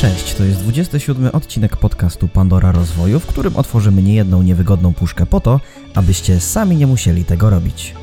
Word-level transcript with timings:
Cześć, 0.00 0.34
to 0.34 0.44
jest 0.44 0.60
27 0.60 1.26
odcinek 1.32 1.76
podcastu 1.76 2.28
Pandora 2.28 2.72
Rozwoju, 2.72 3.20
w 3.20 3.26
którym 3.26 3.56
otworzymy 3.56 4.02
niejedną 4.02 4.42
niewygodną 4.42 4.94
puszkę 4.94 5.26
po 5.26 5.40
to, 5.40 5.60
abyście 5.94 6.40
sami 6.40 6.76
nie 6.76 6.86
musieli 6.86 7.24
tego 7.24 7.50
robić. 7.50 7.94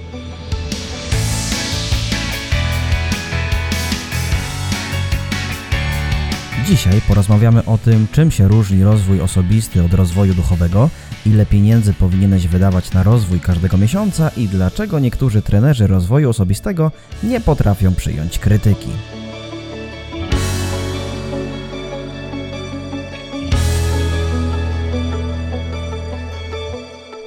Dzisiaj 6.66 7.02
porozmawiamy 7.08 7.66
o 7.66 7.78
tym, 7.78 8.08
czym 8.12 8.32
się 8.32 8.48
różni 8.48 8.84
rozwój 8.84 9.22
osobisty 9.22 9.84
od 9.84 9.94
rozwoju 9.94 10.34
duchowego, 10.34 10.90
ile 11.26 11.46
pieniędzy 11.46 11.94
powinieneś 11.94 12.48
wydawać 12.48 12.94
na 12.94 13.04
rozwój 13.04 13.40
każdego 13.40 13.78
miesiąca 13.78 14.32
i 14.38 14.48
dlaczego 14.48 15.00
niektórzy 15.00 15.42
trenerzy 15.42 15.88
rozwoju 15.88 16.30
osobistego 16.30 16.92
nie 17.24 17.42
potrafią 17.42 17.96
przyjąć 17.96 18.40
krytyki. 18.40 18.90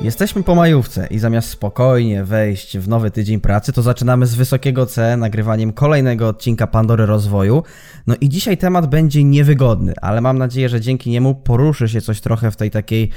Jesteśmy 0.05 0.43
po 0.43 0.55
majówce 0.55 1.07
i 1.11 1.19
zamiast 1.19 1.49
spokojnie 1.49 2.25
wejść 2.25 2.79
w 2.79 2.89
nowy 2.89 3.11
tydzień 3.11 3.41
pracy, 3.41 3.73
to 3.73 3.83
zaczynamy 3.83 4.27
z 4.27 4.35
wysokiego 4.35 4.87
C 4.87 5.17
nagrywaniem 5.17 5.73
kolejnego 5.73 6.29
odcinka 6.29 6.67
Pandory 6.67 7.07
Rozwoju. 7.07 7.63
No 8.07 8.15
i 8.21 8.29
dzisiaj 8.29 8.59
temat 8.59 8.87
będzie 8.87 9.25
niewygodny, 9.25 9.95
ale 10.03 10.21
mam 10.21 10.39
nadzieję, 10.39 10.69
że 10.69 10.81
dzięki 10.81 11.11
niemu 11.11 11.35
poruszy 11.35 11.89
się 11.89 12.01
coś 12.01 12.21
trochę 12.21 12.51
w 12.51 12.57
tej 12.57 12.71
takiej 12.71 13.11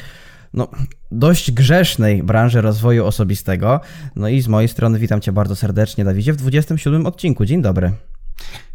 no, 0.54 0.68
dość 1.12 1.52
grzesznej 1.52 2.24
branży 2.24 2.62
rozwoju 2.62 3.06
osobistego. 3.06 3.80
No 4.16 4.28
i 4.28 4.42
z 4.42 4.48
mojej 4.48 4.68
strony 4.68 5.00
witam 5.00 5.22
Cię 5.22 5.32
bardzo 5.32 5.56
serdecznie, 5.56 6.06
Dawidzie, 6.06 6.34
w 6.34 6.36
27 6.36 7.06
odcinku. 7.06 7.46
Dzień 7.46 7.62
dobry. 7.62 7.92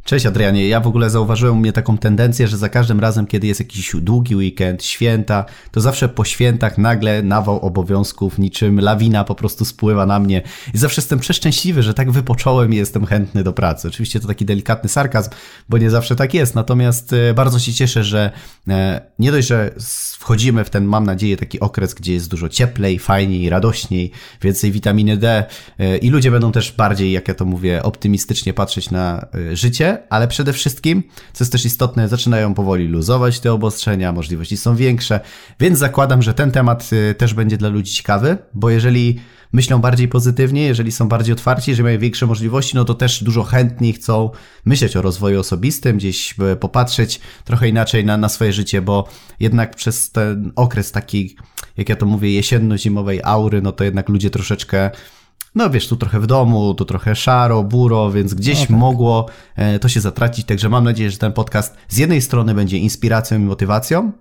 Cześć 0.04 0.26
Adrianie, 0.26 0.68
ja 0.68 0.80
w 0.80 0.86
ogóle 0.86 1.10
zauważyłem 1.10 1.56
u 1.56 1.60
mnie 1.60 1.72
taką 1.72 1.98
tendencję, 1.98 2.48
że 2.48 2.56
za 2.56 2.68
każdym 2.68 3.00
razem, 3.00 3.26
kiedy 3.26 3.46
jest 3.46 3.60
jakiś 3.60 3.96
długi 3.96 4.36
weekend, 4.36 4.84
święta, 4.84 5.44
to 5.70 5.80
zawsze 5.80 6.08
po 6.08 6.24
świętach 6.24 6.78
nagle 6.78 7.22
nawał 7.22 7.60
obowiązków, 7.60 8.38
niczym 8.38 8.80
lawina 8.80 9.24
po 9.24 9.34
prostu 9.34 9.64
spływa 9.64 10.06
na 10.06 10.18
mnie. 10.18 10.42
I 10.74 10.78
zawsze 10.78 11.00
jestem 11.00 11.18
przeszczęśliwy, 11.18 11.82
że 11.82 11.94
tak 11.94 12.10
wypocząłem 12.10 12.74
i 12.74 12.76
jestem 12.76 13.06
chętny 13.06 13.44
do 13.44 13.52
pracy. 13.52 13.88
Oczywiście 13.88 14.20
to 14.20 14.28
taki 14.28 14.44
delikatny 14.44 14.88
sarkazm, 14.88 15.30
bo 15.68 15.78
nie 15.78 15.90
zawsze 15.90 16.16
tak 16.16 16.34
jest, 16.34 16.54
natomiast 16.54 17.12
e, 17.12 17.34
bardzo 17.34 17.58
się 17.58 17.72
cieszę, 17.72 18.04
że 18.04 18.30
e, 18.68 19.00
nie 19.18 19.32
dość, 19.32 19.48
że 19.48 19.74
wchodzimy 20.18 20.64
w 20.64 20.70
ten, 20.70 20.84
mam 20.84 21.06
nadzieję, 21.06 21.36
taki 21.36 21.60
okres, 21.60 21.94
gdzie 21.94 22.12
jest 22.12 22.30
dużo 22.30 22.48
cieplej, 22.48 22.98
fajniej, 22.98 23.50
radośniej, 23.50 24.10
więcej 24.42 24.72
witaminy 24.72 25.16
D 25.16 25.44
e, 25.78 25.96
i 25.96 26.10
ludzie 26.10 26.30
będą 26.30 26.52
też 26.52 26.72
bardziej, 26.72 27.12
jak 27.12 27.28
ja 27.28 27.34
to 27.34 27.44
mówię, 27.44 27.82
optymistycznie 27.82 28.54
patrzeć 28.54 28.90
na 28.90 29.26
życie, 29.52 29.91
ale 30.10 30.28
przede 30.28 30.52
wszystkim, 30.52 31.02
co 31.32 31.44
jest 31.44 31.52
też 31.52 31.64
istotne, 31.64 32.08
zaczynają 32.08 32.54
powoli 32.54 32.88
luzować 32.88 33.40
te 33.40 33.52
obostrzenia, 33.52 34.12
możliwości 34.12 34.56
są 34.56 34.76
większe, 34.76 35.20
więc 35.60 35.78
zakładam, 35.78 36.22
że 36.22 36.34
ten 36.34 36.50
temat 36.50 36.90
y, 36.92 37.14
też 37.14 37.34
będzie 37.34 37.56
dla 37.56 37.68
ludzi 37.68 37.92
ciekawy, 37.92 38.38
bo 38.54 38.70
jeżeli 38.70 39.18
myślą 39.52 39.78
bardziej 39.78 40.08
pozytywnie, 40.08 40.62
jeżeli 40.62 40.92
są 40.92 41.08
bardziej 41.08 41.32
otwarci, 41.32 41.70
jeżeli 41.70 41.84
mają 41.84 41.98
większe 41.98 42.26
możliwości, 42.26 42.76
no 42.76 42.84
to 42.84 42.94
też 42.94 43.24
dużo 43.24 43.42
chętniej 43.42 43.92
chcą 43.92 44.30
myśleć 44.64 44.96
o 44.96 45.02
rozwoju 45.02 45.40
osobistym, 45.40 45.96
gdzieś 45.96 46.34
y, 46.52 46.56
popatrzeć 46.56 47.20
trochę 47.44 47.68
inaczej 47.68 48.04
na, 48.04 48.16
na 48.16 48.28
swoje 48.28 48.52
życie, 48.52 48.82
bo 48.82 49.08
jednak 49.40 49.76
przez 49.76 50.10
ten 50.10 50.52
okres 50.56 50.92
taki, 50.92 51.36
jak 51.76 51.88
ja 51.88 51.96
to 51.96 52.06
mówię, 52.06 52.28
jesienno-zimowej 52.28 53.20
aury, 53.24 53.62
no 53.62 53.72
to 53.72 53.84
jednak 53.84 54.08
ludzie 54.08 54.30
troszeczkę 54.30 54.90
no 55.54 55.70
wiesz, 55.70 55.88
tu 55.88 55.96
trochę 55.96 56.20
w 56.20 56.26
domu, 56.26 56.74
tu 56.74 56.84
trochę 56.84 57.14
szaro, 57.14 57.62
buro, 57.62 58.10
więc 58.10 58.34
gdzieś 58.34 58.60
no 58.60 58.66
tak. 58.66 58.76
mogło 58.76 59.26
e, 59.56 59.78
to 59.78 59.88
się 59.88 60.00
zatracić. 60.00 60.46
Także 60.46 60.68
mam 60.68 60.84
nadzieję, 60.84 61.10
że 61.10 61.18
ten 61.18 61.32
podcast 61.32 61.76
z 61.88 61.96
jednej 61.96 62.20
strony 62.20 62.54
będzie 62.54 62.78
inspiracją 62.78 63.38
i 63.38 63.42
motywacją, 63.42 64.12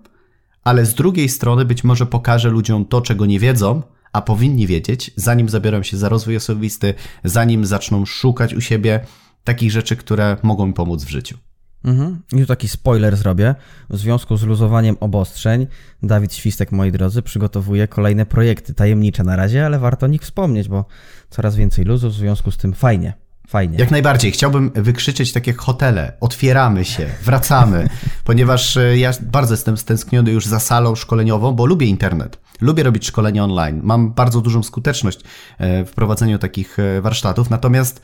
ale 0.63 0.85
z 0.85 0.93
drugiej 0.93 1.29
strony 1.29 1.65
być 1.65 1.83
może 1.83 2.05
pokaże 2.05 2.49
ludziom 2.49 2.85
to, 2.85 3.01
czego 3.01 3.25
nie 3.25 3.39
wiedzą, 3.39 3.81
a 4.13 4.21
powinni 4.21 4.67
wiedzieć, 4.67 5.11
zanim 5.15 5.49
zabiorą 5.49 5.83
się 5.83 5.97
za 5.97 6.09
rozwój 6.09 6.35
osobisty, 6.35 6.93
zanim 7.23 7.65
zaczną 7.65 8.05
szukać 8.05 8.53
u 8.53 8.61
siebie 8.61 8.99
takich 9.43 9.71
rzeczy, 9.71 9.95
które 9.95 10.37
mogą 10.43 10.65
mi 10.67 10.73
pomóc 10.73 11.03
w 11.03 11.09
życiu. 11.09 11.37
Mhm. 11.83 12.21
I 12.33 12.39
tu 12.41 12.45
taki 12.45 12.67
spoiler 12.67 13.17
zrobię. 13.17 13.55
W 13.89 13.97
związku 13.97 14.37
z 14.37 14.43
luzowaniem 14.43 14.97
obostrzeń, 14.99 15.67
Dawid 16.03 16.33
Świstek, 16.33 16.71
moi 16.71 16.91
drodzy, 16.91 17.21
przygotowuje 17.21 17.87
kolejne 17.87 18.25
projekty 18.25 18.73
tajemnicze 18.73 19.23
na 19.23 19.35
razie, 19.35 19.65
ale 19.65 19.79
warto 19.79 20.05
o 20.05 20.09
nich 20.09 20.21
wspomnieć, 20.21 20.67
bo 20.67 20.85
coraz 21.29 21.55
więcej 21.55 21.85
luzu, 21.85 22.09
w 22.09 22.13
związku 22.13 22.51
z 22.51 22.57
tym 22.57 22.73
fajnie. 22.73 23.13
Fajnie. 23.47 23.77
Jak 23.77 23.91
najbardziej. 23.91 24.31
Chciałbym 24.31 24.71
wykrzyczeć 24.75 25.33
takie 25.33 25.53
hotele. 25.53 26.13
Otwieramy 26.19 26.85
się, 26.85 27.09
wracamy, 27.23 27.89
ponieważ 28.23 28.77
e, 28.77 28.97
ja 28.97 29.11
bardzo 29.21 29.53
jestem 29.53 29.77
stęskniony 29.77 30.31
już 30.31 30.45
za 30.45 30.59
salą 30.59 30.95
szkoleniową, 30.95 31.53
bo 31.53 31.65
lubię 31.65 31.87
internet. 31.87 32.39
Lubię 32.61 32.83
robić 32.83 33.05
szkolenia 33.05 33.43
online. 33.43 33.79
Mam 33.83 34.13
bardzo 34.13 34.41
dużą 34.41 34.63
skuteczność 34.63 35.19
e, 35.57 35.85
w 35.85 35.91
prowadzeniu 35.91 36.37
takich 36.37 36.79
e, 36.79 37.01
warsztatów, 37.01 37.49
natomiast 37.49 38.01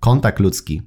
kontakt 0.00 0.40
ludzki, 0.40 0.82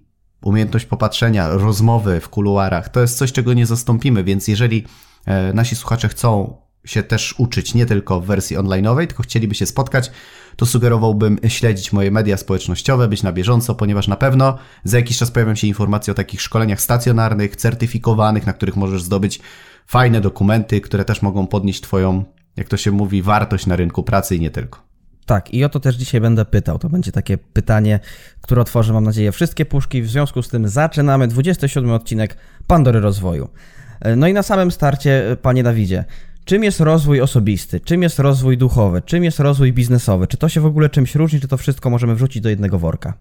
umiejętność 0.48 0.86
popatrzenia, 0.86 1.50
rozmowy 1.50 2.20
w 2.20 2.30
kuluarach, 2.30 2.90
to 2.90 3.02
jest 3.02 3.18
coś, 3.18 3.32
czego 3.32 3.54
nie 3.54 3.66
zastąpimy, 3.66 4.24
więc 4.24 4.48
jeżeli 4.48 4.86
e, 5.26 5.54
nasi 5.54 5.76
słuchacze 5.76 6.10
chcą 6.10 6.58
się 6.86 7.04
też 7.04 7.36
uczyć 7.38 7.74
nie 7.74 7.86
tylko 7.86 8.22
w 8.22 8.26
wersji 8.26 8.58
onlineowej, 8.58 9.08
tylko 9.08 9.24
chcieliby 9.24 9.56
się 9.56 9.66
spotkać, 9.66 10.12
to 10.56 10.66
sugerowałbym 10.66 11.40
śledzić 11.48 11.94
moje 11.94 12.12
media 12.12 12.38
społecznościowe, 12.38 13.08
być 13.08 13.24
na 13.24 13.34
bieżąco, 13.34 13.76
ponieważ 13.76 14.08
na 14.08 14.16
pewno 14.16 14.58
za 14.84 14.98
jakiś 14.98 15.18
czas 15.18 15.32
pojawią 15.32 15.56
się 15.56 15.68
informacje 15.68 16.12
o 16.12 16.16
takich 16.16 16.42
szkoleniach 16.42 16.82
stacjonarnych, 16.82 17.56
certyfikowanych, 17.56 18.46
na 18.46 18.54
których 18.54 18.76
możesz 18.76 19.04
zdobyć 19.04 19.40
fajne 19.88 20.22
dokumenty, 20.22 20.82
które 20.82 21.06
też 21.06 21.22
mogą 21.22 21.48
podnieść 21.48 21.82
Twoją, 21.82 22.26
jak 22.56 22.68
to 22.68 22.78
się 22.78 22.92
mówi, 22.92 23.22
wartość 23.22 23.66
na 23.66 23.76
rynku 23.76 24.04
pracy 24.04 24.36
i 24.36 24.40
nie 24.40 24.52
tylko. 24.52 24.87
Tak, 25.28 25.54
i 25.54 25.64
o 25.64 25.70
to 25.70 25.80
też 25.80 25.96
dzisiaj 25.96 26.22
będę 26.22 26.46
pytał. 26.46 26.80
To 26.80 26.90
będzie 26.90 27.12
takie 27.12 27.38
pytanie, 27.38 28.00
które 28.42 28.62
otworzy, 28.62 28.94
mam 28.94 29.04
nadzieję, 29.04 29.32
wszystkie 29.32 29.66
puszki. 29.66 30.02
W 30.02 30.10
związku 30.10 30.42
z 30.42 30.50
tym 30.50 30.68
zaczynamy 30.68 31.28
27 31.28 31.92
odcinek 31.92 32.38
Pandory 32.68 33.00
Rozwoju. 33.00 33.50
E, 34.00 34.16
no 34.16 34.28
i 34.28 34.34
na 34.34 34.44
samym 34.44 34.72
starcie, 34.72 35.32
e, 35.32 35.36
panie 35.36 35.64
Dawidzie, 35.64 36.06
czym 36.46 36.64
jest 36.64 36.80
rozwój 36.80 37.22
osobisty, 37.22 37.80
czym 37.80 38.04
jest 38.04 38.20
rozwój 38.20 38.58
duchowy, 38.58 39.02
czym 39.02 39.24
jest 39.24 39.40
rozwój 39.40 39.74
biznesowy? 39.74 40.28
Czy 40.28 40.38
to 40.38 40.50
się 40.50 40.62
w 40.62 40.66
ogóle 40.66 40.90
czymś 40.90 41.16
różni, 41.16 41.40
czy 41.40 41.48
to 41.48 41.58
wszystko 41.58 41.90
możemy 41.90 42.16
wrzucić 42.16 42.44
do 42.44 42.50
jednego 42.50 42.80
worka? 42.80 43.14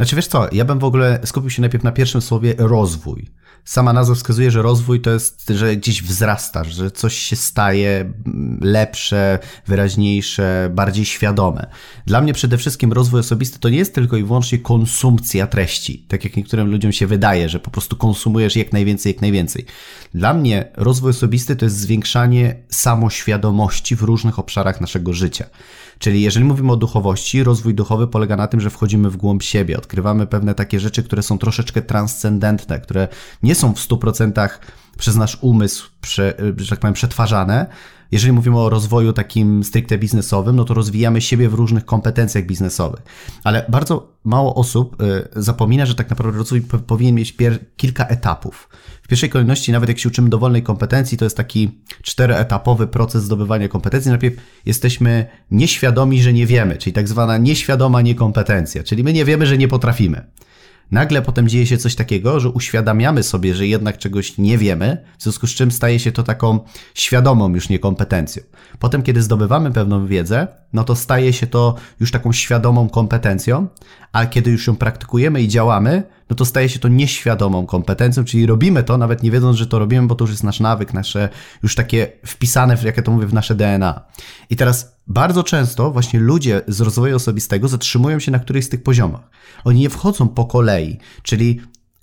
Znaczy 0.00 0.16
wiesz 0.16 0.26
co, 0.26 0.48
ja 0.52 0.64
bym 0.64 0.78
w 0.78 0.84
ogóle 0.84 1.18
skupił 1.24 1.50
się 1.50 1.60
najpierw 1.60 1.84
na 1.84 1.92
pierwszym 1.92 2.20
słowie 2.20 2.54
rozwój. 2.58 3.26
Sama 3.64 3.92
nazwa 3.92 4.14
wskazuje, 4.14 4.50
że 4.50 4.62
rozwój 4.62 5.00
to 5.00 5.10
jest, 5.10 5.48
że 5.48 5.76
gdzieś 5.76 6.02
wzrastasz, 6.02 6.74
że 6.74 6.90
coś 6.90 7.18
się 7.18 7.36
staje 7.36 8.12
lepsze, 8.60 9.38
wyraźniejsze, 9.66 10.70
bardziej 10.74 11.04
świadome. 11.04 11.66
Dla 12.06 12.20
mnie 12.20 12.32
przede 12.32 12.58
wszystkim 12.58 12.92
rozwój 12.92 13.20
osobisty 13.20 13.58
to 13.58 13.68
nie 13.68 13.78
jest 13.78 13.94
tylko 13.94 14.16
i 14.16 14.24
wyłącznie 14.24 14.58
konsumpcja 14.58 15.46
treści, 15.46 16.06
tak 16.08 16.24
jak 16.24 16.36
niektórym 16.36 16.70
ludziom 16.70 16.92
się 16.92 17.06
wydaje, 17.06 17.48
że 17.48 17.60
po 17.60 17.70
prostu 17.70 17.96
konsumujesz 17.96 18.56
jak 18.56 18.72
najwięcej, 18.72 19.12
jak 19.12 19.22
najwięcej. 19.22 19.64
Dla 20.14 20.34
mnie 20.34 20.68
rozwój 20.76 21.10
osobisty 21.10 21.56
to 21.56 21.64
jest 21.64 21.76
zwiększanie 21.76 22.62
samoświadomości 22.68 23.96
w 23.96 24.02
różnych 24.02 24.38
obszarach 24.38 24.80
naszego 24.80 25.12
życia. 25.12 25.44
Czyli 26.00 26.22
jeżeli 26.22 26.44
mówimy 26.44 26.72
o 26.72 26.76
duchowości, 26.76 27.44
rozwój 27.44 27.74
duchowy 27.74 28.06
polega 28.06 28.36
na 28.36 28.46
tym, 28.46 28.60
że 28.60 28.70
wchodzimy 28.70 29.10
w 29.10 29.16
głąb 29.16 29.42
siebie, 29.42 29.78
odkrywamy 29.78 30.26
pewne 30.26 30.54
takie 30.54 30.80
rzeczy, 30.80 31.02
które 31.02 31.22
są 31.22 31.38
troszeczkę 31.38 31.82
transcendentne, 31.82 32.80
które 32.80 33.08
nie 33.42 33.54
są 33.54 33.74
w 33.74 33.78
100% 33.78 34.48
przez 34.98 35.16
nasz 35.16 35.38
umysł, 35.40 35.90
prze, 36.00 36.34
że 36.56 36.70
tak 36.70 36.78
powiem, 36.80 36.94
przetwarzane, 36.94 37.66
jeżeli 38.12 38.32
mówimy 38.32 38.58
o 38.58 38.70
rozwoju 38.70 39.12
takim 39.12 39.64
stricte 39.64 39.98
biznesowym, 39.98 40.56
no 40.56 40.64
to 40.64 40.74
rozwijamy 40.74 41.20
siebie 41.20 41.48
w 41.48 41.54
różnych 41.54 41.84
kompetencjach 41.84 42.46
biznesowych. 42.46 43.02
Ale 43.44 43.64
bardzo 43.68 44.12
mało 44.24 44.54
osób 44.54 45.02
y, 45.02 45.28
zapomina, 45.36 45.86
że 45.86 45.94
tak 45.94 46.10
naprawdę 46.10 46.38
rozwój 46.38 46.60
powinien 46.60 47.14
mieć 47.14 47.36
kilka 47.76 48.06
etapów. 48.06 48.68
W 49.02 49.08
pierwszej 49.08 49.30
kolejności, 49.30 49.72
nawet 49.72 49.88
jak 49.88 49.98
się 49.98 50.08
uczymy 50.08 50.28
dowolnej 50.28 50.62
kompetencji, 50.62 51.18
to 51.18 51.24
jest 51.24 51.36
taki 51.36 51.70
czteroetapowy 52.02 52.86
proces 52.86 53.24
zdobywania 53.24 53.68
kompetencji. 53.68 54.10
Najpierw 54.10 54.36
jesteśmy 54.66 55.26
nieświadomi, 55.50 56.22
że 56.22 56.32
nie 56.32 56.46
wiemy, 56.46 56.76
czyli 56.76 56.92
tak 56.92 57.08
zwana 57.08 57.38
nieświadoma 57.38 58.00
niekompetencja, 58.02 58.82
czyli 58.82 59.04
my 59.04 59.12
nie 59.12 59.24
wiemy, 59.24 59.46
że 59.46 59.58
nie 59.58 59.68
potrafimy. 59.68 60.24
Nagle 60.90 61.22
potem 61.22 61.48
dzieje 61.48 61.66
się 61.66 61.78
coś 61.78 61.94
takiego, 61.94 62.40
że 62.40 62.48
uświadamiamy 62.48 63.22
sobie, 63.22 63.54
że 63.54 63.66
jednak 63.66 63.98
czegoś 63.98 64.38
nie 64.38 64.58
wiemy, 64.58 65.04
w 65.18 65.22
związku 65.22 65.46
z 65.46 65.50
czym 65.50 65.70
staje 65.70 65.98
się 65.98 66.12
to 66.12 66.22
taką 66.22 66.60
świadomą 66.94 67.54
już 67.54 67.68
niekompetencją. 67.68 68.42
Potem, 68.78 69.02
kiedy 69.02 69.22
zdobywamy 69.22 69.72
pewną 69.72 70.06
wiedzę, 70.06 70.48
no 70.72 70.84
to 70.84 70.96
staje 70.96 71.32
się 71.32 71.46
to 71.46 71.74
już 72.00 72.10
taką 72.10 72.32
świadomą 72.32 72.88
kompetencją, 72.88 73.68
a 74.12 74.26
kiedy 74.26 74.50
już 74.50 74.66
ją 74.66 74.76
praktykujemy 74.76 75.42
i 75.42 75.48
działamy, 75.48 76.02
no 76.30 76.36
to 76.36 76.44
staje 76.44 76.68
się 76.68 76.78
to 76.78 76.88
nieświadomą 76.88 77.66
kompetencją, 77.66 78.24
czyli 78.24 78.46
robimy 78.46 78.82
to, 78.82 78.98
nawet 78.98 79.22
nie 79.22 79.30
wiedząc, 79.30 79.56
że 79.56 79.66
to 79.66 79.78
robimy, 79.78 80.06
bo 80.06 80.14
to 80.14 80.24
już 80.24 80.30
jest 80.30 80.44
nasz 80.44 80.60
nawyk, 80.60 80.94
nasze 80.94 81.28
już 81.62 81.74
takie 81.74 82.12
wpisane, 82.26 82.76
jak 82.84 82.96
ja 82.96 83.02
to 83.02 83.12
mówię, 83.12 83.26
w 83.26 83.34
nasze 83.34 83.54
DNA. 83.54 84.04
I 84.50 84.56
teraz 84.56 84.96
bardzo 85.06 85.42
często 85.42 85.90
właśnie 85.90 86.20
ludzie 86.20 86.60
z 86.68 86.80
rozwoju 86.80 87.16
osobistego 87.16 87.68
zatrzymują 87.68 88.18
się 88.18 88.30
na 88.30 88.38
którejś 88.38 88.64
z 88.64 88.68
tych 88.68 88.82
poziomach. 88.82 89.30
Oni 89.64 89.80
nie 89.80 89.90
wchodzą 89.90 90.28
po 90.28 90.44
kolei, 90.44 90.98
czyli 91.22 91.60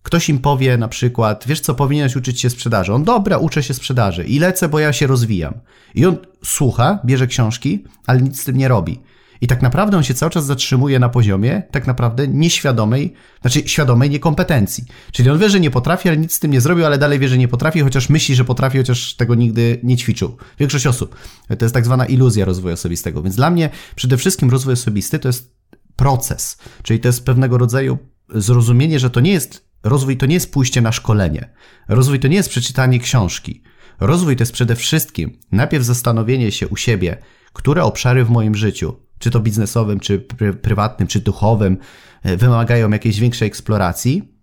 Ktoś 0.07 0.29
im 0.29 0.39
powie 0.39 0.77
na 0.77 0.87
przykład, 0.87 1.43
wiesz 1.47 1.59
co, 1.59 1.75
powinieneś 1.75 2.15
uczyć 2.15 2.41
się 2.41 2.49
sprzedaży. 2.49 2.93
On, 2.93 3.03
dobra, 3.03 3.37
uczę 3.37 3.63
się 3.63 3.73
sprzedaży 3.73 4.23
i 4.23 4.39
lecę, 4.39 4.69
bo 4.69 4.79
ja 4.79 4.93
się 4.93 5.07
rozwijam. 5.07 5.53
I 5.95 6.05
on 6.05 6.17
słucha, 6.45 6.99
bierze 7.05 7.27
książki, 7.27 7.83
ale 8.05 8.21
nic 8.21 8.41
z 8.41 8.43
tym 8.43 8.57
nie 8.57 8.67
robi. 8.67 8.99
I 9.41 9.47
tak 9.47 9.61
naprawdę 9.61 9.97
on 9.97 10.03
się 10.03 10.13
cały 10.13 10.29
czas 10.29 10.45
zatrzymuje 10.45 10.99
na 10.99 11.09
poziomie 11.09 11.63
tak 11.71 11.87
naprawdę 11.87 12.27
nieświadomej, 12.27 13.13
znaczy 13.41 13.63
świadomej 13.65 14.09
niekompetencji. 14.09 14.83
Czyli 15.11 15.29
on 15.29 15.39
wie, 15.39 15.49
że 15.49 15.59
nie 15.59 15.71
potrafi, 15.71 16.09
ale 16.09 16.17
nic 16.17 16.33
z 16.33 16.39
tym 16.39 16.51
nie 16.51 16.61
zrobił, 16.61 16.85
ale 16.85 16.97
dalej 16.97 17.19
wie, 17.19 17.27
że 17.27 17.37
nie 17.37 17.47
potrafi, 17.47 17.79
chociaż 17.79 18.09
myśli, 18.09 18.35
że 18.35 18.45
potrafi, 18.45 18.77
chociaż 18.77 19.15
tego 19.15 19.35
nigdy 19.35 19.79
nie 19.83 19.97
ćwiczył. 19.97 20.37
Większość 20.59 20.87
osób. 20.87 21.15
To 21.59 21.65
jest 21.65 21.73
tak 21.73 21.85
zwana 21.85 22.05
iluzja 22.05 22.45
rozwoju 22.45 22.73
osobistego. 22.73 23.21
Więc 23.21 23.35
dla 23.35 23.49
mnie 23.49 23.69
przede 23.95 24.17
wszystkim 24.17 24.49
rozwój 24.49 24.73
osobisty 24.73 25.19
to 25.19 25.29
jest 25.29 25.57
proces, 25.95 26.57
czyli 26.83 26.99
to 26.99 27.07
jest 27.07 27.25
pewnego 27.25 27.57
rodzaju 27.57 27.97
zrozumienie, 28.35 28.99
że 28.99 29.09
to 29.09 29.19
nie 29.19 29.31
jest 29.31 29.67
rozwój, 29.83 30.17
to 30.17 30.25
nie 30.25 30.33
jest 30.33 30.51
pójście 30.51 30.81
na 30.81 30.91
szkolenie. 30.91 31.49
Rozwój 31.87 32.19
to 32.19 32.27
nie 32.27 32.35
jest 32.35 32.49
przeczytanie 32.49 32.99
książki. 32.99 33.63
Rozwój 33.99 34.35
to 34.35 34.41
jest 34.41 34.51
przede 34.51 34.75
wszystkim 34.75 35.39
najpierw 35.51 35.85
zastanowienie 35.85 36.51
się 36.51 36.67
u 36.67 36.75
siebie, 36.75 37.17
które 37.53 37.83
obszary 37.83 38.25
w 38.25 38.29
moim 38.29 38.55
życiu, 38.55 38.95
czy 39.19 39.31
to 39.31 39.39
biznesowym, 39.39 39.99
czy 39.99 40.19
prywatnym, 40.61 41.07
czy 41.07 41.19
duchowym, 41.19 41.77
e, 42.23 42.37
wymagają 42.37 42.89
jakiejś 42.89 43.19
większej 43.19 43.47
eksploracji. 43.47 44.37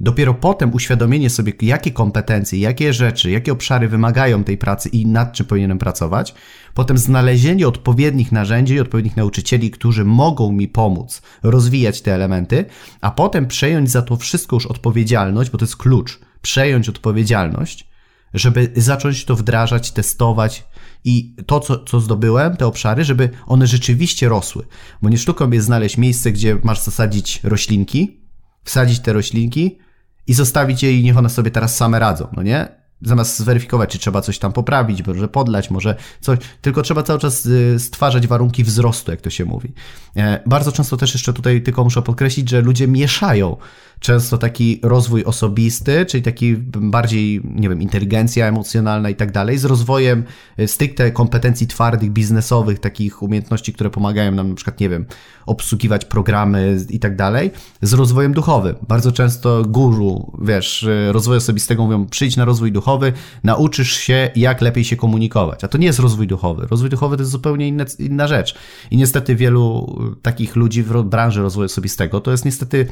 Dopiero 0.00 0.34
potem 0.34 0.74
uświadomienie 0.74 1.30
sobie, 1.30 1.52
jakie 1.62 1.90
kompetencje, 1.90 2.58
jakie 2.58 2.92
rzeczy, 2.92 3.30
jakie 3.30 3.52
obszary 3.52 3.88
wymagają 3.88 4.44
tej 4.44 4.58
pracy 4.58 4.88
i 4.88 5.06
nad 5.06 5.32
czym 5.32 5.46
powinienem 5.46 5.78
pracować. 5.78 6.34
Potem 6.74 6.98
znalezienie 6.98 7.68
odpowiednich 7.68 8.32
narzędzi 8.32 8.74
i 8.74 8.80
odpowiednich 8.80 9.16
nauczycieli, 9.16 9.70
którzy 9.70 10.04
mogą 10.04 10.52
mi 10.52 10.68
pomóc 10.68 11.22
rozwijać 11.42 12.02
te 12.02 12.14
elementy, 12.14 12.64
a 13.00 13.10
potem 13.10 13.46
przejąć 13.46 13.90
za 13.90 14.02
to 14.02 14.16
wszystko 14.16 14.56
już 14.56 14.66
odpowiedzialność, 14.66 15.50
bo 15.50 15.58
to 15.58 15.64
jest 15.64 15.76
klucz. 15.76 16.20
Przejąć 16.42 16.88
odpowiedzialność, 16.88 17.88
żeby 18.34 18.72
zacząć 18.76 19.24
to 19.24 19.36
wdrażać, 19.36 19.90
testować, 19.90 20.64
i 21.04 21.34
to, 21.46 21.60
co, 21.60 21.84
co 21.84 22.00
zdobyłem, 22.00 22.56
te 22.56 22.66
obszary, 22.66 23.04
żeby 23.04 23.30
one 23.46 23.66
rzeczywiście 23.66 24.28
rosły. 24.28 24.66
Bo 25.02 25.08
nie 25.08 25.18
sztuką 25.18 25.50
jest 25.50 25.66
znaleźć 25.66 25.98
miejsce, 25.98 26.32
gdzie 26.32 26.58
masz 26.62 26.80
zasadzić 26.80 27.40
roślinki, 27.44 28.20
wsadzić 28.64 29.00
te 29.00 29.12
roślinki 29.12 29.78
i 30.26 30.34
zostawić 30.34 30.82
je 30.82 30.92
i 30.92 31.02
niech 31.02 31.18
one 31.18 31.30
sobie 31.30 31.50
teraz 31.50 31.76
same 31.76 31.98
radzą, 31.98 32.28
no 32.36 32.42
nie? 32.42 32.78
Zamiast 33.02 33.38
zweryfikować, 33.38 33.90
czy 33.90 33.98
trzeba 33.98 34.20
coś 34.20 34.38
tam 34.38 34.52
poprawić, 34.52 35.06
może 35.06 35.28
podlać, 35.28 35.70
może 35.70 35.96
coś, 36.20 36.38
tylko 36.60 36.82
trzeba 36.82 37.02
cały 37.02 37.18
czas 37.18 37.46
y, 37.46 37.78
stwarzać 37.78 38.26
warunki 38.26 38.64
wzrostu, 38.64 39.10
jak 39.10 39.20
to 39.20 39.30
się 39.30 39.44
mówi. 39.44 39.72
E, 40.16 40.42
bardzo 40.46 40.72
często 40.72 40.96
też 40.96 41.14
jeszcze 41.14 41.32
tutaj 41.32 41.62
tylko 41.62 41.84
muszę 41.84 42.02
podkreślić, 42.02 42.48
że 42.50 42.60
ludzie 42.60 42.88
mieszają 42.88 43.56
często 44.00 44.38
taki 44.38 44.80
rozwój 44.82 45.24
osobisty, 45.24 46.06
czyli 46.06 46.22
taki 46.22 46.56
bardziej, 46.66 47.40
nie 47.44 47.68
wiem, 47.68 47.82
inteligencja 47.82 48.46
emocjonalna 48.46 49.10
i 49.10 49.14
tak 49.14 49.32
dalej, 49.32 49.58
z 49.58 49.64
rozwojem 49.64 50.24
e, 50.56 50.68
stricte 50.68 51.12
kompetencji 51.12 51.66
twardych, 51.66 52.10
biznesowych, 52.10 52.78
takich 52.78 53.22
umiejętności, 53.22 53.72
które 53.72 53.90
pomagają 53.90 54.32
nam 54.32 54.48
na 54.48 54.54
przykład, 54.54 54.80
nie 54.80 54.88
wiem, 54.88 55.06
obsługiwać 55.46 56.04
programy 56.04 56.78
i 56.90 56.98
tak 56.98 57.16
dalej, 57.16 57.50
z 57.82 57.92
rozwojem 57.92 58.32
duchowym. 58.32 58.76
Bardzo 58.88 59.12
często 59.12 59.62
guru, 59.62 60.32
wiesz, 60.42 60.84
e, 60.84 61.12
rozwoju 61.12 61.38
osobistego 61.38 61.84
mówią, 61.84 62.06
przyjdź 62.06 62.36
na 62.36 62.44
rozwój 62.44 62.72
duchowy, 62.72 63.12
nauczysz 63.44 63.92
się, 63.92 64.30
jak 64.36 64.60
lepiej 64.60 64.84
się 64.84 64.96
komunikować. 64.96 65.64
A 65.64 65.68
to 65.68 65.78
nie 65.78 65.86
jest 65.86 65.98
rozwój 65.98 66.26
duchowy. 66.26 66.66
Rozwój 66.70 66.90
duchowy 66.90 67.16
to 67.16 67.22
jest 67.22 67.32
zupełnie 67.32 67.68
inna, 67.68 67.84
inna 67.98 68.26
rzecz. 68.26 68.54
I 68.90 68.96
niestety 68.96 69.36
wielu 69.36 69.98
takich 70.22 70.56
ludzi 70.56 70.82
w 70.82 71.02
branży 71.02 71.42
rozwoju 71.42 71.66
osobistego 71.66 72.20
to 72.20 72.30
jest 72.30 72.44
niestety 72.44 72.86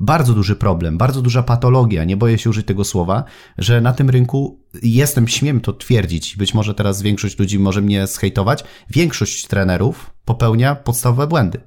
bardzo 0.00 0.34
duży 0.44 0.56
problem, 0.56 0.98
bardzo 0.98 1.22
duża 1.22 1.42
patologia, 1.42 2.04
nie 2.04 2.16
boję 2.16 2.38
się 2.38 2.50
użyć 2.50 2.66
tego 2.66 2.84
słowa, 2.84 3.24
że 3.58 3.80
na 3.80 3.92
tym 3.92 4.10
rynku 4.10 4.60
jestem, 4.82 5.28
śmiem 5.28 5.60
to 5.60 5.72
twierdzić, 5.72 6.36
być 6.36 6.54
może 6.54 6.74
teraz 6.74 7.02
większość 7.02 7.38
ludzi 7.38 7.58
może 7.58 7.80
mnie 7.82 8.06
zhejtować, 8.06 8.64
większość 8.90 9.46
trenerów 9.46 10.10
popełnia 10.24 10.74
podstawowe 10.74 11.26
błędy. 11.26 11.60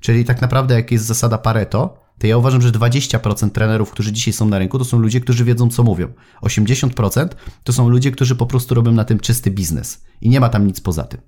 Czyli 0.00 0.24
tak 0.24 0.40
naprawdę 0.40 0.74
jak 0.74 0.92
jest 0.92 1.04
zasada 1.04 1.38
Pareto, 1.38 1.98
to 2.18 2.26
ja 2.26 2.36
uważam, 2.36 2.62
że 2.62 2.70
20% 2.70 3.50
trenerów, 3.50 3.90
którzy 3.90 4.12
dzisiaj 4.12 4.34
są 4.34 4.48
na 4.48 4.58
rynku, 4.58 4.78
to 4.78 4.84
są 4.84 4.98
ludzie, 4.98 5.20
którzy 5.20 5.44
wiedzą, 5.44 5.70
co 5.70 5.82
mówią. 5.82 6.12
80% 6.42 7.28
to 7.64 7.72
są 7.72 7.88
ludzie, 7.88 8.10
którzy 8.10 8.36
po 8.36 8.46
prostu 8.46 8.74
robią 8.74 8.92
na 8.92 9.04
tym 9.04 9.20
czysty 9.20 9.50
biznes 9.50 10.04
i 10.20 10.28
nie 10.28 10.40
ma 10.40 10.48
tam 10.48 10.66
nic 10.66 10.80
poza 10.80 11.04
tym. 11.04 11.20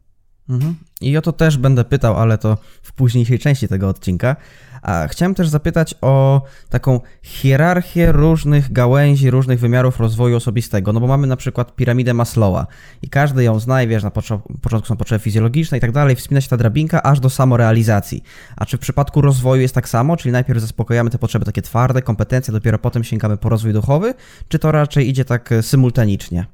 Mhm. 0.49 0.75
I 1.01 1.17
o 1.17 1.23
to 1.23 1.33
też 1.33 1.59
będę 1.59 1.85
pytał, 1.85 2.17
ale 2.17 2.39
to 2.39 2.59
w 2.83 2.93
późniejszej 2.93 3.39
części 3.39 3.69
tego 3.69 3.89
odcinka. 3.89 4.37
A 4.83 5.09
chciałem 5.09 5.35
też 5.35 5.49
zapytać 5.49 5.95
o 6.01 6.43
taką 6.69 7.01
hierarchię 7.23 8.13
różnych 8.13 8.73
gałęzi, 8.73 9.31
różnych 9.31 9.61
wymiarów 9.61 10.01
rozwoju 10.01 10.37
osobistego. 10.37 10.93
No 10.93 11.01
bo 11.01 11.07
mamy 11.07 11.27
na 11.27 11.37
przykład 11.37 11.77
piramidę 11.77 12.15
Maslowa 12.15 12.67
i 13.03 13.09
każdy 13.09 13.45
ją 13.45 13.59
zna 13.59 13.83
i 13.83 13.89
wiesz, 13.89 14.03
na 14.03 14.11
początku 14.11 14.87
są 14.87 14.97
potrzeby 14.97 15.19
fizjologiczne 15.19 15.79
i 15.79 15.81
tak 15.81 15.93
dalej, 15.93 16.17
wspina 16.17 16.41
się 16.41 16.49
ta 16.49 16.57
drabinka 16.57 17.03
aż 17.03 17.21
do 17.21 17.31
samorealizacji. 17.31 18.23
A 18.57 18.67
czy 18.67 18.77
w 18.77 18.81
przypadku 18.81 19.21
rozwoju 19.21 19.63
jest 19.63 19.75
tak 19.75 19.89
samo, 19.89 20.17
czyli 20.17 20.33
najpierw 20.33 20.61
zaspokojamy 20.61 21.11
te 21.11 21.19
potrzeby 21.19 21.45
takie 21.45 21.63
twarde, 21.63 22.03
kompetencje, 22.03 22.53
dopiero 22.53 22.79
potem 22.79 23.05
sięgamy 23.05 23.37
po 23.37 23.49
rozwój 23.49 23.73
duchowy, 23.73 24.15
czy 24.49 24.59
to 24.59 24.73
raczej 24.73 25.09
idzie 25.09 25.25
tak 25.25 25.53
e, 25.53 25.63
symultanicznie? 25.63 26.47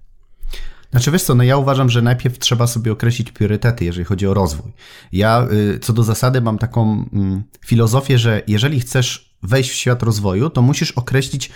Znaczy 0.90 1.11
wiesz 1.11 1.23
co, 1.23 1.35
no 1.35 1.43
ja 1.44 1.56
uważam, 1.56 1.90
że 1.90 2.02
najpierw 2.02 2.38
trzeba 2.38 2.67
sobie 2.67 2.93
określić 2.93 3.32
priorytety, 3.32 3.85
jeżeli 3.85 4.05
chodzi 4.05 4.26
o 4.26 4.35
rozwój. 4.35 4.73
Ja 5.12 5.49
y, 5.52 5.79
co 5.79 5.93
do 5.93 6.02
zasady 6.02 6.40
mam 6.40 6.58
taką 6.58 7.08
mm, 7.12 7.43
filozofię, 7.67 8.19
że 8.19 8.43
jeżeli 8.46 8.81
chcesz 8.81 9.35
wejść 9.43 9.70
w 9.70 9.75
świat 9.75 10.02
rozwoju, 10.02 10.50
to 10.50 10.62
musisz 10.62 10.93
określić 10.93 11.50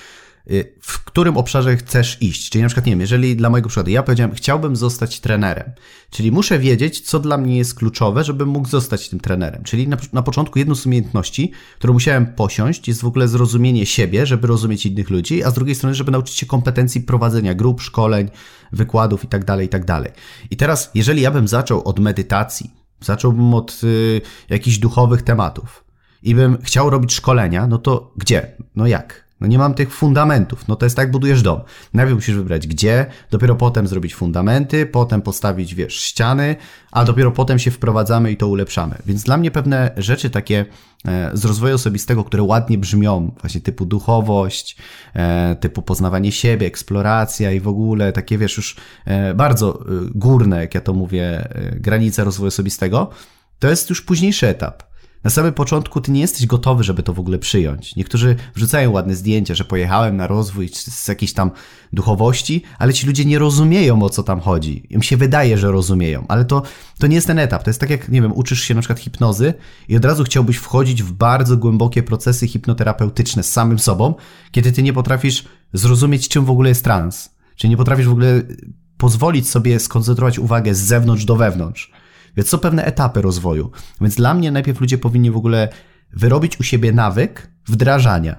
w 0.81 1.05
którym 1.05 1.37
obszarze 1.37 1.77
chcesz 1.77 2.23
iść. 2.23 2.51
Czyli 2.51 2.63
na 2.63 2.69
przykład, 2.69 2.87
nie 2.87 2.93
wiem, 2.93 3.01
jeżeli 3.01 3.37
dla 3.37 3.51
mojego 3.51 3.69
przykładu 3.69 3.91
ja 3.91 4.03
powiedziałem, 4.03 4.35
chciałbym 4.35 4.77
zostać 4.77 5.21
trenerem, 5.21 5.73
czyli 6.11 6.33
muszę 6.33 6.59
wiedzieć, 6.59 7.01
co 7.01 7.21
dla 7.21 7.39
mnie 7.39 7.59
jest 7.59 7.75
kluczowe, 7.75 8.25
żebym 8.25 8.49
mógł 8.49 8.69
zostać 8.69 9.09
tym 9.09 9.21
trenerem. 9.21 9.63
Czyli 9.65 9.89
na, 9.89 9.97
na 10.13 10.23
początku 10.23 10.59
jedną 10.59 10.75
z 10.75 10.87
umiejętności, 10.87 11.53
którą 11.79 11.93
musiałem 11.93 12.27
posiąść, 12.27 12.89
jest 12.89 13.01
w 13.01 13.07
ogóle 13.07 13.29
zrozumienie 13.29 13.87
siebie, 13.87 14.27
żeby 14.27 14.47
rozumieć 14.47 14.87
innych 14.87 15.11
ludzi, 15.11 15.45
a 15.45 15.51
z 15.51 15.55
drugiej 15.55 15.75
strony, 15.75 15.95
żeby 15.95 16.11
nauczyć 16.11 16.37
się 16.37 16.47
kompetencji 16.47 17.01
prowadzenia 17.01 17.55
grup, 17.55 17.81
szkoleń, 17.81 18.29
wykładów 18.73 19.25
itd., 19.25 19.47
tak 19.47 19.61
itd. 19.61 19.87
Tak 19.87 20.13
I 20.51 20.57
teraz, 20.57 20.91
jeżeli 20.95 21.23
ja 21.23 21.31
bym 21.31 21.49
zaczął 21.49 21.83
od 21.83 21.99
medytacji, 21.99 22.71
zacząłbym 23.01 23.55
od 23.55 23.81
y, 23.85 24.21
jakichś 24.49 24.79
duchowych 24.79 25.23
tematów 25.23 25.85
i 26.23 26.35
bym 26.35 26.59
chciał 26.63 26.91
robić 26.91 27.15
szkolenia, 27.15 27.67
no 27.67 27.79
to 27.79 28.13
gdzie? 28.17 28.57
No 28.77 28.87
jak? 28.87 29.22
No 29.43 29.49
nie 29.49 29.59
mam 29.59 29.75
tych 29.75 29.95
fundamentów. 29.95 30.69
No 30.69 30.77
to 30.77 30.87
jest 30.87 30.97
tak, 30.97 31.11
budujesz 31.11 31.43
dom. 31.43 31.61
Najpierw 31.95 32.15
musisz 32.15 32.35
wybrać 32.35 32.67
gdzie, 32.67 33.07
dopiero 33.31 33.55
potem 33.55 33.87
zrobić 33.87 34.15
fundamenty, 34.15 34.87
potem 34.87 35.23
postawić, 35.23 35.75
wiesz, 35.75 35.95
ściany, 35.95 36.57
a 36.93 37.05
dopiero 37.05 37.31
potem 37.31 37.59
się 37.59 37.71
wprowadzamy 37.71 38.33
i 38.33 38.37
to 38.37 38.49
ulepszamy. 38.49 38.95
Więc 39.07 39.23
dla 39.23 39.37
mnie 39.37 39.51
pewne 39.51 39.91
rzeczy 39.97 40.31
takie 40.31 40.67
e, 41.05 41.31
z 41.33 41.45
rozwoju 41.45 41.75
osobistego, 41.75 42.25
które 42.25 42.43
ładnie 42.43 42.79
brzmią, 42.79 43.33
właśnie 43.41 43.61
typu 43.61 43.87
duchowość, 43.87 44.77
e, 45.15 45.57
typu 45.61 45.83
poznawanie 45.83 46.33
siebie, 46.33 46.67
eksploracja 46.67 47.53
i 47.53 47.61
w 47.61 47.69
ogóle 47.69 48.13
takie, 48.13 48.39
wiesz, 48.39 48.57
już 48.57 48.77
e, 49.05 49.35
bardzo 49.35 49.85
górne, 50.15 50.61
jak 50.61 50.75
ja 50.75 50.81
to 50.81 50.93
mówię, 50.93 51.49
granice 51.73 52.25
rozwoju 52.25 52.49
osobistego, 52.49 53.11
to 53.59 53.69
jest 53.69 53.91
już 53.91 54.03
późniejszy 54.03 54.49
etap 54.49 54.92
na 55.25 55.31
samym 55.31 55.53
początku 55.53 56.01
ty 56.01 56.13
nie 56.13 56.21
jesteś 56.21 56.47
gotowy, 56.47 56.85
żeby 56.85 57.03
to 57.03 57.13
w 57.13 57.21
ogóle 57.21 57.39
przyjąć. 57.39 57.97
Niektórzy 57.97 58.37
wrzucają 58.55 58.91
ładne 58.91 59.15
zdjęcia, 59.17 59.55
że 59.55 59.65
pojechałem 59.65 60.17
na 60.17 60.27
rozwój 60.27 60.69
z 60.69 61.09
jakiejś 61.09 61.33
tam 61.33 61.51
duchowości, 61.93 62.63
ale 62.79 62.93
ci 62.93 63.07
ludzie 63.07 63.25
nie 63.25 63.39
rozumieją, 63.39 64.03
o 64.03 64.11
co 64.11 64.23
tam 64.23 64.41
chodzi. 64.41 64.87
Im 64.91 65.03
się 65.03 65.17
wydaje, 65.17 65.59
że 65.59 65.71
rozumieją, 65.71 66.25
ale 66.29 66.45
to, 66.45 66.63
to 66.99 67.07
nie 67.07 67.15
jest 67.15 67.27
ten 67.27 67.39
etap. 67.39 67.63
To 67.63 67.71
jest 67.71 67.81
tak 67.81 67.91
jak, 67.91 68.09
nie 68.09 68.23
wiem, 68.23 68.33
uczysz 68.33 68.63
się 68.63 68.75
na 68.75 68.81
przykład 68.81 69.01
hipnozy 69.01 69.55
i 69.89 69.97
od 69.97 70.05
razu 70.05 70.25
chciałbyś 70.25 70.57
wchodzić 70.57 71.03
w 71.03 71.13
bardzo 71.13 71.57
głębokie 71.57 72.03
procesy 72.03 72.49
hipnoterapeutyczne 72.49 73.43
z 73.43 73.53
samym 73.53 73.79
sobą, 73.79 74.15
kiedy 74.51 74.73
ty 74.73 74.83
nie 74.83 74.93
potrafisz 74.93 75.45
zrozumieć, 75.73 76.29
czym 76.29 76.45
w 76.45 76.51
ogóle 76.51 76.69
jest 76.69 76.85
trans. 76.85 77.31
Czy 77.57 77.69
nie 77.69 77.77
potrafisz 77.77 78.07
w 78.07 78.13
ogóle 78.13 78.43
pozwolić 78.97 79.49
sobie 79.49 79.81
skoncentrować 79.81 80.39
uwagę 80.39 80.75
z 80.75 80.79
zewnątrz 80.79 81.25
do 81.25 81.37
wewnątrz. 81.37 81.91
Więc 82.37 82.49
są 82.49 82.59
pewne 82.59 82.85
etapy 82.85 83.23
rozwoju. 83.23 83.71
Więc 84.01 84.15
dla 84.15 84.35
mnie 84.35 84.51
najpierw 84.51 84.81
ludzie 84.81 84.99
powinni 84.99 85.31
w 85.31 85.37
ogóle 85.37 85.69
wyrobić 86.13 86.61
u 86.61 86.63
siebie 86.63 86.93
nawyk 86.93 87.51
wdrażania, 87.67 88.37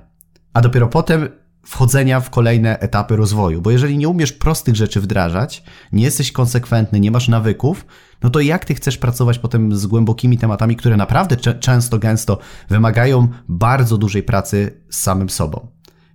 a 0.54 0.62
dopiero 0.62 0.88
potem 0.88 1.30
wchodzenia 1.66 2.20
w 2.20 2.30
kolejne 2.30 2.80
etapy 2.80 3.16
rozwoju. 3.16 3.62
Bo 3.62 3.72
jeżeli 3.72 3.98
nie 3.98 4.10
umiesz 4.10 4.32
prostych 4.32 4.76
rzeczy 4.76 5.02
wdrażać, 5.02 5.64
nie 5.92 6.04
jesteś 6.04 6.32
konsekwentny, 6.32 7.00
nie 7.00 7.12
masz 7.12 7.28
nawyków, 7.28 7.86
no 8.24 8.30
to 8.30 8.40
jak 8.40 8.66
ty 8.66 8.76
chcesz 8.76 8.98
pracować 8.98 9.40
potem 9.40 9.76
z 9.76 9.86
głębokimi 9.86 10.38
tematami, 10.38 10.76
które 10.76 10.98
naprawdę 10.98 11.38
często, 11.38 12.00
gęsto 12.00 12.38
wymagają 12.70 13.28
bardzo 13.48 13.98
dużej 13.98 14.24
pracy 14.24 14.82
z 14.90 15.02
samym 15.02 15.30
sobą? 15.30 15.68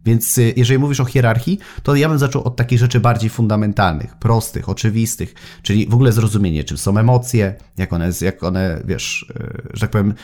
Więc 0.05 0.39
y, 0.39 0.53
jeżeli 0.57 0.79
mówisz 0.79 1.01
o 1.01 1.05
hierarchii, 1.05 1.59
to 1.83 1.95
ja 1.95 2.09
bym 2.09 2.19
zaczął 2.19 2.45
od 2.45 2.57
takich 2.57 2.79
rzeczy 2.79 3.01
bardziej 3.01 3.31
fundamentalnych, 3.31 4.17
prostych, 4.17 4.69
oczywistych, 4.69 5.35
czyli 5.63 5.87
w 5.87 5.95
ogóle 5.95 6.13
zrozumienie, 6.13 6.65
czym 6.65 6.79
są 6.79 6.99
emocje, 6.99 7.55
jak 7.77 7.93
one, 7.93 8.11
jak 8.21 8.45
one 8.45 8.83
wiesz, 8.85 9.27
y, 9.31 9.71
że 9.75 9.81
tak 9.81 9.91
powiem, 9.91 10.15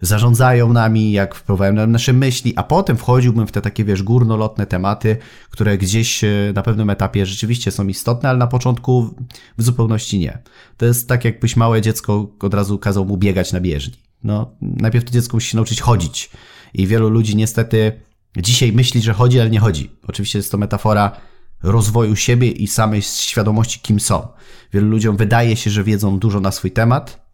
zarządzają 0.00 0.72
nami, 0.72 1.12
jak 1.12 1.44
na 1.72 1.86
nasze 1.86 2.12
myśli, 2.12 2.52
a 2.56 2.62
potem 2.62 2.96
wchodziłbym 2.96 3.46
w 3.46 3.52
te 3.52 3.60
takie, 3.60 3.84
wiesz, 3.84 4.02
górnolotne 4.02 4.66
tematy, 4.66 5.16
które 5.50 5.78
gdzieś 5.78 6.24
e, 6.24 6.28
na 6.54 6.62
pewnym 6.62 6.90
etapie 6.90 7.26
rzeczywiście 7.26 7.70
są 7.70 7.86
istotne, 7.86 8.28
ale 8.28 8.38
na 8.38 8.46
początku 8.46 9.14
w 9.58 9.62
zupełności 9.62 10.18
nie. 10.18 10.38
To 10.76 10.86
jest 10.86 11.08
tak, 11.08 11.24
jakbyś 11.24 11.56
małe 11.56 11.82
dziecko 11.82 12.30
od 12.40 12.54
razu 12.54 12.78
kazał 12.78 13.04
mu 13.04 13.16
biegać 13.16 13.52
na 13.52 13.60
bieżni. 13.60 13.94
No, 14.24 14.50
najpierw 14.60 15.04
to 15.04 15.10
dziecko 15.10 15.36
musi 15.36 15.50
się 15.50 15.56
nauczyć 15.56 15.80
chodzić. 15.80 16.30
I 16.74 16.86
wielu 16.86 17.08
ludzi 17.08 17.36
niestety 17.36 17.92
dzisiaj 18.36 18.72
myśli, 18.72 19.02
że 19.02 19.12
chodzi, 19.12 19.40
ale 19.40 19.50
nie 19.50 19.60
chodzi. 19.60 19.90
Oczywiście 20.08 20.38
jest 20.38 20.52
to 20.52 20.58
metafora 20.58 21.16
rozwoju 21.62 22.16
siebie 22.16 22.50
i 22.50 22.66
samej 22.66 23.02
świadomości, 23.02 23.80
kim 23.80 24.00
są. 24.00 24.28
Wielu 24.72 24.88
ludziom 24.88 25.16
wydaje 25.16 25.56
się, 25.56 25.70
że 25.70 25.84
wiedzą 25.84 26.18
dużo 26.18 26.40
na 26.40 26.50
swój 26.50 26.70
temat, 26.70 27.24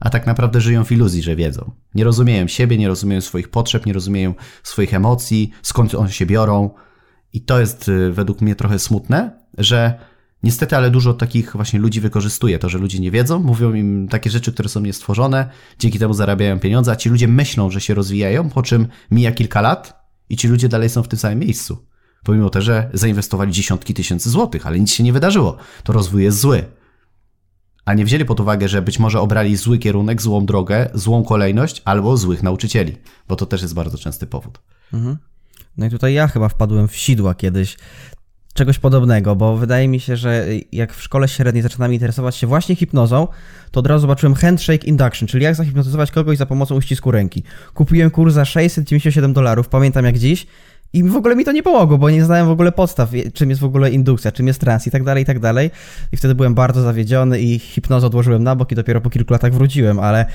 a 0.00 0.10
tak 0.10 0.26
naprawdę 0.26 0.60
żyją 0.60 0.84
w 0.84 0.92
iluzji, 0.92 1.22
że 1.22 1.36
wiedzą. 1.36 1.70
Nie 1.94 2.04
rozumieją 2.04 2.48
siebie, 2.48 2.78
nie 2.78 2.88
rozumieją 2.88 3.20
swoich 3.20 3.48
potrzeb, 3.48 3.86
nie 3.86 3.92
rozumieją 3.92 4.34
swoich 4.62 4.94
emocji, 4.94 5.50
skąd 5.62 5.94
one 5.94 6.12
się 6.12 6.26
biorą. 6.26 6.70
I 7.32 7.40
to 7.40 7.60
jest 7.60 7.88
y, 7.88 8.12
według 8.12 8.40
mnie 8.40 8.54
trochę 8.54 8.78
smutne, 8.78 9.40
że 9.58 9.98
niestety, 10.42 10.76
ale 10.76 10.90
dużo 10.90 11.14
takich 11.14 11.52
właśnie 11.52 11.80
ludzi 11.80 12.00
wykorzystuje 12.00 12.58
to, 12.58 12.68
że 12.68 12.78
ludzie 12.78 12.98
nie 12.98 13.10
wiedzą, 13.10 13.38
mówią 13.38 13.74
im 13.74 14.08
takie 14.08 14.30
rzeczy, 14.30 14.52
które 14.52 14.68
są 14.68 14.80
niestworzone, 14.80 15.50
dzięki 15.78 15.98
temu 15.98 16.14
zarabiają 16.14 16.58
pieniądze, 16.58 16.92
a 16.92 16.96
ci 16.96 17.08
ludzie 17.08 17.28
myślą, 17.28 17.70
że 17.70 17.80
się 17.80 17.94
rozwijają, 17.94 18.50
po 18.50 18.62
czym 18.62 18.88
mija 19.10 19.32
kilka 19.32 19.60
lat 19.60 19.99
i 20.30 20.36
ci 20.36 20.48
ludzie 20.48 20.68
dalej 20.68 20.88
są 20.88 21.02
w 21.02 21.08
tym 21.08 21.18
samym 21.18 21.38
miejscu. 21.38 21.86
Pomimo 22.24 22.50
tego, 22.50 22.62
że 22.62 22.90
zainwestowali 22.92 23.52
dziesiątki 23.52 23.94
tysięcy 23.94 24.30
złotych, 24.30 24.66
ale 24.66 24.80
nic 24.80 24.92
się 24.92 25.02
nie 25.02 25.12
wydarzyło. 25.12 25.56
To 25.84 25.92
rozwój 25.92 26.22
jest 26.22 26.40
zły 26.40 26.64
a 27.84 27.94
nie 27.94 28.04
wzięli 28.04 28.24
pod 28.24 28.40
uwagę, 28.40 28.68
że 28.68 28.82
być 28.82 28.98
może 28.98 29.20
obrali 29.20 29.56
zły 29.56 29.78
kierunek, 29.78 30.22
złą 30.22 30.46
drogę, 30.46 30.90
złą 30.94 31.24
kolejność 31.24 31.82
albo 31.84 32.16
złych 32.16 32.42
nauczycieli, 32.42 32.96
bo 33.28 33.36
to 33.36 33.46
też 33.46 33.62
jest 33.62 33.74
bardzo 33.74 33.98
częsty 33.98 34.26
powód. 34.26 34.60
Mhm. 34.92 35.16
No 35.76 35.86
i 35.86 35.90
tutaj 35.90 36.14
ja 36.14 36.28
chyba 36.28 36.48
wpadłem 36.48 36.88
w 36.88 36.96
sidła 36.96 37.34
kiedyś 37.34 37.76
czegoś 38.54 38.78
podobnego, 38.78 39.36
bo 39.36 39.56
wydaje 39.56 39.88
mi 39.88 40.00
się, 40.00 40.16
że 40.16 40.46
jak 40.72 40.94
w 40.94 41.02
szkole 41.02 41.28
średniej 41.28 41.62
zaczynam 41.62 41.92
interesować 41.92 42.36
się 42.36 42.46
właśnie 42.46 42.76
hipnozą, 42.76 43.28
to 43.70 43.80
od 43.80 43.86
razu 43.86 44.00
zobaczyłem 44.00 44.34
handshake 44.34 44.84
induction, 44.84 45.28
czyli 45.28 45.44
jak 45.44 45.54
zahipnotyzować 45.54 46.10
kogoś 46.10 46.38
za 46.38 46.46
pomocą 46.46 46.74
uścisku 46.74 47.10
ręki. 47.10 47.42
Kupiłem 47.74 48.10
kurs 48.10 48.34
za 48.34 48.44
697 48.44 49.32
dolarów, 49.32 49.68
pamiętam 49.68 50.04
jak 50.04 50.18
dziś, 50.18 50.46
i 50.92 51.04
w 51.04 51.16
ogóle 51.16 51.36
mi 51.36 51.44
to 51.44 51.52
nie 51.52 51.62
pomogło, 51.62 51.98
bo 51.98 52.10
nie 52.10 52.24
znałem 52.24 52.46
w 52.46 52.50
ogóle 52.50 52.72
podstaw, 52.72 53.10
czym 53.34 53.50
jest 53.50 53.60
w 53.60 53.64
ogóle 53.64 53.90
indukcja, 53.90 54.32
czym 54.32 54.46
jest 54.46 54.60
trans 54.60 54.86
i 54.86 54.90
tak 54.90 55.04
dalej, 55.04 55.22
i 55.22 55.26
tak 55.26 55.38
dalej. 55.38 55.70
I 56.12 56.16
wtedy 56.16 56.34
byłem 56.34 56.54
bardzo 56.54 56.82
zawiedziony 56.82 57.40
i 57.40 57.58
hipnozę 57.58 58.06
odłożyłem 58.06 58.42
na 58.42 58.56
bok 58.56 58.72
i 58.72 58.74
dopiero 58.74 59.00
po 59.00 59.10
kilku 59.10 59.32
latach 59.32 59.52
wróciłem, 59.52 59.98
ale 59.98 60.26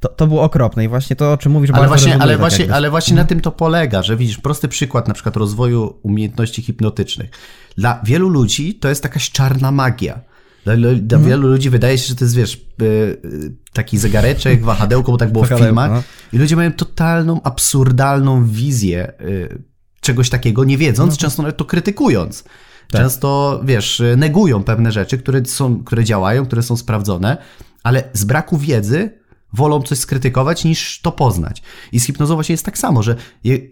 to, 0.00 0.08
to 0.08 0.26
było 0.26 0.42
okropne 0.42 0.84
i 0.84 0.88
właśnie 0.88 1.16
to, 1.16 1.32
o 1.32 1.36
czym 1.36 1.52
mówisz, 1.52 1.70
ale 1.70 1.78
bardzo 1.78 1.88
właśnie, 1.88 2.22
ale, 2.22 2.32
tak 2.32 2.40
właśnie, 2.40 2.74
ale 2.74 2.90
właśnie 2.90 3.16
na 3.16 3.24
tym 3.24 3.40
to 3.40 3.52
polega, 3.52 4.02
że 4.02 4.16
widzisz, 4.16 4.38
prosty 4.38 4.68
przykład 4.68 5.08
na 5.08 5.14
przykład 5.14 5.36
rozwoju 5.36 5.98
umiejętności 6.02 6.62
hipnotycznych. 6.62 7.30
Dla 7.76 8.00
wielu 8.04 8.28
ludzi 8.28 8.74
to 8.74 8.88
jest 8.88 9.04
jakaś 9.04 9.30
czarna 9.30 9.70
magia. 9.70 10.20
Dla, 10.64 10.76
dla 10.76 11.18
mhm. 11.18 11.24
wielu 11.24 11.48
ludzi 11.48 11.70
wydaje 11.70 11.98
się, 11.98 12.08
że 12.08 12.14
to 12.14 12.24
jest, 12.24 12.36
wiesz, 12.36 12.66
y, 12.82 13.56
taki 13.72 13.98
zegareczek, 13.98 14.64
wahadełko, 14.64 15.12
bo 15.12 15.18
tak 15.18 15.32
było 15.32 15.44
w 15.44 15.48
filmach. 15.48 15.90
No. 15.90 16.02
I 16.32 16.38
ludzie 16.38 16.56
mają 16.56 16.72
totalną, 16.72 17.40
absurdalną 17.42 18.46
wizję 18.46 19.12
y, 19.20 19.62
czegoś 20.00 20.30
takiego, 20.30 20.64
nie 20.64 20.78
wiedząc, 20.78 21.12
no. 21.12 21.18
często 21.18 21.42
nawet 21.42 21.56
to 21.56 21.64
krytykując. 21.64 22.42
Tak. 22.42 23.00
Często, 23.00 23.60
wiesz, 23.64 24.02
negują 24.16 24.64
pewne 24.64 24.92
rzeczy, 24.92 25.18
które, 25.18 25.44
są, 25.44 25.84
które 25.84 26.04
działają, 26.04 26.46
które 26.46 26.62
są 26.62 26.76
sprawdzone, 26.76 27.36
ale 27.82 28.04
z 28.12 28.24
braku 28.24 28.58
wiedzy 28.58 29.10
wolą 29.54 29.82
coś 29.82 29.98
skrytykować 29.98 30.64
niż 30.64 31.00
to 31.00 31.12
poznać. 31.12 31.62
I 31.92 32.00
z 32.00 32.06
hipnozą 32.06 32.34
właśnie 32.34 32.52
jest 32.52 32.64
tak 32.64 32.78
samo, 32.78 33.02
że 33.02 33.16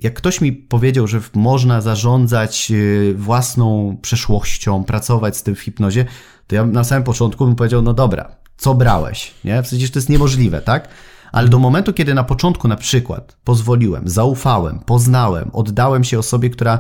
jak 0.03 0.15
ktoś 0.15 0.41
mi 0.41 0.53
powiedział, 0.53 1.07
że 1.07 1.21
można 1.35 1.81
zarządzać 1.81 2.69
y, 2.71 3.15
własną 3.19 3.97
przeszłością, 4.03 4.85
pracować 4.85 5.37
z 5.37 5.43
tym 5.43 5.55
w 5.55 5.61
hipnozie, 5.61 6.05
to 6.47 6.55
ja 6.55 6.67
na 6.67 6.85
samym 6.85 7.05
początku 7.05 7.47
bym 7.47 7.55
powiedział, 7.55 7.83
no 7.83 7.95
dobra, 7.95 8.37
co 8.57 8.75
brałeś? 8.75 9.35
Nie? 9.45 9.63
Przecież 9.63 9.91
to 9.91 9.99
jest 9.99 10.09
niemożliwe, 10.09 10.61
tak? 10.61 10.89
Ale 11.33 11.49
do 11.49 11.59
momentu, 11.59 11.93
kiedy 11.93 12.15
na 12.15 12.25
początku 12.25 12.69
na 12.69 12.77
przykład 12.77 13.37
pozwoliłem, 13.45 14.09
zaufałem, 14.09 14.79
poznałem, 14.79 15.51
oddałem 15.53 16.05
się 16.05 16.19
osobie, 16.19 16.51
która 16.51 16.79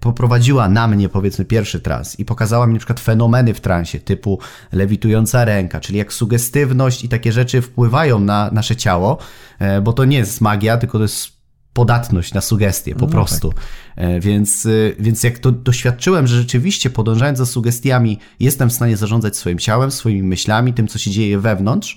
poprowadziła 0.00 0.68
na 0.68 0.88
mnie 0.88 1.08
powiedzmy 1.08 1.44
pierwszy 1.44 1.80
trans 1.80 2.18
i 2.18 2.24
pokazała 2.24 2.66
mi 2.66 2.72
na 2.72 2.78
przykład 2.78 3.00
fenomeny 3.00 3.54
w 3.54 3.60
transie 3.60 4.00
typu 4.00 4.38
lewitująca 4.72 5.44
ręka, 5.44 5.80
czyli 5.80 5.98
jak 5.98 6.12
sugestywność 6.12 7.04
i 7.04 7.08
takie 7.08 7.32
rzeczy 7.32 7.62
wpływają 7.62 8.20
na 8.20 8.50
nasze 8.52 8.76
ciało, 8.76 9.18
e, 9.58 9.80
bo 9.80 9.92
to 9.92 10.04
nie 10.04 10.16
jest 10.16 10.40
magia, 10.40 10.78
tylko 10.78 10.98
to 10.98 11.04
jest 11.04 11.36
podatność 11.72 12.34
na 12.34 12.40
sugestie, 12.40 12.94
po 12.94 13.06
no 13.06 13.12
prostu. 13.12 13.52
Tak. 13.52 13.64
E, 13.96 14.20
więc, 14.20 14.66
y, 14.66 14.96
więc 14.98 15.22
jak 15.22 15.38
to 15.38 15.52
doświadczyłem, 15.52 16.26
że 16.26 16.36
rzeczywiście 16.36 16.90
podążając 16.90 17.38
za 17.38 17.46
sugestiami 17.46 18.18
jestem 18.40 18.70
w 18.70 18.72
stanie 18.72 18.96
zarządzać 18.96 19.36
swoim 19.36 19.58
ciałem, 19.58 19.90
swoimi 19.90 20.22
myślami, 20.22 20.74
tym 20.74 20.88
co 20.88 20.98
się 20.98 21.10
dzieje 21.10 21.38
wewnątrz, 21.38 21.96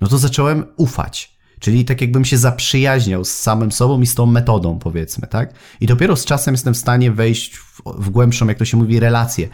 no 0.00 0.08
to 0.08 0.18
zacząłem 0.18 0.64
ufać. 0.76 1.35
Czyli 1.60 1.84
tak 1.84 2.00
jakbym 2.00 2.24
się 2.24 2.38
zaprzyjaźniał 2.38 3.24
z 3.24 3.30
samym 3.30 3.72
sobą 3.72 4.00
i 4.00 4.06
z 4.06 4.14
tą 4.14 4.26
metodą, 4.26 4.78
powiedzmy, 4.78 5.26
tak? 5.26 5.54
I 5.80 5.86
dopiero 5.86 6.16
z 6.16 6.24
czasem 6.24 6.54
jestem 6.54 6.74
w 6.74 6.76
stanie 6.76 7.12
wejść 7.12 7.56
w, 7.56 7.82
w 7.98 8.10
głębszą, 8.10 8.48
jak 8.48 8.58
to 8.58 8.64
się 8.64 8.76
mówi, 8.76 9.00
relację 9.00 9.48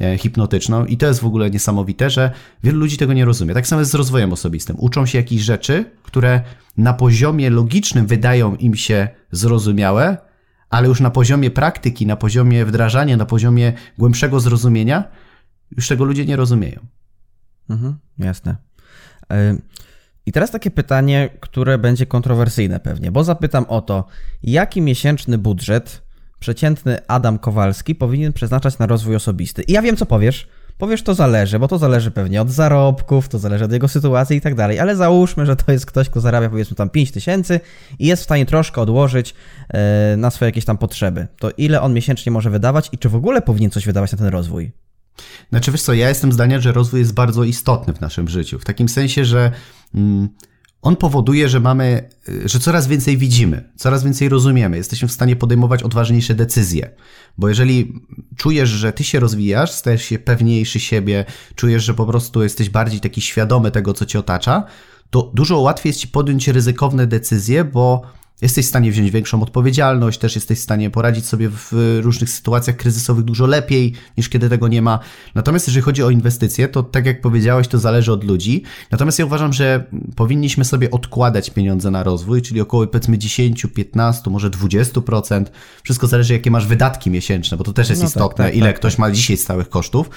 e, 0.00 0.18
hipnotyczną 0.18 0.84
i 0.84 0.96
to 0.96 1.06
jest 1.06 1.20
w 1.20 1.24
ogóle 1.26 1.50
niesamowite, 1.50 2.10
że 2.10 2.30
wielu 2.62 2.78
ludzi 2.78 2.96
tego 2.96 3.12
nie 3.12 3.24
rozumie. 3.24 3.54
Tak 3.54 3.66
samo 3.66 3.80
jest 3.80 3.90
z 3.90 3.94
rozwojem 3.94 4.32
osobistym. 4.32 4.76
Uczą 4.78 5.06
się 5.06 5.18
jakichś 5.18 5.42
rzeczy, 5.42 5.84
które 6.02 6.40
na 6.76 6.92
poziomie 6.92 7.50
logicznym 7.50 8.06
wydają 8.06 8.56
im 8.56 8.74
się 8.74 9.08
zrozumiałe, 9.32 10.16
ale 10.70 10.88
już 10.88 11.00
na 11.00 11.10
poziomie 11.10 11.50
praktyki, 11.50 12.06
na 12.06 12.16
poziomie 12.16 12.64
wdrażania, 12.64 13.16
na 13.16 13.26
poziomie 13.26 13.72
głębszego 13.98 14.40
zrozumienia, 14.40 15.04
już 15.76 15.88
tego 15.88 16.04
ludzie 16.04 16.26
nie 16.26 16.36
rozumieją. 16.36 16.86
Mhm, 17.70 17.98
jasne. 18.18 18.56
Y 19.32 19.87
i 20.28 20.32
teraz 20.32 20.50
takie 20.50 20.70
pytanie, 20.70 21.28
które 21.40 21.78
będzie 21.78 22.06
kontrowersyjne 22.06 22.80
pewnie, 22.80 23.12
bo 23.12 23.24
zapytam 23.24 23.64
o 23.68 23.80
to, 23.80 24.04
jaki 24.42 24.80
miesięczny 24.80 25.38
budżet 25.38 26.02
przeciętny 26.38 26.98
Adam 27.06 27.38
Kowalski 27.38 27.94
powinien 27.94 28.32
przeznaczać 28.32 28.78
na 28.78 28.86
rozwój 28.86 29.16
osobisty. 29.16 29.62
I 29.62 29.72
ja 29.72 29.82
wiem, 29.82 29.96
co 29.96 30.06
powiesz. 30.06 30.48
Powiesz, 30.78 31.02
to 31.02 31.14
zależy, 31.14 31.58
bo 31.58 31.68
to 31.68 31.78
zależy 31.78 32.10
pewnie 32.10 32.42
od 32.42 32.50
zarobków, 32.50 33.28
to 33.28 33.38
zależy 33.38 33.64
od 33.64 33.72
jego 33.72 33.88
sytuacji 33.88 34.36
i 34.36 34.40
tak 34.40 34.54
dalej, 34.54 34.78
ale 34.78 34.96
załóżmy, 34.96 35.46
że 35.46 35.56
to 35.56 35.72
jest 35.72 35.86
ktoś, 35.86 36.08
kto 36.08 36.20
zarabia 36.20 36.50
powiedzmy 36.50 36.76
tam 36.76 36.90
5 36.90 37.12
tysięcy 37.12 37.60
i 37.98 38.06
jest 38.06 38.22
w 38.22 38.24
stanie 38.24 38.46
troszkę 38.46 38.80
odłożyć 38.80 39.34
e, 39.68 40.16
na 40.16 40.30
swoje 40.30 40.48
jakieś 40.48 40.64
tam 40.64 40.78
potrzeby. 40.78 41.26
To 41.38 41.50
ile 41.56 41.80
on 41.80 41.94
miesięcznie 41.94 42.32
może 42.32 42.50
wydawać 42.50 42.88
i 42.92 42.98
czy 42.98 43.08
w 43.08 43.14
ogóle 43.14 43.42
powinien 43.42 43.70
coś 43.70 43.86
wydawać 43.86 44.12
na 44.12 44.18
ten 44.18 44.26
rozwój? 44.26 44.72
Znaczy, 45.50 45.72
wiesz 45.72 45.82
co, 45.82 45.94
ja 45.94 46.08
jestem 46.08 46.32
zdania, 46.32 46.60
że 46.60 46.72
rozwój 46.72 47.00
jest 47.00 47.14
bardzo 47.14 47.44
istotny 47.44 47.94
w 47.94 48.00
naszym 48.00 48.28
życiu. 48.28 48.58
W 48.58 48.64
takim 48.64 48.88
sensie, 48.88 49.24
że 49.24 49.52
on 50.82 50.96
powoduje, 50.96 51.48
że 51.48 51.60
mamy, 51.60 52.08
y, 52.28 52.48
że 52.48 52.60
coraz 52.60 52.86
więcej 52.86 53.16
widzimy, 53.16 53.72
coraz 53.76 54.04
więcej 54.04 54.28
rozumiemy, 54.28 54.76
jesteśmy 54.76 55.08
w 55.08 55.12
stanie 55.12 55.36
podejmować 55.36 55.82
odważniejsze 55.82 56.34
decyzje. 56.34 56.90
Bo 57.38 57.48
jeżeli 57.48 57.92
czujesz, 58.36 58.68
że 58.68 58.92
ty 58.92 59.04
się 59.04 59.20
rozwijasz, 59.20 59.72
stajesz 59.72 60.02
się 60.02 60.18
pewniejszy 60.18 60.80
siebie, 60.80 61.24
czujesz, 61.54 61.84
że 61.84 61.94
po 61.94 62.06
prostu 62.06 62.42
jesteś 62.42 62.70
bardziej 62.70 63.00
taki 63.00 63.20
świadomy 63.20 63.70
tego, 63.70 63.94
co 63.94 64.06
cię 64.06 64.18
otacza, 64.18 64.64
to 65.10 65.30
dużo 65.34 65.58
łatwiej 65.58 65.90
jest 65.90 66.00
ci 66.00 66.08
podjąć 66.08 66.48
ryzykowne 66.48 67.06
decyzje, 67.06 67.64
bo 67.64 68.02
Jesteś 68.42 68.66
w 68.66 68.68
stanie 68.68 68.90
wziąć 68.90 69.10
większą 69.10 69.42
odpowiedzialność, 69.42 70.18
też 70.18 70.34
jesteś 70.34 70.58
w 70.58 70.62
stanie 70.62 70.90
poradzić 70.90 71.26
sobie 71.26 71.48
w 71.50 71.98
różnych 72.02 72.30
sytuacjach 72.30 72.76
kryzysowych 72.76 73.24
dużo 73.24 73.46
lepiej 73.46 73.92
niż 74.16 74.28
kiedy 74.28 74.48
tego 74.48 74.68
nie 74.68 74.82
ma. 74.82 74.98
Natomiast 75.34 75.66
jeżeli 75.66 75.84
chodzi 75.84 76.02
o 76.02 76.10
inwestycje, 76.10 76.68
to 76.68 76.82
tak 76.82 77.06
jak 77.06 77.20
powiedziałeś, 77.20 77.68
to 77.68 77.78
zależy 77.78 78.12
od 78.12 78.24
ludzi. 78.24 78.62
Natomiast 78.90 79.18
ja 79.18 79.24
uważam, 79.26 79.52
że 79.52 79.84
powinniśmy 80.16 80.64
sobie 80.64 80.90
odkładać 80.90 81.50
pieniądze 81.50 81.90
na 81.90 82.02
rozwój, 82.02 82.42
czyli 82.42 82.60
około 82.60 82.86
powiedzmy 82.86 83.18
10, 83.18 83.66
15, 83.74 84.30
może 84.30 84.50
20%. 84.50 85.44
Wszystko 85.82 86.06
zależy, 86.06 86.32
jakie 86.32 86.50
masz 86.50 86.66
wydatki 86.66 87.10
miesięczne, 87.10 87.56
bo 87.56 87.64
to 87.64 87.72
też 87.72 87.88
jest 87.90 88.02
no 88.02 88.08
tak, 88.08 88.16
istotne, 88.16 88.44
tak, 88.44 88.46
tak, 88.46 88.56
ile 88.56 88.66
tak, 88.66 88.76
ktoś 88.76 88.98
ma 88.98 89.10
dzisiaj 89.10 89.36
stałych 89.36 89.68
kosztów. 89.68 90.10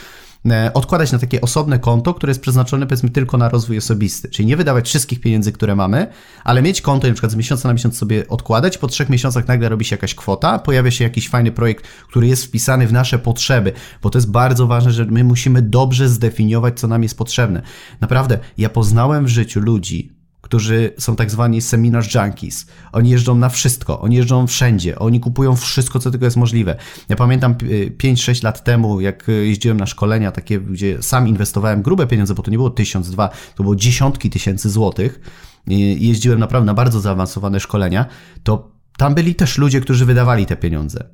E, 0.50 0.74
odkładać 0.74 1.12
na 1.12 1.20
takie 1.20 1.42
osobne 1.42 1.80
konto, 1.80 2.14
które 2.14 2.32
jest 2.32 2.42
przeznaczone 2.42 2.88
powiedzmy 2.88 3.10
tylko 3.10 3.38
na 3.38 3.50
rozwój 3.50 3.78
osobisty. 3.78 4.30
Czyli 4.30 4.46
nie 4.46 4.58
wydawać 4.58 4.88
wszystkich 4.88 5.22
pieniędzy, 5.22 5.52
które 5.52 5.76
mamy, 5.76 6.08
ale 6.44 6.62
mieć 6.62 6.82
konto 6.82 7.08
i 7.08 7.10
na 7.10 7.14
przykład 7.14 7.32
z 7.32 7.36
miesiąca 7.36 7.68
na 7.68 7.74
miesiąc 7.74 7.98
sobie 7.98 8.28
odkładać, 8.28 8.78
po 8.78 8.88
trzech 8.88 9.10
miesiącach 9.10 9.48
nagle 9.48 9.70
robi 9.70 9.86
się 9.86 9.94
jakaś 9.96 10.16
kwota, 10.16 10.60
pojawia 10.60 10.92
się 10.92 11.04
jakiś 11.04 11.30
fajny 11.30 11.52
projekt, 11.52 11.88
który 11.88 12.28
jest 12.28 12.46
wpisany 12.46 12.88
w 12.88 12.94
nasze 12.94 13.20
potrzeby, 13.20 13.74
bo 14.02 14.10
to 14.10 14.18
jest 14.18 14.32
bardzo 14.32 14.68
ważne, 14.68 14.92
że 14.92 15.06
my 15.06 15.24
musimy 15.24 15.62
dobrze 15.62 16.10
zdefiniować, 16.10 16.80
co 16.80 16.88
nam 16.88 17.04
jest 17.04 17.18
potrzebne. 17.18 17.62
Naprawdę, 18.02 18.40
ja 18.58 18.70
poznałem 18.70 19.26
w 19.26 19.30
życiu 19.30 19.60
ludzi, 19.60 20.21
którzy 20.42 20.94
są 20.98 21.16
tak 21.16 21.32
zwani 21.32 21.62
seminar 21.62 22.04
junkies. 22.16 22.66
Oni 22.92 23.10
jeżdżą 23.10 23.36
na 23.36 23.50
wszystko, 23.50 24.02
oni 24.02 24.16
jeżdżą 24.16 24.48
wszędzie, 24.48 25.00
oni 25.00 25.20
kupują 25.20 25.56
wszystko, 25.56 26.00
co 26.00 26.12
tylko 26.12 26.26
jest 26.26 26.38
możliwe. 26.38 26.76
Ja 27.10 27.16
pamiętam 27.16 27.56
5-6 28.04 28.44
lat 28.44 28.64
temu, 28.64 29.02
jak 29.02 29.28
jeździłem 29.28 29.78
na 29.78 29.86
szkolenia 29.86 30.32
takie, 30.32 30.60
gdzie 30.60 31.04
sam 31.04 31.28
inwestowałem 31.28 31.82
grube 31.82 32.08
pieniądze, 32.08 32.34
bo 32.34 32.44
to 32.44 32.52
nie 32.52 32.58
było 32.58 32.70
tysiąc, 32.70 33.12
dwa, 33.12 33.30
to 33.56 33.64
było 33.64 33.76
dziesiątki 33.76 34.30
tysięcy 34.30 34.70
złotych 34.70 35.20
jeździłem 35.68 36.40
naprawdę 36.40 36.66
na 36.66 36.74
bardzo 36.74 37.00
zaawansowane 37.00 37.60
szkolenia, 37.60 38.06
to 38.44 38.72
tam 38.98 39.16
byli 39.16 39.36
też 39.36 39.58
ludzie, 39.58 39.82
którzy 39.82 40.06
wydawali 40.06 40.46
te 40.46 40.58
pieniądze. 40.58 41.10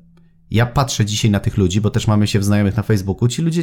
Ja 0.50 0.66
patrzę 0.66 1.04
dzisiaj 1.04 1.30
na 1.30 1.40
tych 1.40 1.56
ludzi, 1.56 1.80
bo 1.80 1.90
też 1.90 2.06
mamy 2.06 2.26
się 2.26 2.38
w 2.38 2.44
znajomych 2.44 2.76
na 2.76 2.82
Facebooku, 2.82 3.28
ci 3.28 3.42
ludzie 3.42 3.62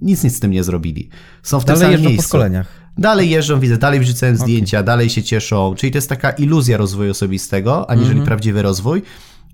nic, 0.00 0.24
nic 0.24 0.36
z 0.36 0.40
tym 0.40 0.50
nie 0.50 0.64
zrobili. 0.64 1.08
Są 1.42 1.60
w 1.60 1.64
tym 1.64 1.74
Dalej 1.74 1.80
samym 1.80 1.92
jeżdżą 1.92 2.08
miejscu. 2.08 2.22
po 2.24 2.28
szkoleniach. 2.28 2.66
Dalej 2.98 3.30
jeżdżą, 3.30 3.60
widzę, 3.60 3.76
dalej 3.76 4.00
wrzucają 4.00 4.36
zdjęcia, 4.36 4.82
dalej 4.82 5.10
się 5.10 5.22
cieszą. 5.22 5.74
Czyli 5.78 5.92
to 5.92 5.98
jest 5.98 6.08
taka 6.08 6.30
iluzja 6.30 6.76
rozwoju 6.76 7.10
osobistego, 7.10 7.90
aniżeli 7.90 8.10
Mhm. 8.10 8.26
prawdziwy 8.26 8.62
rozwój 8.62 9.02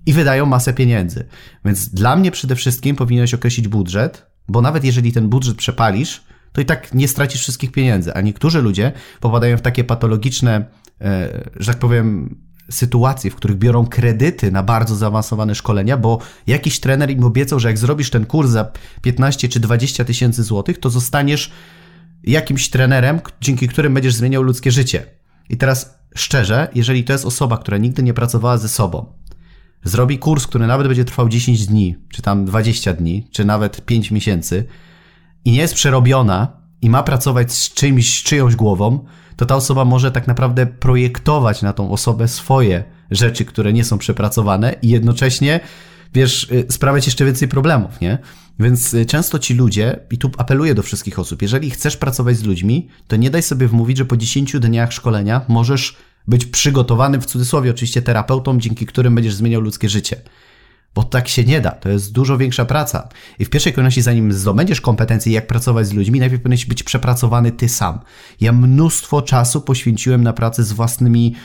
i 0.05 0.13
wydają 0.13 0.45
masę 0.45 0.73
pieniędzy. 0.73 1.25
Więc 1.65 1.89
dla 1.89 2.15
mnie 2.15 2.31
przede 2.31 2.55
wszystkim 2.55 2.95
powinieneś 2.95 3.33
określić 3.33 3.67
budżet, 3.67 4.25
bo 4.47 4.61
nawet 4.61 4.83
jeżeli 4.83 5.11
ten 5.11 5.29
budżet 5.29 5.55
przepalisz, 5.57 6.23
to 6.51 6.61
i 6.61 6.65
tak 6.65 6.93
nie 6.93 7.07
stracisz 7.07 7.41
wszystkich 7.41 7.71
pieniędzy. 7.71 8.13
A 8.13 8.21
niektórzy 8.21 8.61
ludzie 8.61 8.91
popadają 9.19 9.57
w 9.57 9.61
takie 9.61 9.83
patologiczne, 9.83 10.65
e, 11.01 11.49
że 11.55 11.71
tak 11.71 11.79
powiem, 11.79 12.35
sytuacje, 12.71 13.31
w 13.31 13.35
których 13.35 13.57
biorą 13.57 13.85
kredyty 13.87 14.51
na 14.51 14.63
bardzo 14.63 14.95
zaawansowane 14.95 15.55
szkolenia, 15.55 15.97
bo 15.97 16.19
jakiś 16.47 16.79
trener 16.79 17.11
im 17.11 17.23
obiecał, 17.23 17.59
że 17.59 17.67
jak 17.67 17.77
zrobisz 17.77 18.09
ten 18.09 18.25
kurs 18.25 18.49
za 18.49 18.71
15 19.01 19.49
czy 19.49 19.59
20 19.59 20.05
tysięcy 20.05 20.43
złotych, 20.43 20.79
to 20.79 20.89
zostaniesz 20.89 21.51
jakimś 22.23 22.69
trenerem, 22.69 23.19
dzięki 23.41 23.67
którym 23.67 23.93
będziesz 23.93 24.13
zmieniał 24.13 24.43
ludzkie 24.43 24.71
życie. 24.71 25.05
I 25.49 25.57
teraz 25.57 25.99
szczerze, 26.15 26.67
jeżeli 26.75 27.03
to 27.03 27.13
jest 27.13 27.25
osoba, 27.25 27.57
która 27.57 27.77
nigdy 27.77 28.03
nie 28.03 28.13
pracowała 28.13 28.57
ze 28.57 28.69
sobą, 28.69 29.05
zrobi 29.83 30.19
kurs, 30.19 30.47
który 30.47 30.67
nawet 30.67 30.87
będzie 30.87 31.05
trwał 31.05 31.29
10 31.29 31.67
dni, 31.67 31.95
czy 32.09 32.21
tam 32.21 32.45
20 32.45 32.93
dni, 32.93 33.27
czy 33.31 33.45
nawet 33.45 33.85
5 33.85 34.11
miesięcy 34.11 34.65
i 35.45 35.51
nie 35.51 35.59
jest 35.59 35.73
przerobiona 35.75 36.61
i 36.81 36.89
ma 36.89 37.03
pracować 37.03 37.53
z 37.53 37.73
czymś, 37.73 38.19
z 38.19 38.23
czyjąś 38.23 38.55
głową, 38.55 39.05
to 39.35 39.45
ta 39.45 39.55
osoba 39.55 39.85
może 39.85 40.11
tak 40.11 40.27
naprawdę 40.27 40.65
projektować 40.65 41.61
na 41.61 41.73
tą 41.73 41.91
osobę 41.91 42.27
swoje 42.27 42.83
rzeczy, 43.11 43.45
które 43.45 43.73
nie 43.73 43.83
są 43.83 43.97
przepracowane 43.97 44.75
i 44.81 44.89
jednocześnie, 44.89 45.59
wiesz, 46.13 46.47
y, 46.51 46.65
sprawiać 46.69 47.05
jeszcze 47.05 47.25
więcej 47.25 47.47
problemów, 47.47 48.01
nie? 48.01 48.17
Więc 48.59 48.93
y, 48.93 49.05
często 49.05 49.39
ci 49.39 49.53
ludzie, 49.53 49.99
i 50.11 50.17
tu 50.17 50.31
apeluję 50.37 50.75
do 50.75 50.83
wszystkich 50.83 51.19
osób, 51.19 51.41
jeżeli 51.41 51.71
chcesz 51.71 51.97
pracować 51.97 52.37
z 52.37 52.43
ludźmi, 52.43 52.87
to 53.07 53.15
nie 53.15 53.29
daj 53.29 53.43
sobie 53.43 53.67
wmówić, 53.67 53.97
że 53.97 54.05
po 54.05 54.17
10 54.17 54.59
dniach 54.59 54.93
szkolenia 54.93 55.41
możesz 55.47 55.97
być 56.27 56.45
przygotowanym, 56.45 57.21
w 57.21 57.25
cudzysłowie 57.25 57.71
oczywiście, 57.71 58.01
terapeutą, 58.01 58.59
dzięki 58.59 58.85
którym 58.85 59.15
będziesz 59.15 59.33
zmieniał 59.33 59.61
ludzkie 59.61 59.89
życie. 59.89 60.21
Bo 60.95 61.03
tak 61.03 61.27
się 61.27 61.43
nie 61.43 61.61
da. 61.61 61.71
To 61.71 61.89
jest 61.89 62.11
dużo 62.11 62.37
większa 62.37 62.65
praca. 62.65 63.09
I 63.39 63.45
w 63.45 63.49
pierwszej 63.49 63.73
kolejności, 63.73 64.01
zanim 64.01 64.33
zdobędziesz 64.33 64.81
kompetencje, 64.81 65.33
jak 65.33 65.47
pracować 65.47 65.87
z 65.87 65.93
ludźmi, 65.93 66.19
najpierw 66.19 66.41
powinieneś 66.41 66.65
być 66.65 66.83
przepracowany 66.83 67.51
ty 67.51 67.69
sam. 67.69 67.99
Ja 68.41 68.51
mnóstwo 68.51 69.21
czasu 69.21 69.61
poświęciłem 69.61 70.23
na 70.23 70.33
pracę 70.33 70.63
z 70.63 70.71
własnymi 70.71 71.35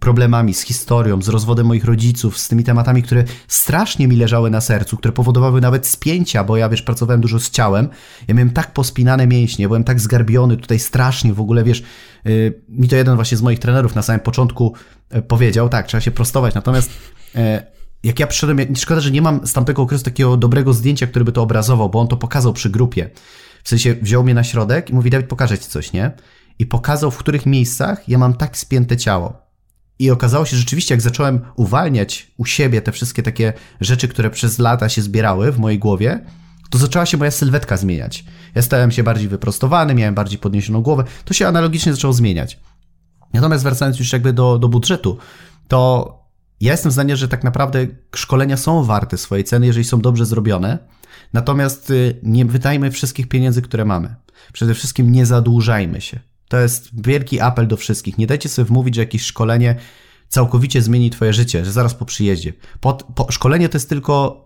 problemami, 0.00 0.54
z 0.54 0.62
historią, 0.62 1.22
z 1.22 1.28
rozwodem 1.28 1.66
moich 1.66 1.84
rodziców, 1.84 2.38
z 2.38 2.48
tymi 2.48 2.64
tematami, 2.64 3.02
które 3.02 3.24
strasznie 3.48 4.08
mi 4.08 4.16
leżały 4.16 4.50
na 4.50 4.60
sercu, 4.60 4.96
które 4.96 5.12
powodowały 5.12 5.60
nawet 5.60 5.86
spięcia, 5.86 6.44
bo 6.44 6.56
ja, 6.56 6.68
wiesz, 6.68 6.82
pracowałem 6.82 7.20
dużo 7.20 7.40
z 7.40 7.50
ciałem. 7.50 7.88
Ja 8.28 8.34
miałem 8.34 8.50
tak 8.50 8.72
pospinane 8.72 9.26
mięśnie, 9.26 9.66
byłem 9.66 9.84
tak 9.84 10.00
zgarbiony 10.00 10.56
tutaj 10.56 10.78
strasznie, 10.78 11.32
w 11.32 11.40
ogóle, 11.40 11.64
wiesz, 11.64 11.82
yy, 12.24 12.62
mi 12.68 12.88
to 12.88 12.96
jeden 12.96 13.16
właśnie 13.16 13.38
z 13.38 13.42
moich 13.42 13.58
trenerów 13.58 13.94
na 13.94 14.02
samym 14.02 14.20
początku 14.20 14.74
yy, 15.12 15.22
powiedział, 15.22 15.68
tak, 15.68 15.86
trzeba 15.86 16.00
się 16.00 16.10
prostować, 16.10 16.54
natomiast 16.54 16.90
yy, 17.34 17.75
jak 18.02 18.20
ja 18.20 18.26
przyszedłem, 18.26 18.76
szkoda, 18.76 19.00
że 19.00 19.10
nie 19.10 19.22
mam 19.22 19.46
z 19.46 19.52
tamtego 19.52 19.82
okresu 19.82 20.04
takiego 20.04 20.36
dobrego 20.36 20.72
zdjęcia, 20.72 21.06
który 21.06 21.24
by 21.24 21.32
to 21.32 21.42
obrazował, 21.42 21.90
bo 21.90 22.00
on 22.00 22.08
to 22.08 22.16
pokazał 22.16 22.52
przy 22.52 22.70
grupie. 22.70 23.10
W 23.64 23.68
sensie 23.68 23.94
wziął 23.94 24.24
mnie 24.24 24.34
na 24.34 24.44
środek 24.44 24.90
i 24.90 24.94
mówi, 24.94 25.10
Dawid, 25.10 25.28
pokażę 25.28 25.58
ci 25.58 25.68
coś, 25.68 25.92
nie? 25.92 26.10
I 26.58 26.66
pokazał, 26.66 27.10
w 27.10 27.18
których 27.18 27.46
miejscach 27.46 28.08
ja 28.08 28.18
mam 28.18 28.34
tak 28.34 28.58
spięte 28.58 28.96
ciało. 28.96 29.46
I 29.98 30.10
okazało 30.10 30.44
się 30.44 30.56
że 30.56 30.60
rzeczywiście, 30.60 30.94
jak 30.94 31.00
zacząłem 31.00 31.40
uwalniać 31.56 32.32
u 32.36 32.44
siebie 32.44 32.82
te 32.82 32.92
wszystkie 32.92 33.22
takie 33.22 33.52
rzeczy, 33.80 34.08
które 34.08 34.30
przez 34.30 34.58
lata 34.58 34.88
się 34.88 35.02
zbierały 35.02 35.52
w 35.52 35.58
mojej 35.58 35.78
głowie, 35.78 36.26
to 36.70 36.78
zaczęła 36.78 37.06
się 37.06 37.16
moja 37.16 37.30
sylwetka 37.30 37.76
zmieniać. 37.76 38.24
Ja 38.54 38.62
stałem 38.62 38.90
się 38.90 39.02
bardziej 39.02 39.28
wyprostowany, 39.28 39.94
miałem 39.94 40.14
bardziej 40.14 40.38
podniesioną 40.38 40.82
głowę, 40.82 41.04
to 41.24 41.34
się 41.34 41.48
analogicznie 41.48 41.92
zaczęło 41.92 42.12
zmieniać. 42.12 42.60
Natomiast 43.32 43.64
wracając 43.64 43.98
już 43.98 44.12
jakby 44.12 44.32
do, 44.32 44.58
do 44.58 44.68
budżetu, 44.68 45.18
to 45.68 46.25
ja 46.60 46.72
jestem 46.72 46.92
zdania, 46.92 47.16
że 47.16 47.28
tak 47.28 47.44
naprawdę 47.44 47.86
szkolenia 48.16 48.56
są 48.56 48.84
warte 48.84 49.18
swojej 49.18 49.44
ceny, 49.44 49.66
jeżeli 49.66 49.84
są 49.84 50.00
dobrze 50.00 50.26
zrobione. 50.26 50.78
Natomiast 51.32 51.90
y, 51.90 52.20
nie 52.22 52.44
wydajmy 52.44 52.90
wszystkich 52.90 53.28
pieniędzy, 53.28 53.62
które 53.62 53.84
mamy. 53.84 54.14
Przede 54.52 54.74
wszystkim 54.74 55.12
nie 55.12 55.26
zadłużajmy 55.26 56.00
się. 56.00 56.20
To 56.48 56.58
jest 56.58 57.06
wielki 57.06 57.40
apel 57.40 57.68
do 57.68 57.76
wszystkich. 57.76 58.18
Nie 58.18 58.26
dajcie 58.26 58.48
sobie 58.48 58.68
wmówić, 58.68 58.94
że 58.94 59.00
jakieś 59.00 59.22
szkolenie 59.22 59.76
całkowicie 60.28 60.82
zmieni 60.82 61.10
twoje 61.10 61.32
życie, 61.32 61.64
że 61.64 61.72
zaraz 61.72 61.94
po 61.94 62.04
przyjeździe. 62.04 62.52
Po, 62.80 62.98
szkolenie 63.30 63.68
to 63.68 63.76
jest 63.76 63.88
tylko 63.88 64.45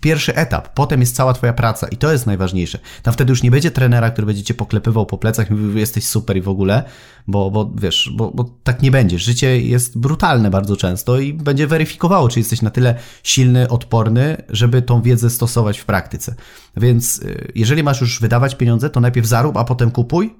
pierwszy 0.00 0.34
etap, 0.34 0.74
potem 0.74 1.00
jest 1.00 1.16
cała 1.16 1.32
twoja 1.32 1.52
praca 1.52 1.88
i 1.88 1.96
to 1.96 2.12
jest 2.12 2.26
najważniejsze. 2.26 2.78
Tam 3.02 3.14
wtedy 3.14 3.30
już 3.30 3.42
nie 3.42 3.50
będzie 3.50 3.70
trenera, 3.70 4.10
który 4.10 4.26
będzie 4.26 4.42
cię 4.42 4.54
poklepywał 4.54 5.06
po 5.06 5.18
plecach 5.18 5.50
i 5.50 5.54
mówił, 5.54 5.78
jesteś 5.78 6.06
super 6.06 6.36
i 6.36 6.40
w 6.40 6.48
ogóle, 6.48 6.84
bo, 7.26 7.50
bo 7.50 7.72
wiesz, 7.74 8.12
bo, 8.16 8.30
bo 8.34 8.44
tak 8.62 8.82
nie 8.82 8.90
będzie. 8.90 9.18
Życie 9.18 9.60
jest 9.60 9.98
brutalne 9.98 10.50
bardzo 10.50 10.76
często 10.76 11.18
i 11.18 11.32
będzie 11.32 11.66
weryfikowało, 11.66 12.28
czy 12.28 12.38
jesteś 12.38 12.62
na 12.62 12.70
tyle 12.70 12.94
silny, 13.22 13.68
odporny, 13.68 14.42
żeby 14.48 14.82
tą 14.82 15.02
wiedzę 15.02 15.30
stosować 15.30 15.78
w 15.78 15.84
praktyce. 15.84 16.34
Więc 16.76 17.18
y, 17.18 17.52
jeżeli 17.54 17.82
masz 17.82 18.00
już 18.00 18.20
wydawać 18.20 18.54
pieniądze, 18.54 18.90
to 18.90 19.00
najpierw 19.00 19.26
zarób, 19.26 19.56
a 19.56 19.64
potem 19.64 19.90
kupuj, 19.90 20.34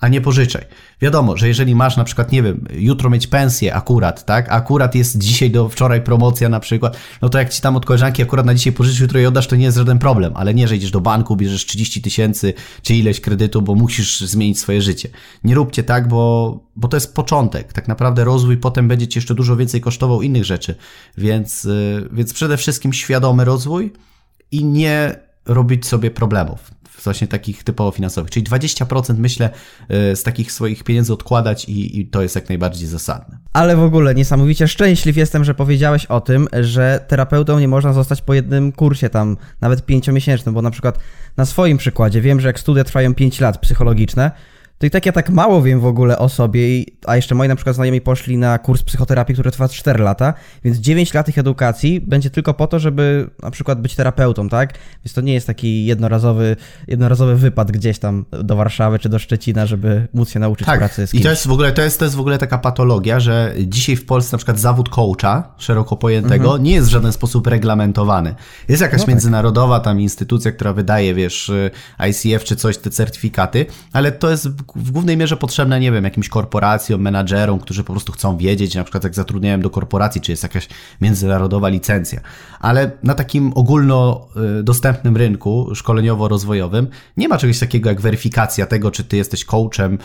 a 0.00 0.08
nie 0.08 0.20
pożyczaj. 0.20 0.64
Wiadomo, 1.00 1.36
że 1.36 1.48
jeżeli 1.48 1.74
masz 1.74 1.96
na 1.96 2.04
przykład, 2.04 2.32
nie 2.32 2.42
wiem, 2.42 2.64
jutro 2.72 3.10
mieć 3.10 3.26
pensję 3.26 3.74
akurat, 3.74 4.24
tak? 4.24 4.52
Akurat 4.52 4.94
jest 4.94 5.18
dzisiaj 5.18 5.50
do 5.50 5.68
wczoraj 5.68 6.02
promocja 6.02 6.48
na 6.48 6.60
przykład, 6.60 6.96
no 7.22 7.28
to 7.28 7.38
jak 7.38 7.50
ci 7.50 7.62
tam 7.62 7.76
od 7.76 7.86
koleżanki 7.86 8.22
akurat 8.22 8.46
na 8.46 8.54
dzisiaj 8.54 8.72
pożyczysz, 8.72 9.00
jutro 9.00 9.20
je 9.20 9.28
oddasz, 9.28 9.46
to 9.46 9.56
nie 9.56 9.64
jest 9.64 9.76
żaden 9.76 9.98
problem, 9.98 10.32
ale 10.36 10.54
nie, 10.54 10.68
że 10.68 10.76
idziesz 10.76 10.90
do 10.90 11.00
banku, 11.00 11.36
bierzesz 11.36 11.66
30 11.66 12.02
tysięcy 12.02 12.54
czy 12.82 12.94
ileś 12.94 13.20
kredytu, 13.20 13.62
bo 13.62 13.74
musisz 13.74 14.20
zmienić 14.20 14.58
swoje 14.58 14.82
życie. 14.82 15.08
Nie 15.44 15.54
róbcie 15.54 15.82
tak, 15.82 16.08
bo, 16.08 16.58
bo 16.76 16.88
to 16.88 16.96
jest 16.96 17.14
początek. 17.14 17.72
Tak 17.72 17.88
naprawdę 17.88 18.24
rozwój 18.24 18.56
potem 18.56 18.88
będzie 18.88 19.08
ci 19.08 19.18
jeszcze 19.18 19.34
dużo 19.34 19.56
więcej 19.56 19.80
kosztował 19.80 20.22
innych 20.22 20.44
rzeczy. 20.44 20.74
Więc, 21.18 21.64
yy, 21.64 22.08
więc 22.12 22.32
przede 22.32 22.56
wszystkim 22.56 22.92
świadomy 22.92 23.44
rozwój 23.44 23.92
i 24.52 24.64
nie 24.64 25.16
robić 25.46 25.86
sobie 25.86 26.10
problemów 26.10 26.79
właśnie 27.04 27.28
takich 27.28 27.64
typowo 27.64 27.90
finansowych. 27.90 28.30
Czyli 28.30 28.46
20% 28.46 29.14
myślę 29.18 29.50
y, 30.12 30.16
z 30.16 30.22
takich 30.22 30.52
swoich 30.52 30.84
pieniędzy 30.84 31.12
odkładać 31.12 31.64
i, 31.64 32.00
i 32.00 32.06
to 32.06 32.22
jest 32.22 32.34
jak 32.34 32.48
najbardziej 32.48 32.88
zasadne. 32.88 33.38
Ale 33.52 33.76
w 33.76 33.82
ogóle 33.82 34.14
niesamowicie 34.14 34.68
szczęśliw 34.68 35.16
jestem, 35.16 35.44
że 35.44 35.54
powiedziałeś 35.54 36.06
o 36.06 36.20
tym, 36.20 36.48
że 36.60 37.04
terapeutą 37.08 37.58
nie 37.58 37.68
można 37.68 37.92
zostać 37.92 38.22
po 38.22 38.34
jednym 38.34 38.72
kursie 38.72 39.10
tam, 39.10 39.36
nawet 39.60 39.86
pięciomiesięcznym, 39.86 40.54
bo 40.54 40.62
na 40.62 40.70
przykład 40.70 40.98
na 41.36 41.46
swoim 41.46 41.78
przykładzie 41.78 42.20
wiem, 42.20 42.40
że 42.40 42.48
jak 42.48 42.60
studia 42.60 42.84
trwają 42.84 43.14
5 43.14 43.40
lat 43.40 43.58
psychologiczne, 43.58 44.30
to 44.80 44.86
i 44.86 44.90
tak 44.90 45.06
ja 45.06 45.12
tak 45.12 45.30
mało 45.30 45.62
wiem 45.62 45.80
w 45.80 45.86
ogóle 45.86 46.18
o 46.18 46.28
sobie, 46.28 46.60
a 47.06 47.16
jeszcze 47.16 47.34
moi 47.34 47.48
na 47.48 47.54
przykład 47.56 47.76
znajomi 47.76 48.00
poszli 48.00 48.36
na 48.38 48.58
kurs 48.58 48.82
psychoterapii, 48.82 49.34
który 49.34 49.50
trwa 49.50 49.68
4 49.68 50.02
lata, 50.04 50.34
więc 50.64 50.78
9 50.78 51.14
lat 51.14 51.28
ich 51.28 51.38
edukacji 51.38 52.00
będzie 52.00 52.30
tylko 52.30 52.54
po 52.54 52.66
to, 52.66 52.78
żeby 52.78 53.30
na 53.42 53.50
przykład 53.50 53.80
być 53.80 53.94
terapeutą, 53.94 54.48
tak? 54.48 54.74
Więc 55.04 55.14
to 55.14 55.20
nie 55.20 55.32
jest 55.34 55.46
taki 55.46 55.84
jednorazowy, 55.84 56.56
jednorazowy 56.88 57.36
wypad 57.36 57.70
gdzieś 57.72 57.98
tam 57.98 58.24
do 58.30 58.56
Warszawy 58.56 58.98
czy 58.98 59.08
do 59.08 59.18
Szczecina, 59.18 59.66
żeby 59.66 60.08
móc 60.14 60.30
się 60.30 60.38
nauczyć 60.38 60.66
pracy 60.66 61.06
z 61.06 61.10
Tak. 61.10 61.14
I 61.14 61.18
kimś. 61.18 61.22
to 61.22 61.30
jest 61.30 61.46
w 61.46 61.50
ogóle 61.52 61.72
to 61.72 61.82
jest, 61.82 61.98
to 61.98 62.04
jest 62.04 62.16
w 62.16 62.20
ogóle 62.20 62.38
taka 62.38 62.58
patologia, 62.58 63.20
że 63.20 63.54
dzisiaj 63.66 63.96
w 63.96 64.06
Polsce 64.06 64.32
na 64.36 64.38
przykład 64.38 64.58
zawód 64.60 64.88
coacha, 64.88 65.54
szeroko 65.58 65.96
pojętego, 65.96 66.58
nie 66.58 66.72
jest 66.72 66.88
w 66.88 66.90
żaden 66.90 67.12
sposób 67.12 67.46
reglamentowany. 67.46 68.34
Jest 68.68 68.82
jakaś 68.82 68.94
Mhm. 68.94 68.98
No 69.00 69.04
tak. 69.06 69.08
międzynarodowa 69.08 69.80
tam 69.80 70.00
instytucja, 70.00 70.52
która 70.52 70.72
wydaje, 70.72 71.14
wiesz, 71.14 71.48
y, 71.48 71.70
ICF 72.10 72.44
czy 72.44 72.56
coś, 72.56 72.78
te 72.78 72.90
certyfikaty, 72.90 73.66
ale 73.92 74.12
to 74.12 74.30
jest 74.30 74.48
w- 74.76 74.90
głównej 74.90 75.16
mierze 75.16 75.36
potrzebne, 75.36 75.80
nie 75.80 75.92
wiem, 75.92 76.04
jakimś 76.04 76.28
korporacjom, 76.28 77.00
menadżerom, 77.00 77.58
którzy 77.58 77.84
po 77.84 77.92
prostu 77.92 78.12
chcą 78.12 78.36
wiedzieć, 78.36 78.74
na 78.74 78.84
przykład 78.84 79.04
jak 79.04 79.14
zatrudniają 79.14 79.60
do 79.60 79.70
korporacji, 79.70 80.20
czy 80.20 80.32
jest 80.32 80.42
jakaś 80.42 80.68
międzynarodowa 81.00 81.68
licencja. 81.68 82.20
Ale 82.60 82.90
na 83.02 83.14
takim 83.14 83.52
ogólno 83.54 84.28
y, 84.60 84.62
rynku 85.16 85.70
szkoleniowo-rozwojowym 85.74 86.86
nie 87.16 87.28
ma 87.28 87.38
czegoś 87.38 87.58
takiego 87.58 87.88
jak 87.88 88.00
weryfikacja 88.00 88.66
tego, 88.66 88.90
czy 88.90 89.04
ty 89.04 89.16
jesteś 89.16 89.44
coachem, 89.44 89.94
y, 89.94 89.98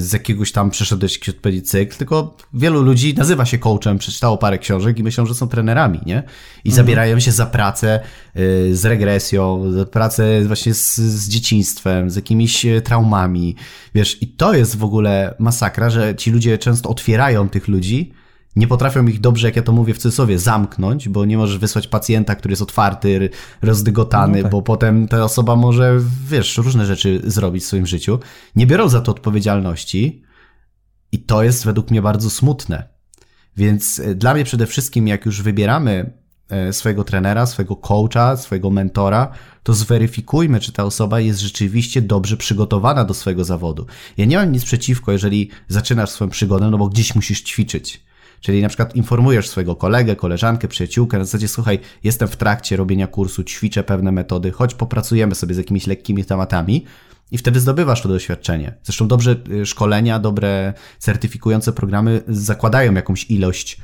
z 0.00 0.12
jakiegoś 0.12 0.52
tam 0.52 0.70
przeszedłeś 0.70 1.12
jakiś 1.12 1.28
odpowiedni 1.28 1.62
cykl, 1.62 1.96
tylko 1.96 2.36
wielu 2.54 2.82
ludzi 2.82 3.14
nazywa 3.14 3.44
się 3.44 3.58
coachem, 3.58 3.98
przeczytało 3.98 4.38
parę 4.38 4.58
książek 4.58 4.98
i 4.98 5.02
myślą, 5.02 5.26
że 5.26 5.34
są 5.34 5.48
trenerami, 5.48 6.00
nie? 6.06 6.22
I 6.64 6.72
zabierają 6.72 7.20
się 7.20 7.32
za 7.32 7.46
pracę 7.46 8.00
z 8.72 8.84
regresją, 8.84 9.64
pracę 9.90 10.44
właśnie 10.44 10.74
z, 10.74 10.96
z 10.96 11.28
dzieciństwem, 11.28 12.10
z 12.10 12.16
jakimiś 12.16 12.66
y, 12.66 12.80
traumami, 12.80 13.56
wiesz, 13.94 14.22
i 14.22 14.28
to 14.28 14.54
jest 14.54 14.76
w 14.76 14.84
ogóle 14.84 15.34
masakra, 15.38 15.90
że 15.90 16.14
ci 16.14 16.30
ludzie 16.30 16.58
często 16.58 16.88
otwierają 16.88 17.48
tych 17.48 17.68
ludzi, 17.68 18.12
nie 18.56 18.66
potrafią 18.66 19.06
ich 19.06 19.20
dobrze, 19.20 19.48
jak 19.48 19.56
ja 19.56 19.62
to 19.62 19.72
mówię 19.72 19.94
w 19.94 19.98
cudzysłowie, 19.98 20.38
zamknąć, 20.38 21.08
bo 21.08 21.24
nie 21.24 21.38
możesz 21.38 21.58
wysłać 21.58 21.88
pacjenta, 21.88 22.34
który 22.34 22.52
jest 22.52 22.62
otwarty, 22.62 23.30
rozdygotany, 23.62 24.36
No 24.36 24.42
tak. 24.42 24.52
bo 24.52 24.62
potem 24.62 25.08
ta 25.08 25.24
osoba 25.24 25.56
może, 25.56 25.98
wiesz, 26.28 26.56
różne 26.58 26.86
rzeczy 26.86 27.20
zrobić 27.24 27.62
w 27.62 27.66
swoim 27.66 27.86
życiu. 27.86 28.18
Nie 28.56 28.66
biorą 28.66 28.88
za 28.88 29.00
to 29.00 29.12
odpowiedzialności 29.12 30.22
I 31.12 31.18
to 31.18 31.42
jest 31.42 31.64
według 31.64 31.90
mnie 31.90 32.02
bardzo 32.02 32.30
smutne. 32.30 32.88
Więc 33.56 33.98
e, 33.98 34.14
dla 34.14 34.34
mnie 34.34 34.44
przede 34.44 34.66
wszystkim, 34.66 35.08
jak 35.08 35.26
już 35.26 35.42
wybieramy 35.42 36.21
swojego 36.72 37.04
trenera, 37.04 37.46
swojego 37.46 37.76
coacha, 37.76 38.36
swojego 38.36 38.70
mentora, 38.70 39.32
to 39.62 39.74
zweryfikujmy, 39.74 40.60
czy 40.60 40.72
ta 40.72 40.84
osoba 40.84 41.20
jest 41.20 41.40
rzeczywiście 41.40 42.02
dobrze 42.02 42.36
przygotowana 42.36 43.04
do 43.04 43.14
swojego 43.14 43.44
zawodu. 43.44 43.86
Ja 44.16 44.24
nie 44.24 44.36
mam 44.36 44.52
nic 44.52 44.64
przeciwko, 44.64 45.12
jeżeli 45.12 45.50
zaczynasz 45.68 46.10
swoją 46.10 46.30
przygodę, 46.30 46.70
no 46.70 46.78
bo 46.78 46.88
gdzieś 46.88 47.14
musisz 47.14 47.42
ćwiczyć. 47.42 48.02
Czyli 48.40 48.62
na 48.62 48.68
przykład 48.68 48.96
informujesz 48.96 49.48
swojego 49.48 49.76
kolegę, 49.76 50.16
koleżankę, 50.16 50.68
przyjaciółkę, 50.68 51.18
na 51.18 51.24
zasadzie 51.24 51.48
słuchaj, 51.48 51.78
jestem 52.04 52.28
w 52.28 52.36
trakcie 52.36 52.76
robienia 52.76 53.06
kursu, 53.06 53.44
ćwiczę 53.44 53.84
pewne 53.84 54.12
metody, 54.12 54.50
choć 54.50 54.74
popracujemy 54.74 55.34
sobie 55.34 55.54
z 55.54 55.58
jakimiś 55.58 55.86
lekkimi 55.86 56.24
tematami 56.24 56.84
i 57.30 57.38
wtedy 57.38 57.60
zdobywasz 57.60 58.02
to 58.02 58.08
doświadczenie. 58.08 58.74
Zresztą 58.82 59.08
dobrze 59.08 59.36
y, 59.50 59.66
szkolenia, 59.66 60.18
dobre 60.18 60.74
certyfikujące 60.98 61.72
programy 61.72 62.22
zakładają 62.28 62.94
jakąś 62.94 63.30
ilość 63.30 63.76
e, 63.76 63.82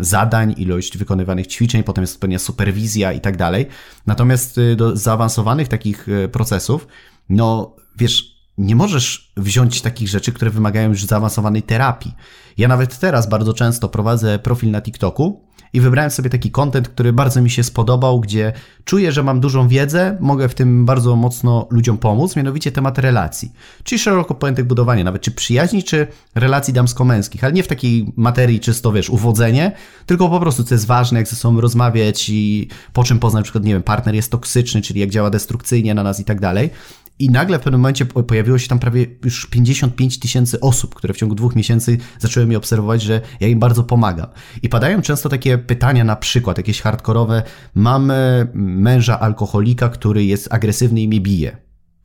zadań, 0.00 0.54
ilość 0.58 0.98
wykonywanych 0.98 1.46
ćwiczeń, 1.46 1.82
potem 1.82 2.02
jest 2.02 2.20
pewna 2.20 2.38
superwizja 2.38 3.12
i 3.12 3.20
tak 3.20 3.36
dalej. 3.36 3.66
Natomiast 4.06 4.58
y, 4.58 4.76
do 4.76 4.96
zaawansowanych 4.96 5.68
takich 5.68 6.08
y, 6.08 6.28
procesów, 6.28 6.86
no 7.28 7.76
wiesz, 7.98 8.34
nie 8.58 8.76
możesz 8.76 9.32
wziąć 9.36 9.82
takich 9.82 10.08
rzeczy, 10.08 10.32
które 10.32 10.50
wymagają 10.50 10.88
już 10.88 11.04
zaawansowanej 11.04 11.62
terapii. 11.62 12.14
Ja 12.58 12.68
nawet 12.68 12.98
teraz 12.98 13.28
bardzo 13.28 13.54
często 13.54 13.88
prowadzę 13.88 14.38
profil 14.38 14.70
na 14.70 14.82
TikToku 14.82 15.44
i 15.74 15.80
wybrałem 15.80 16.10
sobie 16.10 16.30
taki 16.30 16.50
content, 16.50 16.88
który 16.88 17.12
bardzo 17.12 17.42
mi 17.42 17.50
się 17.50 17.62
spodobał, 17.62 18.20
gdzie 18.20 18.52
czuję, 18.84 19.12
że 19.12 19.22
mam 19.22 19.40
dużą 19.40 19.68
wiedzę, 19.68 20.16
mogę 20.20 20.48
w 20.48 20.54
tym 20.54 20.86
bardzo 20.86 21.16
mocno 21.16 21.66
ludziom 21.70 21.98
pomóc, 21.98 22.36
mianowicie 22.36 22.72
temat 22.72 22.98
relacji. 22.98 23.52
Czyli 23.84 23.98
szeroko 23.98 24.34
pojętych 24.34 24.64
budowanie, 24.64 25.04
nawet 25.04 25.22
czy 25.22 25.30
przyjaźni, 25.30 25.82
czy 25.82 26.06
relacji 26.34 26.74
damsko-męskich, 26.74 27.44
ale 27.44 27.52
nie 27.52 27.62
w 27.62 27.68
takiej 27.68 28.12
materii 28.16 28.60
czysto, 28.60 28.92
wiesz, 28.92 29.10
uwodzenie, 29.10 29.72
tylko 30.06 30.28
po 30.28 30.40
prostu 30.40 30.64
co 30.64 30.74
jest 30.74 30.86
ważne, 30.86 31.18
jak 31.18 31.28
ze 31.28 31.36
sobą 31.36 31.60
rozmawiać 31.60 32.30
i 32.30 32.68
po 32.92 33.04
czym 33.04 33.18
poznać, 33.18 33.40
na 33.40 33.44
przykład, 33.44 33.64
nie 33.64 33.72
wiem, 33.72 33.82
partner 33.82 34.14
jest 34.14 34.30
toksyczny, 34.30 34.82
czyli 34.82 35.00
jak 35.00 35.10
działa 35.10 35.30
destrukcyjnie 35.30 35.94
na 35.94 36.02
nas 36.02 36.20
i 36.20 36.24
tak 36.24 36.40
dalej. 36.40 36.70
I 37.18 37.30
nagle 37.30 37.58
w 37.58 37.62
pewnym 37.62 37.80
momencie 37.80 38.06
pojawiło 38.06 38.58
się 38.58 38.68
tam 38.68 38.78
prawie 38.78 39.06
już 39.24 39.46
55 39.46 40.18
tysięcy 40.18 40.60
osób, 40.60 40.94
które 40.94 41.14
w 41.14 41.16
ciągu 41.16 41.34
dwóch 41.34 41.56
miesięcy 41.56 41.98
zaczęły 42.18 42.46
mi 42.46 42.56
obserwować, 42.56 43.02
że 43.02 43.20
ja 43.40 43.48
im 43.48 43.58
bardzo 43.58 43.84
pomagam. 43.84 44.26
I 44.62 44.68
padają 44.68 45.02
często 45.02 45.28
takie 45.28 45.58
pytania, 45.58 46.04
na 46.04 46.16
przykład 46.16 46.58
jakieś 46.58 46.80
hardkorowe, 46.80 47.42
mam 47.74 48.10
e, 48.10 48.46
męża 48.54 49.20
alkoholika, 49.20 49.88
który 49.88 50.24
jest 50.24 50.54
agresywny 50.54 51.00
i 51.00 51.08
mnie 51.08 51.20
bije. 51.20 51.56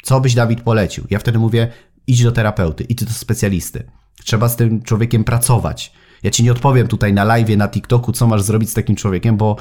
Co 0.04 0.22
byś 0.22 0.36
Dawid 0.36 0.62
polecił? 0.62 1.04
Ja 1.10 1.19
wtedy 1.19 1.39
mówię, 1.39 1.67
idź 2.08 2.24
do 2.24 2.32
terapeuty, 2.32 2.84
idź 2.84 3.04
do 3.04 3.12
specjalisty. 3.12 3.91
Trzeba 4.24 4.50
z 4.50 4.56
tym 4.56 4.82
człowiekiem 4.82 5.24
pracować. 5.24 5.93
Ja 6.24 6.32
ci 6.32 6.43
nie 6.43 6.52
odpowiem 6.52 6.88
tutaj 6.88 7.13
na 7.13 7.24
live, 7.24 7.58
na 7.58 7.67
TikToku, 7.67 8.12
co 8.12 8.28
masz 8.28 8.41
zrobić 8.41 8.69
z 8.69 8.74
takim 8.74 8.95
człowiekiem, 8.95 9.38
bo 9.38 9.56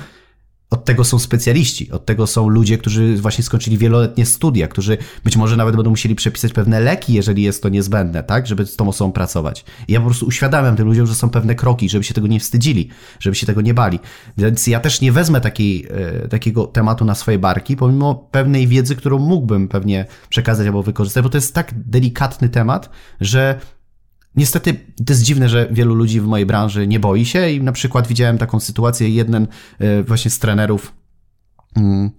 od 0.71 0.85
tego 0.85 1.05
są 1.05 1.19
specjaliści, 1.19 1.91
od 1.91 2.07
tego 2.07 2.27
są 2.27 2.49
ludzie, 2.49 2.79
którzy 2.79 3.17
właśnie 3.17 3.45
skończyli 3.45 3.79
wieloletnie 3.79 4.27
studia, 4.27 4.69
którzy 4.69 4.99
być 5.25 5.37
może 5.37 5.57
nawet 5.57 5.77
będą 5.77 5.91
musieli 5.91 6.15
przepisać 6.15 6.53
pewne 6.53 6.81
leki, 6.81 7.13
jeżeli 7.13 7.43
jest 7.43 7.63
to 7.63 7.69
niezbędne, 7.69 8.23
tak, 8.23 8.47
żeby 8.47 8.67
z 8.67 8.77
tą 8.77 8.89
osobą 8.89 9.13
pracować. 9.13 9.65
I 9.89 9.93
ja 9.93 10.01
po 10.01 10.07
prostu 10.07 10.27
uświadamiam 10.27 10.77
tym 10.77 10.87
ludziom, 10.87 11.07
że 11.07 11.15
są 11.15 11.31
pewne 11.31 11.55
kroki, 11.55 11.89
żeby 11.89 12.05
się 12.05 12.15
tego 12.15 12.27
nie 12.27 12.41
wstydzili, 12.41 12.89
żeby 13.21 13.37
się 13.37 13.47
tego 13.47 13.61
nie 13.61 13.75
bali. 13.75 13.99
Więc 14.39 14.67
ja 14.67 14.81
też 14.81 15.01
nie 15.01 15.13
wezmę 15.13 15.41
takiej, 15.41 15.87
e, 16.25 16.29
takiego 16.29 16.67
tematu 16.67 17.05
na 17.05 17.15
swoje 17.15 17.39
barki, 17.39 17.77
pomimo 17.77 18.15
pewnej 18.15 18.67
wiedzy, 18.67 18.97
którą 18.97 19.19
mógłbym 19.19 19.69
pewnie 19.69 20.07
przekazać 20.29 20.67
albo 20.67 20.83
wykorzystać, 20.83 21.23
bo 21.23 21.29
to 21.29 21.39
jest 21.39 21.55
tak 21.55 21.75
delikatny 21.77 22.49
temat, 22.49 22.91
że 23.21 23.61
Niestety 24.39 24.75
to 25.07 25.13
jest 25.13 25.23
dziwne, 25.23 25.49
że 25.49 25.69
wielu 25.71 25.95
ludzi 25.95 26.21
w 26.21 26.27
mojej 26.27 26.47
branży 26.47 26.87
nie 26.87 27.01
boi 27.01 27.25
się 27.25 27.51
i 27.51 27.63
na 27.63 27.73
przykład 27.73 28.07
widziałem 28.07 28.39
taką 28.39 28.61
sytuację, 28.61 29.09
jeden 29.09 29.47
e, 29.79 30.03
właśnie 30.03 30.31
z 30.31 30.39
trenerów, 30.39 30.93
mm, 31.77 32.11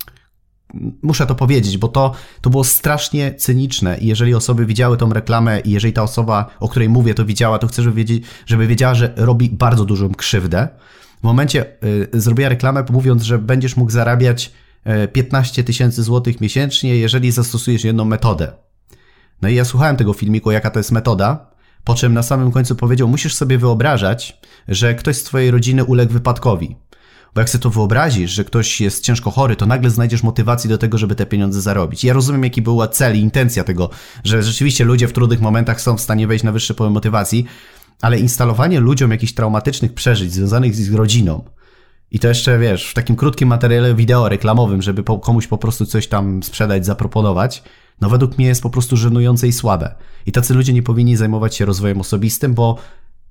muszę 1.02 1.28
to 1.28 1.36
powiedzieć, 1.36 1.78
bo 1.78 1.88
to, 1.88 2.14
to 2.42 2.50
było 2.50 2.64
strasznie 2.64 3.34
cyniczne 3.36 3.98
i 3.98 4.08
jeżeli 4.08 4.36
osoby 4.36 4.66
widziały 4.66 4.98
tą 4.98 5.14
reklamę 5.14 5.60
i 5.60 5.72
jeżeli 5.72 5.94
ta 5.94 6.04
osoba, 6.04 6.50
o 6.60 6.70
której 6.70 6.90
mówię, 6.90 7.14
to 7.14 7.26
widziała, 7.26 7.60
to 7.60 7.68
chcę, 7.68 7.84
żeby, 7.84 7.96
wiedzieć, 7.96 8.24
żeby 8.46 8.68
wiedziała, 8.68 8.96
że 8.96 9.14
robi 9.16 9.50
bardzo 9.50 9.86
dużą 9.86 10.14
krzywdę. 10.14 10.68
W 11.20 11.24
momencie 11.24 11.66
y, 12.14 12.22
zrobiła 12.22 12.50
reklamę 12.50 12.84
mówiąc, 12.90 13.24
że 13.24 13.40
będziesz 13.40 13.78
mógł 13.78 13.92
zarabiać 13.92 14.52
15 15.14 15.64
tysięcy 15.64 16.04
złotych 16.04 16.42
miesięcznie, 16.42 16.96
jeżeli 16.96 17.32
zastosujesz 17.32 17.84
jedną 17.84 18.06
metodę. 18.06 18.52
No 19.42 19.50
i 19.50 19.56
ja 19.56 19.66
słuchałem 19.66 19.96
tego 19.96 20.14
filmiku, 20.14 20.52
jaka 20.52 20.70
to 20.70 20.80
jest 20.80 20.92
metoda 20.92 21.49
po 21.84 21.96
czym 21.96 22.14
na 22.14 22.24
samym 22.24 22.52
końcu 22.52 22.76
powiedział: 22.76 23.08
Musisz 23.08 23.36
sobie 23.36 23.58
wyobrażać, 23.58 24.38
że 24.68 24.96
ktoś 24.96 25.18
z 25.18 25.24
twojej 25.24 25.52
rodziny 25.52 25.84
uległ 25.84 26.14
wypadkowi. 26.14 26.76
Bo 27.36 27.42
jak 27.42 27.50
sobie 27.50 27.62
to 27.62 27.70
wyobrazisz, 27.70 28.32
że 28.32 28.44
ktoś 28.44 28.82
jest 28.82 29.04
ciężko 29.04 29.32
chory, 29.32 29.56
to 29.56 29.66
nagle 29.66 29.90
znajdziesz 29.90 30.24
motywację 30.24 30.70
do 30.70 30.78
tego, 30.78 30.98
żeby 30.98 31.16
te 31.16 31.26
pieniądze 31.26 31.62
zarobić. 31.62 32.04
Ja 32.04 32.14
rozumiem, 32.14 32.44
jaki 32.44 32.62
była 32.62 32.88
cel 32.88 33.18
i 33.18 33.20
intencja 33.20 33.64
tego, 33.64 33.90
że 34.24 34.44
rzeczywiście 34.44 34.86
ludzie 34.86 35.08
w 35.08 35.14
trudnych 35.14 35.42
momentach 35.42 35.82
są 35.82 35.98
w 35.98 36.02
stanie 36.02 36.28
wejść 36.28 36.44
na 36.44 36.52
wyższy 36.52 36.74
poziom 36.74 36.94
motywacji, 36.94 37.46
ale 38.02 38.20
instalowanie 38.20 38.80
ludziom 38.80 39.12
jakichś 39.12 39.34
traumatycznych 39.34 39.94
przeżyć 39.94 40.34
związanych 40.34 40.76
z 40.76 40.80
ich 40.80 40.96
rodziną, 40.96 41.44
i 42.12 42.20
to 42.20 42.28
jeszcze, 42.28 42.60
wiesz, 42.60 42.90
w 42.90 42.94
takim 42.94 43.16
krótkim 43.16 43.50
materiale 43.50 43.96
wideo 43.96 44.30
reklamowym, 44.30 44.82
żeby 44.82 45.04
komuś 45.04 45.48
po 45.48 45.58
prostu 45.58 45.86
coś 45.86 46.08
tam 46.08 46.44
sprzedać, 46.44 46.86
zaproponować, 46.86 47.64
no 48.02 48.10
według 48.10 48.38
mnie 48.38 48.48
jest 48.48 48.62
po 48.62 48.70
prostu 48.70 48.98
żenujące 48.98 49.48
i 49.48 49.52
słabe. 49.52 49.96
I 50.26 50.32
tacy 50.32 50.54
ludzie 50.54 50.74
nie 50.74 50.84
powinni 50.84 51.16
zajmować 51.16 51.56
się 51.56 51.66
rozwojem 51.66 52.02
osobistym, 52.02 52.54
bo 52.54 52.78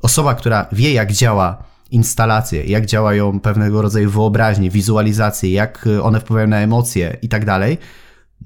osoba, 0.01 0.35
która 0.35 0.67
wie, 0.73 0.93
jak 0.93 1.13
działa 1.13 1.65
instalacje, 1.91 2.65
jak 2.65 2.87
działają 2.87 3.41
pewnego 3.41 3.83
rodzaju 3.83 4.11
wyobraźnie, 4.11 4.71
wizualizacje, 4.71 5.53
jak 5.53 5.89
one 6.03 6.21
wpływają 6.21 6.49
na 6.49 6.59
emocje 6.59 7.17
i 7.23 7.29
tak 7.29 7.45
dalej, 7.45 7.79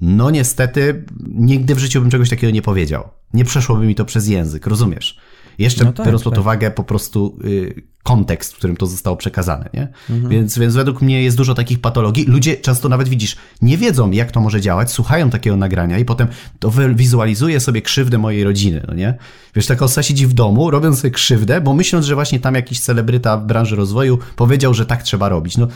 no 0.01 0.31
niestety 0.31 1.05
nigdy 1.27 1.75
w 1.75 1.79
życiu 1.79 2.01
bym 2.01 2.09
czegoś 2.09 2.29
takiego 2.29 2.53
nie 2.53 2.61
powiedział. 2.61 3.09
Nie 3.33 3.45
przeszłoby 3.45 3.85
mi 3.85 3.95
to 3.95 4.05
przez 4.05 4.27
język, 4.27 4.67
rozumiesz? 4.67 5.17
Jeszcze 5.57 5.85
no 5.85 5.93
tak, 5.93 6.05
biorąc 6.05 6.23
pod 6.23 6.33
tak. 6.33 6.41
uwagę 6.41 6.71
po 6.71 6.83
prostu 6.83 7.37
y, 7.43 7.83
kontekst, 8.03 8.53
w 8.53 8.57
którym 8.57 8.77
to 8.77 8.85
zostało 8.85 9.17
przekazane, 9.17 9.69
nie? 9.73 9.87
Mhm. 10.09 10.29
Więc, 10.29 10.57
więc 10.59 10.75
według 10.75 11.01
mnie 11.01 11.23
jest 11.23 11.37
dużo 11.37 11.53
takich 11.53 11.81
patologii. 11.81 12.25
Ludzie 12.25 12.57
często 12.57 12.89
nawet 12.89 13.09
widzisz, 13.09 13.35
nie 13.61 13.77
wiedzą, 13.77 14.11
jak 14.11 14.31
to 14.31 14.41
może 14.41 14.61
działać, 14.61 14.91
słuchają 14.91 15.29
takiego 15.29 15.57
nagrania 15.57 15.99
i 15.99 16.05
potem 16.05 16.27
to 16.59 16.71
wizualizuje 16.95 17.59
sobie 17.59 17.81
krzywdę 17.81 18.17
mojej 18.17 18.43
rodziny, 18.43 18.85
no 18.87 18.93
nie? 18.93 19.17
Wiesz, 19.55 19.65
taka 19.65 19.85
osoba 19.85 20.03
siedzi 20.03 20.27
w 20.27 20.33
domu, 20.33 20.71
robiąc 20.71 20.99
sobie 20.99 21.11
krzywdę, 21.11 21.61
bo 21.61 21.73
myśląc, 21.73 22.05
że 22.05 22.15
właśnie 22.15 22.39
tam 22.39 22.55
jakiś 22.55 22.79
celebryta 22.79 23.37
w 23.37 23.45
branży 23.45 23.75
rozwoju 23.75 24.19
powiedział, 24.35 24.73
że 24.73 24.85
tak 24.85 25.03
trzeba 25.03 25.29
robić. 25.29 25.57
No, 25.57 25.67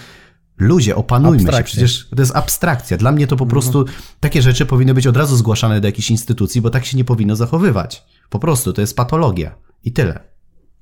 Ludzie, 0.58 0.96
opanujmy 0.96 1.52
się, 1.54 1.64
przecież 1.64 2.08
to 2.16 2.22
jest 2.22 2.36
abstrakcja. 2.36 2.98
Dla 2.98 3.12
mnie 3.12 3.28
to 3.28 3.36
po 3.36 3.44
mhm. 3.44 3.50
prostu 3.50 3.86
takie 4.20 4.42
rzeczy 4.42 4.66
powinny 4.66 4.94
być 4.94 5.08
od 5.08 5.18
razu 5.18 5.36
zgłaszane 5.36 5.82
do 5.82 5.88
jakichś 5.88 6.12
instytucji, 6.12 6.62
bo 6.62 6.70
tak 6.70 6.86
się 6.86 6.98
nie 6.98 7.04
powinno 7.04 7.36
zachowywać. 7.36 8.06
Po 8.30 8.40
prostu 8.40 8.74
to 8.74 8.82
jest 8.82 8.96
patologia. 8.96 9.56
I 9.84 9.92
tyle. 9.92 10.20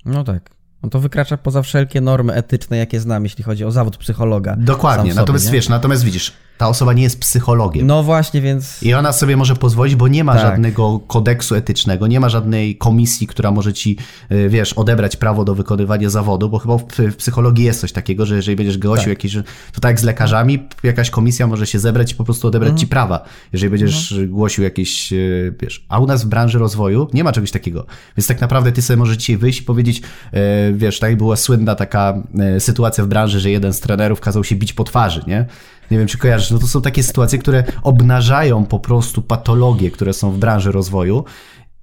No 0.04 0.24
tak. 0.24 0.50
No 0.82 0.88
to 0.88 1.00
wykracza 1.00 1.36
poza 1.36 1.62
wszelkie 1.62 2.00
normy 2.00 2.32
etyczne, 2.32 2.76
jakie 2.76 3.00
znam, 3.00 3.24
jeśli 3.24 3.44
chodzi 3.44 3.64
o 3.64 3.70
zawód 3.70 3.96
psychologa. 3.96 4.56
Dokładnie. 4.58 5.14
Natomiast 5.14 5.44
sobie, 5.44 5.54
wiesz, 5.54 5.68
natomiast 5.68 6.04
widzisz, 6.04 6.32
ta 6.58 6.68
osoba 6.68 6.92
nie 6.92 7.02
jest 7.02 7.20
psychologiem. 7.20 7.86
No 7.86 8.02
właśnie, 8.02 8.40
więc. 8.40 8.82
I 8.82 8.94
ona 8.94 9.12
sobie 9.12 9.36
może 9.36 9.56
pozwolić, 9.56 9.96
bo 9.96 10.08
nie 10.08 10.24
ma 10.24 10.32
tak. 10.32 10.42
żadnego 10.42 11.00
kodeksu 11.06 11.54
etycznego, 11.54 12.06
nie 12.06 12.20
ma 12.20 12.28
żadnej 12.28 12.76
komisji, 12.76 13.26
która 13.26 13.50
może 13.50 13.72
ci, 13.72 13.96
y, 14.32 14.48
wiesz, 14.48 14.72
odebrać 14.72 15.16
prawo 15.16 15.44
do 15.44 15.54
wykonywania 15.54 16.10
zawodu, 16.10 16.48
bo 16.48 16.58
chyba 16.58 16.78
w 16.78 17.16
psychologii 17.16 17.64
jest 17.64 17.80
coś 17.80 17.92
takiego, 17.92 18.26
że 18.26 18.36
jeżeli 18.36 18.56
będziesz 18.56 18.78
głosił 18.78 19.04
tak. 19.04 19.08
jakieś. 19.08 19.34
To 19.72 19.80
tak 19.80 19.90
jak 19.90 20.00
z 20.00 20.04
lekarzami, 20.04 20.68
jakaś 20.82 21.10
komisja 21.10 21.46
może 21.46 21.66
się 21.66 21.78
zebrać 21.78 22.12
i 22.12 22.14
po 22.14 22.24
prostu 22.24 22.48
odebrać 22.48 22.70
mhm. 22.70 22.80
ci 22.80 22.86
prawa. 22.86 23.24
Jeżeli 23.52 23.70
będziesz 23.70 24.12
mhm. 24.12 24.30
głosił 24.30 24.64
jakieś, 24.64 25.12
y, 25.12 25.54
wiesz. 25.62 25.86
A 25.88 25.98
u 25.98 26.06
nas 26.06 26.24
w 26.24 26.26
branży 26.26 26.58
rozwoju 26.58 27.08
nie 27.12 27.24
ma 27.24 27.32
czegoś 27.32 27.50
takiego. 27.50 27.86
Więc 28.16 28.26
tak 28.26 28.40
naprawdę 28.40 28.72
ty 28.72 28.82
sobie 28.82 28.96
możesz 28.96 29.16
dzisiaj 29.16 29.36
wyjść 29.36 29.60
i 29.60 29.62
powiedzieć, 29.62 30.02
y, 30.34 30.74
wiesz, 30.74 30.98
tak 30.98 31.16
była 31.16 31.36
słynna 31.36 31.74
taka 31.74 32.22
sytuacja 32.58 33.04
w 33.04 33.06
branży, 33.06 33.40
że 33.40 33.50
jeden 33.50 33.72
z 33.72 33.80
trenerów 33.80 34.20
kazał 34.20 34.44
się 34.44 34.56
bić 34.56 34.72
po 34.72 34.84
twarzy, 34.84 35.22
nie? 35.26 35.46
Nie 35.90 35.98
wiem, 35.98 36.06
czy 36.06 36.18
kojarzysz, 36.18 36.50
no 36.50 36.58
to 36.58 36.66
są 36.66 36.82
takie 36.82 37.02
sytuacje, 37.02 37.38
które 37.38 37.64
obnażają 37.82 38.64
po 38.64 38.80
prostu 38.80 39.22
patologie, 39.22 39.90
które 39.90 40.12
są 40.12 40.32
w 40.32 40.38
branży 40.38 40.72
rozwoju. 40.72 41.24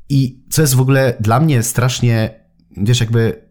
I 0.09 0.43
co 0.49 0.61
jest 0.61 0.75
w 0.75 0.81
ogóle 0.81 1.13
dla 1.19 1.39
mnie 1.39 1.63
strasznie, 1.63 2.39
wiesz, 2.77 2.99
jakby 2.99 3.43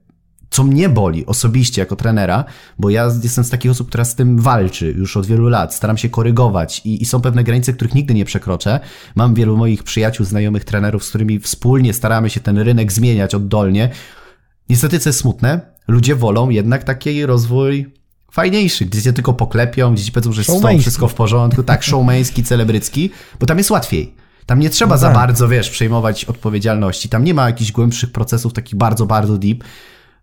co 0.52 0.64
mnie 0.64 0.88
boli 0.88 1.26
osobiście 1.26 1.82
jako 1.82 1.96
trenera, 1.96 2.44
bo 2.78 2.90
ja 2.90 3.10
jestem 3.22 3.44
z 3.44 3.50
takich 3.50 3.70
osób, 3.70 3.88
która 3.88 4.04
z 4.04 4.14
tym 4.14 4.38
walczy 4.38 4.94
już 4.98 5.16
od 5.16 5.26
wielu 5.26 5.48
lat, 5.48 5.74
staram 5.74 5.98
się 5.98 6.08
korygować 6.08 6.82
i, 6.84 7.02
i, 7.02 7.04
są 7.04 7.20
pewne 7.20 7.44
granice, 7.44 7.72
których 7.72 7.94
nigdy 7.94 8.14
nie 8.14 8.24
przekroczę. 8.24 8.80
Mam 9.14 9.34
wielu 9.34 9.56
moich 9.56 9.82
przyjaciół, 9.82 10.26
znajomych 10.26 10.64
trenerów, 10.64 11.04
z 11.04 11.08
którymi 11.08 11.40
wspólnie 11.40 11.92
staramy 11.92 12.30
się 12.30 12.40
ten 12.40 12.58
rynek 12.58 12.92
zmieniać 12.92 13.34
oddolnie. 13.34 13.90
Niestety, 14.68 14.98
co 14.98 15.08
jest 15.08 15.18
smutne, 15.18 15.60
ludzie 15.88 16.16
wolą 16.16 16.50
jednak 16.50 16.84
taki 16.84 17.26
rozwój 17.26 17.94
fajniejszy, 18.32 18.84
gdzie 18.84 19.02
cię 19.02 19.12
tylko 19.12 19.32
poklepią, 19.32 19.94
gdzie 19.94 20.04
ci 20.04 20.12
powiedzą, 20.12 20.32
że 20.32 20.40
jest 20.40 20.80
wszystko 20.80 21.08
w 21.08 21.14
porządku, 21.14 21.62
tak, 21.62 21.82
showmeński, 21.84 22.44
celebrycki, 22.44 23.10
bo 23.40 23.46
tam 23.46 23.58
jest 23.58 23.70
łatwiej. 23.70 24.14
Tam 24.46 24.60
nie 24.60 24.70
trzeba 24.70 24.94
no 24.94 25.00
tak. 25.00 25.10
za 25.10 25.14
bardzo, 25.14 25.48
wiesz, 25.48 25.70
przejmować 25.70 26.24
odpowiedzialności. 26.24 27.08
Tam 27.08 27.24
nie 27.24 27.34
ma 27.34 27.46
jakichś 27.46 27.72
głębszych 27.72 28.12
procesów, 28.12 28.52
takich 28.52 28.74
bardzo, 28.74 29.06
bardzo 29.06 29.38
deep, 29.38 29.64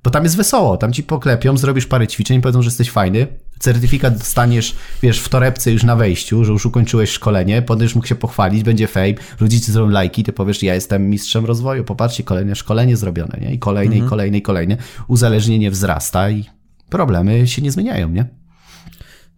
bo 0.03 0.09
tam 0.09 0.23
jest 0.23 0.37
wesoło. 0.37 0.77
Tam 0.77 0.93
ci 0.93 1.03
poklepią, 1.03 1.57
zrobisz 1.57 1.85
parę 1.85 2.07
ćwiczeń, 2.07 2.41
powiedzą, 2.41 2.61
że 2.61 2.67
jesteś 2.67 2.91
fajny. 2.91 3.27
Certyfikat 3.59 4.17
dostaniesz, 4.17 4.75
wiesz, 5.01 5.19
w 5.19 5.29
torebce 5.29 5.71
już 5.71 5.83
na 5.83 5.95
wejściu, 5.95 6.43
że 6.43 6.51
już 6.51 6.65
ukończyłeś 6.65 7.09
szkolenie, 7.09 7.61
będziesz 7.61 7.95
mógł 7.95 8.07
się 8.07 8.15
pochwalić, 8.15 8.63
będzie 8.63 8.87
fame, 8.87 9.13
ludzie 9.39 9.61
ci 9.61 9.71
zrobią 9.71 9.91
lajki, 9.91 10.23
ty 10.23 10.33
powiesz, 10.33 10.63
ja 10.63 10.75
jestem 10.75 11.09
mistrzem 11.09 11.45
rozwoju, 11.45 11.83
popatrzcie, 11.83 12.23
kolejne 12.23 12.55
szkolenie 12.55 12.97
zrobione, 12.97 13.37
nie? 13.41 13.53
I 13.53 13.59
kolejne, 13.59 13.93
mhm. 13.93 14.07
i 14.07 14.09
kolejne, 14.09 14.37
i 14.37 14.41
kolejne. 14.41 14.77
Uzależnienie 15.07 15.71
wzrasta 15.71 16.29
i 16.29 16.58
problemy 16.89 17.47
się 17.47 17.61
nie 17.61 17.71
zmieniają, 17.71 18.09
nie? 18.09 18.39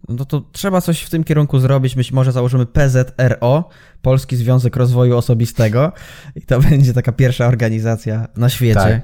no 0.08 0.24
to 0.24 0.40
trzeba 0.52 0.80
coś 0.80 1.02
w 1.02 1.10
tym 1.10 1.24
kierunku 1.24 1.58
zrobić. 1.58 1.94
Być 1.94 2.12
może 2.12 2.32
założymy 2.32 2.66
PZRO, 2.66 3.68
Polski 4.02 4.36
Związek 4.36 4.76
Rozwoju 4.76 5.16
Osobistego, 5.16 5.92
i 6.36 6.42
to 6.42 6.60
będzie 6.70 6.92
taka 6.92 7.12
pierwsza 7.12 7.46
organizacja 7.46 8.28
na 8.36 8.48
świecie. 8.48 8.74
Tak 8.74 9.02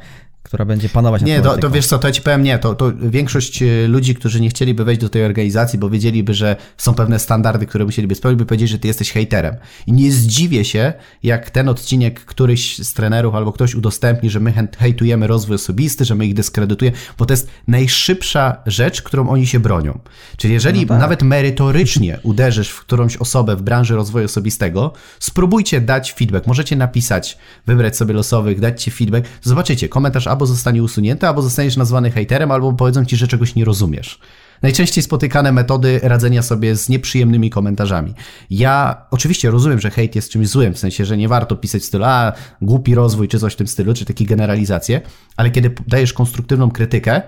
która 0.48 0.64
będzie 0.64 0.88
panować 0.88 1.22
Nie, 1.22 1.40
to, 1.40 1.58
to 1.58 1.70
wiesz 1.70 1.87
co, 1.87 1.98
to 1.98 2.08
ja 2.08 2.12
ci 2.12 2.22
powiem 2.22 2.42
nie, 2.42 2.58
to, 2.58 2.74
to 2.74 2.92
większość 2.96 3.62
e, 3.62 3.88
ludzi, 3.88 4.14
którzy 4.14 4.40
nie 4.40 4.48
chcieliby 4.48 4.84
wejść 4.84 5.00
do 5.00 5.08
tej 5.08 5.24
organizacji, 5.24 5.78
bo 5.78 5.90
wiedzieliby, 5.90 6.34
że 6.34 6.56
są 6.76 6.94
pewne 6.94 7.18
standardy, 7.18 7.66
które 7.66 7.84
musieliby 7.84 8.14
spełnić, 8.14 8.38
by 8.38 8.46
powiedzieć, 8.46 8.68
że 8.68 8.78
ty 8.78 8.88
jesteś 8.88 9.12
hejterem. 9.12 9.56
I 9.87 9.92
nie 9.92 10.12
zdziwię 10.12 10.64
się, 10.64 10.92
jak 11.22 11.50
ten 11.50 11.68
odcinek 11.68 12.24
któryś 12.24 12.78
z 12.78 12.92
trenerów 12.92 13.34
albo 13.34 13.52
ktoś 13.52 13.74
udostępni, 13.74 14.30
że 14.30 14.40
my 14.40 14.68
hejtujemy 14.78 15.26
rozwój 15.26 15.54
osobisty, 15.54 16.04
że 16.04 16.14
my 16.14 16.26
ich 16.26 16.34
dyskredytujemy, 16.34 16.96
bo 17.18 17.26
to 17.26 17.32
jest 17.32 17.48
najszybsza 17.66 18.56
rzecz, 18.66 19.02
którą 19.02 19.28
oni 19.28 19.46
się 19.46 19.61
bronią. 19.61 19.98
Czyli 20.37 20.54
jeżeli 20.54 20.80
no 20.80 20.88
tak. 20.88 21.00
nawet 21.00 21.22
merytorycznie 21.22 22.18
uderzysz 22.22 22.68
w 22.68 22.80
którąś 22.80 23.16
osobę 23.16 23.56
w 23.56 23.62
branży 23.62 23.94
rozwoju 23.94 24.24
osobistego, 24.24 24.92
spróbujcie 25.20 25.80
dać 25.80 26.12
feedback. 26.12 26.46
Możecie 26.46 26.76
napisać, 26.76 27.38
wybrać 27.66 27.96
sobie 27.96 28.14
losowych, 28.14 28.61
dać 28.61 28.82
ci 28.82 28.90
feedback. 28.90 29.26
Zobaczycie, 29.42 29.88
komentarz 29.88 30.26
albo 30.38 30.46
zostanie 30.46 30.83
usunięty, 30.83 31.27
albo 31.27 31.42
zostaniesz 31.42 31.77
nazwany 31.77 32.11
hejterem, 32.11 32.51
albo 32.51 32.72
powiedzą 32.72 33.05
ci, 33.05 33.16
że 33.16 33.29
czegoś 33.29 33.55
nie 33.55 33.64
rozumiesz. 33.64 34.18
Najczęściej 34.62 35.05
spotykane 35.05 35.53
metody 35.53 36.01
radzenia 36.03 36.42
sobie 36.42 36.77
z 36.77 36.88
nieprzyjemnymi 36.88 37.51
komentarzami. 37.51 38.14
Ja 38.51 39.07
oczywiście 39.11 39.51
rozumiem, 39.51 39.81
że 39.81 39.90
hejt 39.90 40.16
jest 40.16 40.31
czymś 40.31 40.48
złym, 40.48 40.74
w 40.74 40.79
sensie, 40.79 41.05
że 41.05 41.16
nie 41.16 41.29
warto 41.29 41.57
pisać 41.57 41.83
w 41.83 41.85
stylu, 41.85 42.05
a 42.05 42.33
głupi 42.62 42.94
rozwój, 42.94 43.29
czy 43.29 43.38
coś 43.38 43.53
w 43.53 43.57
tym 43.57 43.66
stylu, 43.66 43.94
czy 43.94 44.05
takie 44.05 44.24
generalizacje, 44.24 45.01
ale 45.37 45.51
kiedy 45.51 45.74
dajesz 45.87 46.12
konstruktywną 46.12 46.70
krytykę, 46.70 47.22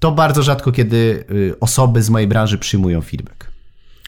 to 0.00 0.12
bardzo 0.12 0.42
rzadko 0.42 0.72
kiedy 0.72 1.24
y, 1.30 1.54
osoby 1.60 2.02
z 2.02 2.10
mojej 2.10 2.28
branży 2.28 2.58
przyjmują 2.58 3.00
feedback. 3.00 3.50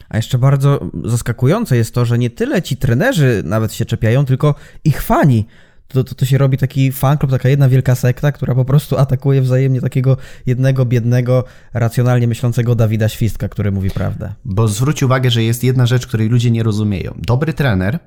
A 0.09 0.17
jeszcze 0.17 0.37
bardzo 0.37 0.79
zaskakujące 1.03 1.77
jest 1.77 1.93
to, 1.93 2.05
że 2.05 2.17
nie 2.17 2.29
tyle 2.29 2.61
ci 2.61 2.77
trenerzy 2.77 3.41
nawet 3.45 3.73
się 3.73 3.85
czepiają, 3.85 4.25
tylko 4.25 4.55
ich 4.83 5.01
fani 5.01 5.45
to, 5.93 6.03
to, 6.03 6.15
to 6.15 6.25
się 6.25 6.37
robi 6.37 6.57
taki 6.57 6.91
fanklub, 6.91 7.31
taka 7.31 7.49
jedna 7.49 7.69
wielka 7.69 7.95
sekta, 7.95 8.31
która 8.31 8.55
po 8.55 8.65
prostu 8.65 8.97
atakuje 8.97 9.41
wzajemnie 9.41 9.81
takiego 9.81 10.17
jednego, 10.45 10.85
biednego, 10.85 11.43
racjonalnie 11.73 12.27
myślącego 12.27 12.75
Dawida 12.75 13.09
Świstka, 13.09 13.49
który 13.49 13.71
mówi 13.71 13.91
prawdę. 13.91 14.33
Bo 14.45 14.67
zwróć 14.67 15.03
uwagę, 15.03 15.29
że 15.29 15.43
jest 15.43 15.63
jedna 15.63 15.85
rzecz, 15.85 16.07
której 16.07 16.29
ludzie 16.29 16.51
nie 16.51 16.63
rozumieją. 16.63 17.13
Dobry 17.17 17.53
trener 17.53 17.99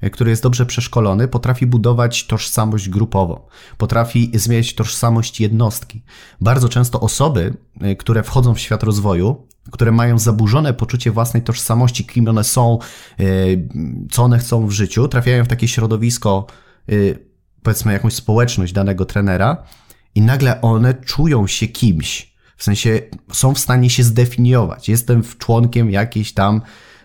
e, 0.00 0.10
który 0.10 0.30
jest 0.30 0.42
dobrze 0.42 0.66
przeszkolony, 0.66 1.28
potrafi 1.28 1.66
budować 1.66 2.26
tożsamość 2.26 2.88
grupową, 2.88 3.40
potrafi 3.78 4.30
zmieniać 4.34 4.74
tożsamość 4.74 5.40
jednostki. 5.40 6.02
Bardzo 6.40 6.68
często 6.68 7.00
osoby, 7.00 7.54
e, 7.80 7.96
które 7.96 8.22
wchodzą 8.22 8.54
w 8.54 8.60
świat 8.60 8.82
rozwoju, 8.82 9.46
które 9.70 9.92
mają 9.92 10.18
zaburzone 10.18 10.74
poczucie 10.74 11.10
własnej 11.10 11.42
tożsamości, 11.42 12.04
kim 12.04 12.28
one 12.28 12.44
są, 12.44 12.78
e, 13.20 13.24
co 14.10 14.22
one 14.22 14.38
chcą 14.38 14.66
w 14.66 14.70
życiu, 14.70 15.08
trafiają 15.08 15.44
w 15.44 15.48
takie 15.48 15.68
środowisko 15.68 16.46
powiedzmy 17.66 17.92
jakąś 17.92 18.14
społeczność 18.14 18.72
danego 18.72 19.04
trenera 19.04 19.62
i 20.14 20.20
nagle 20.20 20.60
one 20.60 20.94
czują 20.94 21.46
się 21.46 21.68
kimś. 21.68 22.32
W 22.56 22.64
sensie 22.64 23.00
są 23.32 23.54
w 23.54 23.58
stanie 23.58 23.90
się 23.90 24.02
zdefiniować. 24.02 24.88
Jestem 24.88 25.22
członkiem 25.38 25.90
jakiejś 25.90 26.32
tam 26.32 26.60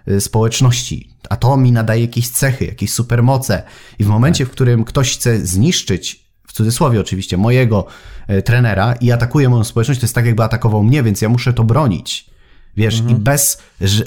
y, 0.07 0.21
społeczności, 0.21 1.09
a 1.29 1.35
to 1.35 1.57
mi 1.57 1.71
nadaje 1.71 2.01
jakieś 2.01 2.29
cechy, 2.29 2.65
jakieś 2.65 2.93
supermoce. 2.93 3.63
I 3.99 4.03
w 4.03 4.07
momencie, 4.07 4.45
w 4.45 4.49
którym 4.49 4.83
ktoś 4.83 5.13
chce 5.13 5.45
zniszczyć, 5.45 6.25
w 6.47 6.53
cudzysłowie 6.53 7.01
oczywiście, 7.01 7.37
mojego 7.37 7.87
y, 8.29 8.41
trenera 8.41 8.93
i 8.93 9.11
atakuje 9.11 9.49
moją 9.49 9.63
społeczność, 9.63 9.99
to 9.99 10.03
jest 10.03 10.15
tak, 10.15 10.25
jakby 10.25 10.43
atakował 10.43 10.83
mnie, 10.83 11.03
więc 11.03 11.21
ja 11.21 11.29
muszę 11.29 11.53
to 11.53 11.63
bronić. 11.63 12.30
Wiesz, 12.77 12.99
mhm. 12.99 13.17
i 13.17 13.21
bez, 13.21 13.61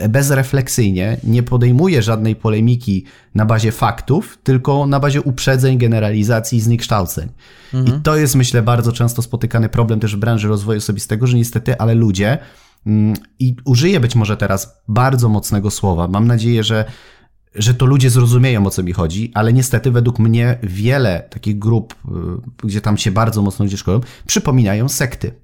bezrefleksyjnie 0.09 1.17
nie 1.25 1.43
podejmuje 1.43 2.03
żadnej 2.03 2.37
polemiki 2.37 3.05
na 3.35 3.45
bazie 3.45 3.73
faktów, 3.73 4.39
tylko 4.43 4.87
na 4.87 5.01
bazie 5.01 5.23
uprzedzeń, 5.23 5.79
generalizacji 5.79 6.59
i 6.59 6.61
zniekształceń. 6.61 7.29
Mhm. 7.75 7.99
I 7.99 8.03
to 8.03 8.17
jest, 8.17 8.35
myślę, 8.35 8.63
bardzo 8.63 8.93
często 8.93 9.23
spotykany 9.23 9.69
problem 9.69 10.01
też 10.01 10.17
w 10.17 10.19
branży 10.19 10.49
rozwoju 10.49 10.79
osobistego, 10.79 11.27
że 11.27 11.37
niestety, 11.37 11.79
ale 11.79 11.95
ludzie, 11.95 12.39
mm, 12.87 13.15
i 13.39 13.57
użyję 13.65 14.01
być 14.01 14.15
może 14.15 14.37
teraz 14.37 14.83
bardzo 14.89 15.29
mocnego 15.29 15.71
słowa, 15.71 16.09
mam 16.09 16.27
nadzieję, 16.27 16.65
że 16.65 16.85
że 17.55 17.75
to 17.75 17.87
ludzie 17.87 18.11
zrozumieją, 18.11 18.67
o 18.67 18.71
co 18.71 18.83
mi 18.83 18.93
chodzi, 18.93 19.31
ale 19.35 19.53
niestety 19.53 19.91
według 19.91 20.19
mnie 20.19 20.59
wiele 20.63 21.29
takich 21.31 21.59
grup, 21.59 21.95
y, 21.95 22.67
gdzie 22.67 22.81
tam 22.81 22.99
się 22.99 23.11
bardzo 23.11 23.43
mocno 23.43 23.65
ludzie 23.65 23.77
szkolą, 23.77 24.01
przypominają 24.27 24.89
sekty. 24.89 25.44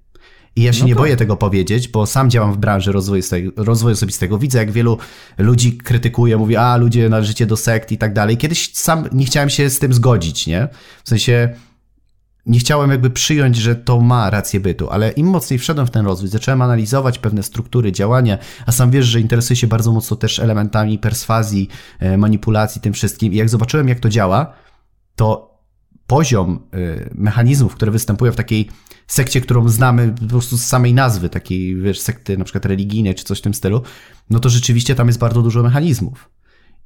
I 0.57 0.63
ja 0.63 0.73
się 0.73 0.81
no 0.81 0.87
nie 0.87 0.95
to... 0.95 1.01
boję 1.01 1.17
tego 1.17 1.37
powiedzieć, 1.37 1.89
bo 1.89 2.07
sam 2.07 2.31
działam 2.31 2.53
w 2.53 2.57
branży 2.57 2.93
rozwoju, 2.93 3.23
rozwoju 3.57 3.93
osobistego. 3.93 4.39
Widzę, 4.39 4.59
jak 4.59 4.71
wielu 4.71 4.99
ludzi 5.39 5.79
krytykuje, 5.79 6.37
mówi, 6.37 6.57
a 6.57 6.77
ludzie 6.77 7.09
należycie 7.09 7.47
do 7.47 7.57
sekt 7.57 7.93
i 7.93 7.99
tak 7.99 8.15
dalej. 8.15 8.37
Kiedyś 8.37 8.75
sam 8.75 9.09
nie 9.13 9.25
chciałem 9.25 9.51
się 9.51 9.71
z 9.71 9.79
tym 9.79 9.95
zgodzić, 9.95 10.47
nie? 10.47 10.69
W 11.05 11.09
sensie 11.09 11.55
nie 12.47 12.59
chciałem 12.59 12.91
jakby 12.91 13.11
przyjąć, 13.11 13.57
że 13.57 13.77
to 13.77 14.01
ma 14.01 14.31
rację 14.31 14.61
bytu, 14.61 14.91
ale 14.91 15.11
im 15.11 15.27
mocniej 15.27 15.59
wszedłem 15.59 15.87
w 15.87 15.91
ten 15.91 16.07
rozwój, 16.07 16.29
zacząłem 16.29 16.63
analizować 16.63 17.19
pewne 17.19 17.43
struktury 17.43 17.93
działania, 17.93 18.39
a 18.67 18.73
sam 18.73 18.91
wiesz, 18.91 19.07
że 19.07 19.21
interesuję 19.21 19.57
się 19.57 19.67
bardzo 19.67 19.93
mocno 19.93 20.17
też 20.17 20.39
elementami 20.39 20.99
perswazji, 20.99 21.69
e, 21.99 22.17
manipulacji, 22.17 22.81
tym 22.81 22.93
wszystkim. 22.93 23.33
I 23.33 23.37
jak 23.37 23.49
zobaczyłem, 23.49 23.89
jak 23.89 24.01
to 24.01 24.09
działa, 24.09 24.53
to 25.17 25.50
poziom 26.11 26.59
e, 26.73 27.11
mechanizmów, 27.15 27.75
które 27.75 27.91
występują 27.91 28.33
w 28.33 28.37
takiej 28.37 28.69
sekcie, 29.07 29.41
którą 29.41 29.69
znamy 29.69 30.15
po 30.21 30.27
prostu 30.27 30.59
z 30.59 30.65
samej 30.65 30.95
nazwy, 30.95 31.29
takiej, 31.29 31.77
wiesz, 31.77 32.01
sekty 32.01 32.39
na 32.39 32.45
przykład 32.45 32.67
religijnej 32.67 33.15
czy 33.15 33.25
coś 33.25 33.39
w 33.39 33.43
tym 33.43 33.55
stylu, 33.55 33.83
no 34.31 34.41
to 34.41 34.49
rzeczywiście 34.49 34.95
tam 34.95 35.07
jest 35.07 35.19
bardzo 35.19 35.43
dużo 35.43 35.63
mechanizmów. 35.63 36.31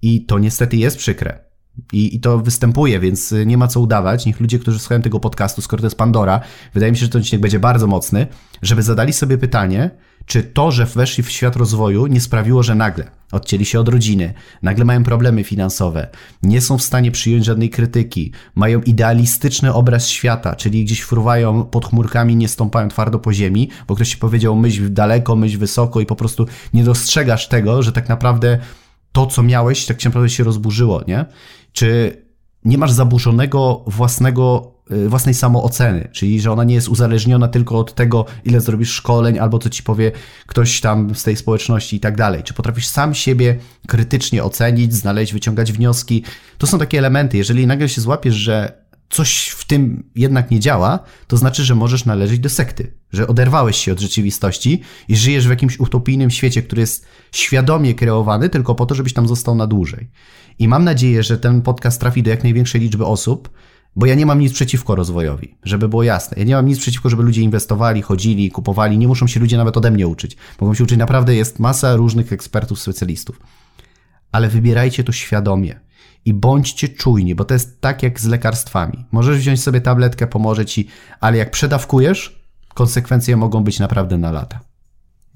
I 0.02 0.26
to 0.26 0.38
niestety 0.38 0.76
jest 0.76 0.96
przykre. 0.96 1.44
I, 1.92 2.16
I 2.16 2.20
to 2.20 2.38
występuje, 2.38 3.00
więc 3.00 3.32
y, 3.32 3.46
nie 3.46 3.58
ma 3.58 3.68
co 3.68 3.80
udawać. 3.80 4.26
Niech 4.26 4.40
ludzie, 4.40 4.58
którzy 4.58 4.78
słuchają 4.78 5.02
tego 5.02 5.20
podcastu, 5.20 5.62
skoro 5.62 5.80
to 5.80 5.86
jest 5.86 5.96
Pandora, 5.96 6.40
wydaje 6.74 6.92
mi 6.92 6.98
się, 6.98 7.04
że 7.04 7.10
ten 7.10 7.20
odcinek 7.20 7.42
będzie 7.42 7.60
bardzo 7.60 7.86
mocny, 7.86 8.26
żeby 8.62 8.82
zadali 8.82 9.12
sobie 9.12 9.38
pytanie, 9.38 9.90
czy 10.26 10.42
to, 10.42 10.70
że 10.70 10.86
weszli 10.86 11.22
w 11.22 11.30
świat 11.30 11.56
rozwoju, 11.56 12.06
nie 12.06 12.20
sprawiło, 12.20 12.62
że 12.62 12.74
nagle 12.74 13.10
odcięli 13.32 13.64
się 13.64 13.80
od 13.80 13.88
rodziny, 13.88 14.34
nagle 14.62 14.84
mają 14.84 15.04
problemy 15.04 15.44
finansowe, 15.44 16.08
nie 16.42 16.60
są 16.60 16.78
w 16.78 16.82
stanie 16.82 17.10
przyjąć 17.10 17.44
żadnej 17.44 17.70
krytyki, 17.70 18.32
mają 18.54 18.82
idealistyczny 18.82 19.72
obraz 19.72 20.08
świata, 20.08 20.56
czyli 20.56 20.84
gdzieś 20.84 21.00
fruwają 21.00 21.64
pod 21.64 21.86
chmurkami, 21.86 22.36
nie 22.36 22.48
stąpają 22.48 22.88
twardo 22.88 23.18
po 23.18 23.32
ziemi, 23.32 23.70
bo 23.88 23.94
ktoś 23.94 24.10
ci 24.10 24.16
powiedział 24.16 24.56
myśl 24.56 24.92
daleko, 24.92 25.36
myśl 25.36 25.58
wysoko 25.58 26.00
i 26.00 26.06
po 26.06 26.16
prostu 26.16 26.46
nie 26.74 26.84
dostrzegasz 26.84 27.48
tego, 27.48 27.82
że 27.82 27.92
tak 27.92 28.08
naprawdę 28.08 28.58
to, 29.12 29.26
co 29.26 29.42
miałeś, 29.42 29.86
tak 29.86 30.04
naprawdę 30.04 30.30
się 30.30 30.44
rozburzyło, 30.44 31.02
nie? 31.08 31.24
Czy 31.72 32.16
nie 32.64 32.78
masz 32.78 32.92
zaburzonego 32.92 33.84
własnego, 33.86 34.73
własnej 34.90 35.34
samooceny, 35.34 36.08
czyli 36.12 36.40
że 36.40 36.52
ona 36.52 36.64
nie 36.64 36.74
jest 36.74 36.88
uzależniona 36.88 37.48
tylko 37.48 37.78
od 37.78 37.94
tego, 37.94 38.26
ile 38.44 38.60
zrobisz 38.60 38.90
szkoleń, 38.90 39.38
albo 39.38 39.58
co 39.58 39.70
ci 39.70 39.82
powie 39.82 40.12
ktoś 40.46 40.80
tam 40.80 41.14
z 41.14 41.22
tej 41.22 41.36
społeczności 41.36 41.96
i 41.96 42.00
tak 42.00 42.16
dalej. 42.16 42.42
Czy 42.42 42.54
potrafisz 42.54 42.86
sam 42.86 43.14
siebie 43.14 43.56
krytycznie 43.86 44.44
ocenić, 44.44 44.94
znaleźć, 44.94 45.32
wyciągać 45.32 45.72
wnioski? 45.72 46.24
To 46.58 46.66
są 46.66 46.78
takie 46.78 46.98
elementy. 46.98 47.36
Jeżeli 47.36 47.66
nagle 47.66 47.88
się 47.88 48.00
złapiesz, 48.00 48.34
że 48.34 48.84
coś 49.10 49.48
w 49.48 49.64
tym 49.64 50.10
jednak 50.14 50.50
nie 50.50 50.60
działa, 50.60 50.98
to 51.26 51.36
znaczy, 51.36 51.64
że 51.64 51.74
możesz 51.74 52.04
należeć 52.04 52.38
do 52.38 52.48
sekty, 52.48 52.94
że 53.12 53.26
oderwałeś 53.26 53.76
się 53.76 53.92
od 53.92 54.00
rzeczywistości 54.00 54.80
i 55.08 55.16
żyjesz 55.16 55.46
w 55.46 55.50
jakimś 55.50 55.80
utopijnym 55.80 56.30
świecie, 56.30 56.62
który 56.62 56.80
jest 56.80 57.06
świadomie 57.32 57.94
kreowany 57.94 58.48
tylko 58.48 58.74
po 58.74 58.86
to, 58.86 58.94
żebyś 58.94 59.12
tam 59.12 59.28
został 59.28 59.54
na 59.54 59.66
dłużej. 59.66 60.10
I 60.58 60.68
mam 60.68 60.84
nadzieję, 60.84 61.22
że 61.22 61.38
ten 61.38 61.62
podcast 61.62 62.00
trafi 62.00 62.22
do 62.22 62.30
jak 62.30 62.42
największej 62.42 62.80
liczby 62.80 63.04
osób, 63.04 63.50
bo 63.96 64.06
ja 64.06 64.14
nie 64.14 64.26
mam 64.26 64.38
nic 64.38 64.52
przeciwko 64.52 64.94
rozwojowi, 64.94 65.58
żeby 65.62 65.88
było 65.88 66.02
jasne. 66.02 66.36
Ja 66.38 66.44
nie 66.44 66.54
mam 66.54 66.66
nic 66.66 66.78
przeciwko, 66.78 67.10
żeby 67.10 67.22
ludzie 67.22 67.42
inwestowali, 67.42 68.02
chodzili, 68.02 68.50
kupowali. 68.50 68.98
Nie 68.98 69.08
muszą 69.08 69.26
się 69.26 69.40
ludzie 69.40 69.56
nawet 69.56 69.76
ode 69.76 69.90
mnie 69.90 70.08
uczyć. 70.08 70.36
Mogą 70.60 70.74
się 70.74 70.84
uczyć 70.84 70.98
naprawdę, 70.98 71.34
jest 71.34 71.58
masa 71.58 71.96
różnych 71.96 72.32
ekspertów, 72.32 72.80
specjalistów. 72.80 73.40
Ale 74.32 74.48
wybierajcie 74.48 75.04
to 75.04 75.12
świadomie 75.12 75.80
i 76.24 76.34
bądźcie 76.34 76.88
czujni, 76.88 77.34
bo 77.34 77.44
to 77.44 77.54
jest 77.54 77.80
tak 77.80 78.02
jak 78.02 78.20
z 78.20 78.26
lekarstwami. 78.26 79.04
Możesz 79.12 79.38
wziąć 79.38 79.62
sobie 79.62 79.80
tabletkę, 79.80 80.26
pomoże 80.26 80.66
ci, 80.66 80.88
ale 81.20 81.36
jak 81.36 81.50
przedawkujesz, 81.50 82.44
konsekwencje 82.74 83.36
mogą 83.36 83.64
być 83.64 83.78
naprawdę 83.78 84.18
na 84.18 84.32
lata. 84.32 84.60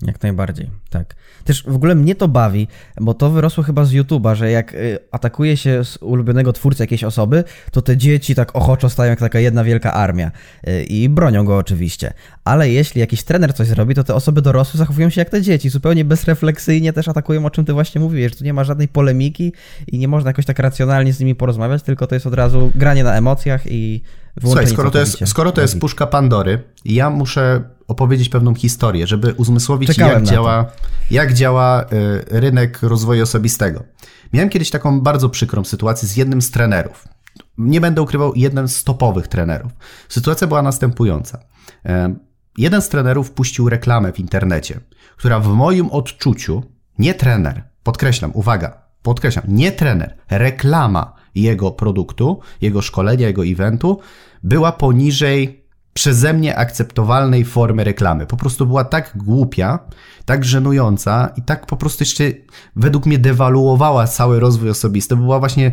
Jak 0.03 0.23
najbardziej, 0.23 0.71
tak. 0.91 1.15
Też 1.45 1.63
w 1.63 1.75
ogóle 1.75 1.95
mnie 1.95 2.15
to 2.15 2.29
bawi, 2.29 2.69
bo 3.01 3.15
to 3.15 3.31
wyrosło 3.31 3.65
chyba 3.65 3.85
z 3.85 3.93
YouTube'a, 3.93 4.35
że 4.35 4.51
jak 4.51 4.75
y, 4.75 4.99
atakuje 5.11 5.57
się 5.57 5.85
z 5.85 5.97
ulubionego 5.97 6.53
twórcy 6.53 6.83
jakiejś 6.83 7.05
osoby, 7.05 7.45
to 7.73 7.83
te 7.83 7.97
dzieci 7.97 8.35
tak 8.35 8.57
ochoczo 8.57 8.91
stają 8.91 9.11
jak 9.11 9.21
taka 9.21 9.39
jedna 9.39 9.65
wielka 9.65 9.93
armia 9.93 10.31
y, 10.69 10.85
i 10.85 11.09
bronią 11.09 11.45
go 11.45 11.57
oczywiście. 11.57 12.13
Ale 12.45 12.71
jeśli 12.71 13.01
jakiś 13.01 13.23
trener 13.23 13.55
coś 13.55 13.67
zrobi, 13.67 13.95
to 13.95 14.05
te 14.05 14.15
osoby 14.15 14.43
dorosłe 14.43 14.79
zachowują 14.79 15.11
się 15.11 15.21
jak 15.21 15.31
te 15.31 15.43
dzieci, 15.43 15.69
zupełnie 15.69 16.05
bezrefleksyjnie 16.05 16.93
też 16.93 17.09
atakują, 17.09 17.47
o 17.47 17.51
czym 17.51 17.65
ty 17.65 17.73
właśnie 17.73 18.01
mówiłeś, 18.01 18.37
tu 18.37 18.45
nie 18.45 18.53
ma 18.53 18.65
żadnej 18.65 18.89
polemiki 18.89 19.53
i 19.87 19.99
nie 19.99 20.09
można 20.09 20.31
jakoś 20.31 20.45
tak 20.45 20.59
racjonalnie 20.59 21.13
z 21.13 21.21
nimi 21.21 21.35
porozmawiać, 21.35 21.83
tylko 21.83 22.07
to 22.07 22.15
jest 22.15 22.27
od 22.27 22.35
razu 22.35 22.73
granie 22.75 23.05
na 23.05 23.15
emocjach 23.15 23.63
i 23.67 24.03
Słuchaj, 24.41 24.67
skoro 24.67 24.91
to, 24.91 24.99
jest, 24.99 25.29
skoro 25.29 25.53
to 25.53 25.61
jest 25.61 25.81
puszka 25.81 26.07
Pandory, 26.07 26.63
ja 26.85 27.11
muszę 27.11 27.78
opowiedzieć 27.89 28.29
pewną 28.29 28.55
historię, 28.55 29.07
żeby 29.07 29.35
uzmysłowić, 29.35 29.89
Czekałem 29.89 30.15
jak 30.15 30.25
działa, 30.25 30.67
jak 31.11 31.35
działa 31.35 31.83
y, 31.83 31.87
rynek 32.29 32.83
rozwoju 32.83 33.23
osobistego. 33.23 33.83
Miałem 34.33 34.49
kiedyś 34.49 34.71
taką 34.71 35.01
bardzo 35.01 35.29
przykrą 35.29 35.65
sytuację 35.65 36.09
z 36.09 36.17
jednym 36.17 36.43
z 36.43 36.51
trenerów. 36.51 37.09
Nie 37.59 37.81
będę 37.81 38.03
ukrywał, 38.03 38.33
jeden 38.37 38.69
z 38.69 38.85
topowych 38.85 39.29
trenerów. 39.29 39.73
Sytuacja 40.09 40.47
była 40.47 40.63
następująca. 40.63 41.39
Y, 41.87 41.91
jeden 42.59 42.83
z 42.83 42.89
trenerów 42.89 43.31
puścił 43.31 43.69
reklamę 43.69 44.13
w 44.13 44.21
internecie, 44.21 44.81
która 45.17 45.41
w 45.41 45.49
moim 45.49 45.91
odczuciu, 45.91 46.63
nie 46.99 47.15
trener, 47.15 47.63
podkreślam, 47.83 48.31
uwaga, 48.35 48.83
podkreślam, 49.03 49.45
nie 49.49 49.73
trener, 49.73 50.17
reklama 50.31 51.15
jego 51.35 51.71
produktu, 51.71 52.41
jego 52.61 52.83
szkolenia, 52.83 53.27
jego 53.27 53.47
eventu 53.47 54.01
była 54.43 54.73
poniżej 54.73 55.58
przeze 55.99 56.33
mnie 56.33 56.57
akceptowalnej 56.57 57.45
formy 57.45 57.85
reklamy. 57.85 58.27
Po 58.27 58.37
prostu 58.37 58.67
była 58.67 58.85
tak 58.85 59.13
głupia, 59.17 59.79
tak 60.25 60.45
żenująca 60.45 61.33
i 61.37 61.43
tak 61.43 61.67
po 61.67 61.77
prostu 61.77 62.03
jeszcze 62.03 62.25
według 62.77 63.07
mnie 63.07 63.19
dewaluowała 63.19 64.07
cały 64.07 64.41
rozwój 64.41 64.71
osobisty. 64.71 65.17
Była 65.17 65.39
właśnie 65.39 65.73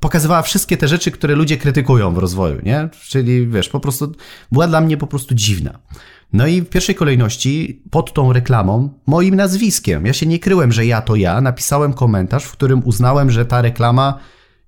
pokazywała 0.00 0.42
wszystkie 0.42 0.76
te 0.76 0.88
rzeczy, 0.88 1.10
które 1.10 1.34
ludzie 1.34 1.56
krytykują 1.56 2.14
w 2.14 2.18
rozwoju, 2.18 2.60
nie? 2.62 2.88
Czyli 3.08 3.46
wiesz, 3.46 3.68
po 3.68 3.80
prostu 3.80 4.12
była 4.52 4.66
dla 4.66 4.80
mnie 4.80 4.96
po 4.96 5.06
prostu 5.06 5.34
dziwna. 5.34 5.78
No 6.32 6.46
i 6.46 6.60
w 6.60 6.68
pierwszej 6.68 6.94
kolejności 6.94 7.82
pod 7.90 8.12
tą 8.12 8.32
reklamą, 8.32 8.90
moim 9.06 9.34
nazwiskiem, 9.34 10.06
ja 10.06 10.12
się 10.12 10.26
nie 10.26 10.38
kryłem, 10.38 10.72
że 10.72 10.86
ja 10.86 11.02
to 11.02 11.16
ja, 11.16 11.40
napisałem 11.40 11.92
komentarz, 11.92 12.44
w 12.44 12.52
którym 12.52 12.82
uznałem, 12.84 13.30
że 13.30 13.46
ta 13.46 13.62
reklama 13.62 14.18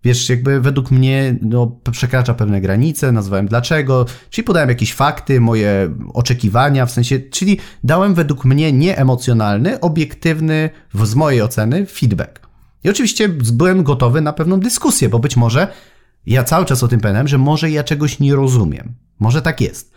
wiesz, 0.05 0.29
jakby 0.29 0.61
według 0.61 0.91
mnie 0.91 1.37
no, 1.43 1.77
przekracza 1.93 2.35
pewne 2.35 2.61
granice, 2.61 3.13
nazwałem 3.13 3.49
dlaczego, 3.49 4.07
czyli 4.31 4.45
podałem 4.45 4.69
jakieś 4.69 4.95
fakty, 4.95 5.41
moje 5.41 5.95
oczekiwania, 6.15 6.87
w 6.87 6.91
sensie, 6.91 7.21
czyli 7.21 7.59
dałem 7.85 8.15
według 8.15 8.45
mnie 8.45 8.73
nieemocjonalny, 8.73 9.81
obiektywny, 9.81 10.71
z 11.03 11.15
mojej 11.15 11.43
oceny, 11.43 11.87
feedback. 11.87 12.41
I 12.85 12.91
oczywiście 12.91 13.29
byłem 13.29 13.83
gotowy 13.83 14.21
na 14.21 14.33
pewną 14.33 14.61
dyskusję, 14.61 15.09
bo 15.09 15.19
być 15.19 15.37
może 15.37 15.69
ja 16.27 16.45
cały 16.45 16.65
czas 16.65 16.83
o 16.83 16.89
tym 16.89 17.01
pamiętam, 17.01 17.29
że 17.29 17.39
może 17.39 17.71
ja 17.71 17.85
czegoś 17.85 18.21
nie 18.21 18.35
rozumiem. 18.35 18.95
Może 19.19 19.43
tak 19.43 19.61
jest. 19.61 19.92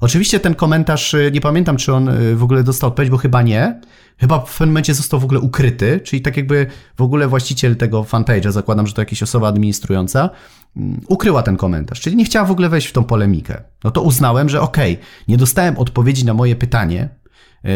Oczywiście 0.00 0.40
ten 0.40 0.54
komentarz, 0.54 1.14
y, 1.14 1.30
nie 1.34 1.40
pamiętam, 1.40 1.76
czy 1.76 1.94
on 1.94 2.08
y, 2.08 2.36
w 2.36 2.42
ogóle 2.42 2.62
dostał 2.62 2.88
odpowiedź, 2.88 3.10
bo 3.10 3.16
chyba 3.16 3.42
nie. 3.42 3.80
Chyba 4.18 4.38
w 4.38 4.50
pewnym 4.50 4.68
momencie 4.68 4.94
został 4.94 5.20
w 5.20 5.24
ogóle 5.24 5.40
ukryty, 5.40 6.00
czyli 6.04 6.22
tak 6.22 6.36
jakby 6.36 6.66
w 6.96 7.02
ogóle 7.02 7.28
właściciel 7.28 7.76
tego 7.76 8.02
fanpage'a, 8.02 8.52
zakładam, 8.52 8.86
że 8.86 8.92
to 8.92 9.02
jakaś 9.02 9.22
osoba 9.22 9.48
administrująca, 9.48 10.30
mm, 10.76 11.00
ukryła 11.08 11.42
ten 11.42 11.56
komentarz, 11.56 12.00
czyli 12.00 12.16
nie 12.16 12.24
chciała 12.24 12.46
w 12.46 12.50
ogóle 12.50 12.68
wejść 12.68 12.86
w 12.86 12.92
tą 12.92 13.04
polemikę. 13.04 13.62
No 13.84 13.90
to 13.90 14.02
uznałem, 14.02 14.48
że 14.48 14.60
okej, 14.60 14.92
okay, 14.92 15.06
nie 15.28 15.36
dostałem 15.36 15.78
odpowiedzi 15.78 16.24
na 16.24 16.34
moje 16.34 16.56
pytanie, 16.56 17.08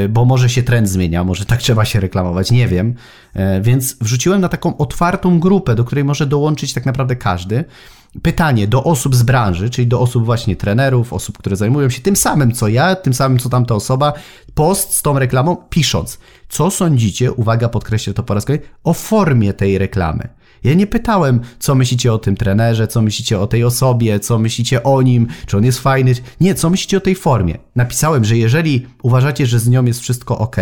y, 0.04 0.09
bo 0.09 0.24
może 0.24 0.48
się 0.48 0.62
trend 0.62 0.88
zmienia, 0.88 1.24
może 1.24 1.44
tak 1.44 1.61
trzeba 1.66 1.85
się 1.85 2.00
reklamować, 2.00 2.50
nie 2.50 2.68
wiem. 2.68 2.94
Więc 3.62 3.96
wrzuciłem 4.00 4.40
na 4.40 4.48
taką 4.48 4.76
otwartą 4.76 5.40
grupę, 5.40 5.74
do 5.74 5.85
której 5.85 6.04
może 6.04 6.26
dołączyć 6.26 6.74
tak 6.74 6.87
naprawdę 6.87 7.16
każdy 7.16 7.64
pytanie 8.22 8.68
do 8.68 8.84
osób 8.84 9.14
z 9.16 9.22
branży, 9.22 9.70
czyli 9.70 9.86
do 9.86 10.00
osób 10.00 10.24
właśnie 10.24 10.56
trenerów, 10.56 11.12
osób, 11.12 11.38
które 11.38 11.56
zajmują 11.56 11.90
się 11.90 12.00
tym 12.00 12.16
samym 12.16 12.52
co 12.52 12.68
ja, 12.68 12.96
tym 12.96 13.14
samym 13.14 13.38
co 13.38 13.48
tamta 13.48 13.74
osoba, 13.74 14.12
post 14.54 14.96
z 14.96 15.02
tą 15.02 15.18
reklamą, 15.18 15.56
pisząc, 15.70 16.18
co 16.48 16.70
sądzicie, 16.70 17.32
uwaga, 17.32 17.68
podkreślę 17.68 18.14
to 18.14 18.22
po 18.22 18.34
raz 18.34 18.44
kolejny, 18.44 18.66
o 18.84 18.94
formie 18.94 19.52
tej 19.52 19.78
reklamy. 19.78 20.28
Ja 20.64 20.74
nie 20.74 20.86
pytałem, 20.86 21.40
co 21.58 21.74
myślicie 21.74 22.12
o 22.12 22.18
tym 22.18 22.36
trenerze, 22.36 22.88
co 22.88 23.02
myślicie 23.02 23.40
o 23.40 23.46
tej 23.46 23.64
osobie, 23.64 24.20
co 24.20 24.38
myślicie 24.38 24.82
o 24.82 25.02
nim, 25.02 25.26
czy 25.46 25.56
on 25.56 25.64
jest 25.64 25.80
fajny. 25.80 26.14
Nie, 26.40 26.54
co 26.54 26.70
myślicie 26.70 26.96
o 26.96 27.00
tej 27.00 27.14
formie. 27.14 27.58
Napisałem, 27.76 28.24
że 28.24 28.36
jeżeli 28.36 28.86
uważacie, 29.02 29.46
że 29.46 29.58
z 29.58 29.68
nią 29.68 29.84
jest 29.84 30.00
wszystko 30.00 30.38
ok, 30.38 30.56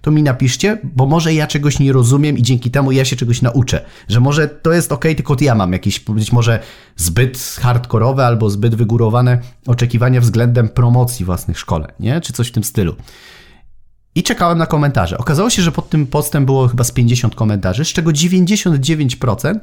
to 0.00 0.10
mi 0.10 0.22
napiszcie, 0.22 0.78
bo 0.84 1.06
może 1.06 1.34
ja 1.34 1.46
czegoś 1.46 1.78
nie 1.78 1.92
rozumiem 1.92 2.38
i 2.38 2.42
dzięki 2.42 2.70
temu 2.70 2.92
ja 2.92 3.04
się 3.04 3.16
czegoś 3.16 3.42
nauczę. 3.42 3.84
Że 4.08 4.20
może 4.20 4.48
to 4.48 4.72
jest 4.72 4.92
ok, 4.92 5.04
tylko 5.16 5.36
ja 5.40 5.54
mam 5.54 5.72
jakieś 5.72 6.00
być 6.00 6.32
może 6.32 6.60
zbyt 6.96 7.56
hardkorowe 7.60 8.26
albo 8.26 8.50
zbyt 8.50 8.74
wygórowane 8.74 9.38
oczekiwania 9.66 10.20
względem 10.20 10.68
promocji 10.68 11.24
własnych 11.24 11.58
szkoleń, 11.58 11.90
nie? 12.00 12.20
Czy 12.20 12.32
coś 12.32 12.48
w 12.48 12.52
tym 12.52 12.64
stylu. 12.64 12.96
I 14.14 14.22
czekałem 14.22 14.58
na 14.58 14.66
komentarze. 14.66 15.18
Okazało 15.18 15.50
się, 15.50 15.62
że 15.62 15.72
pod 15.72 15.90
tym 15.90 16.06
postem 16.06 16.46
było 16.46 16.68
chyba 16.68 16.84
z 16.84 16.92
50 16.92 17.34
komentarzy, 17.34 17.84
z 17.84 17.88
czego 17.88 18.10
99% 18.10 19.58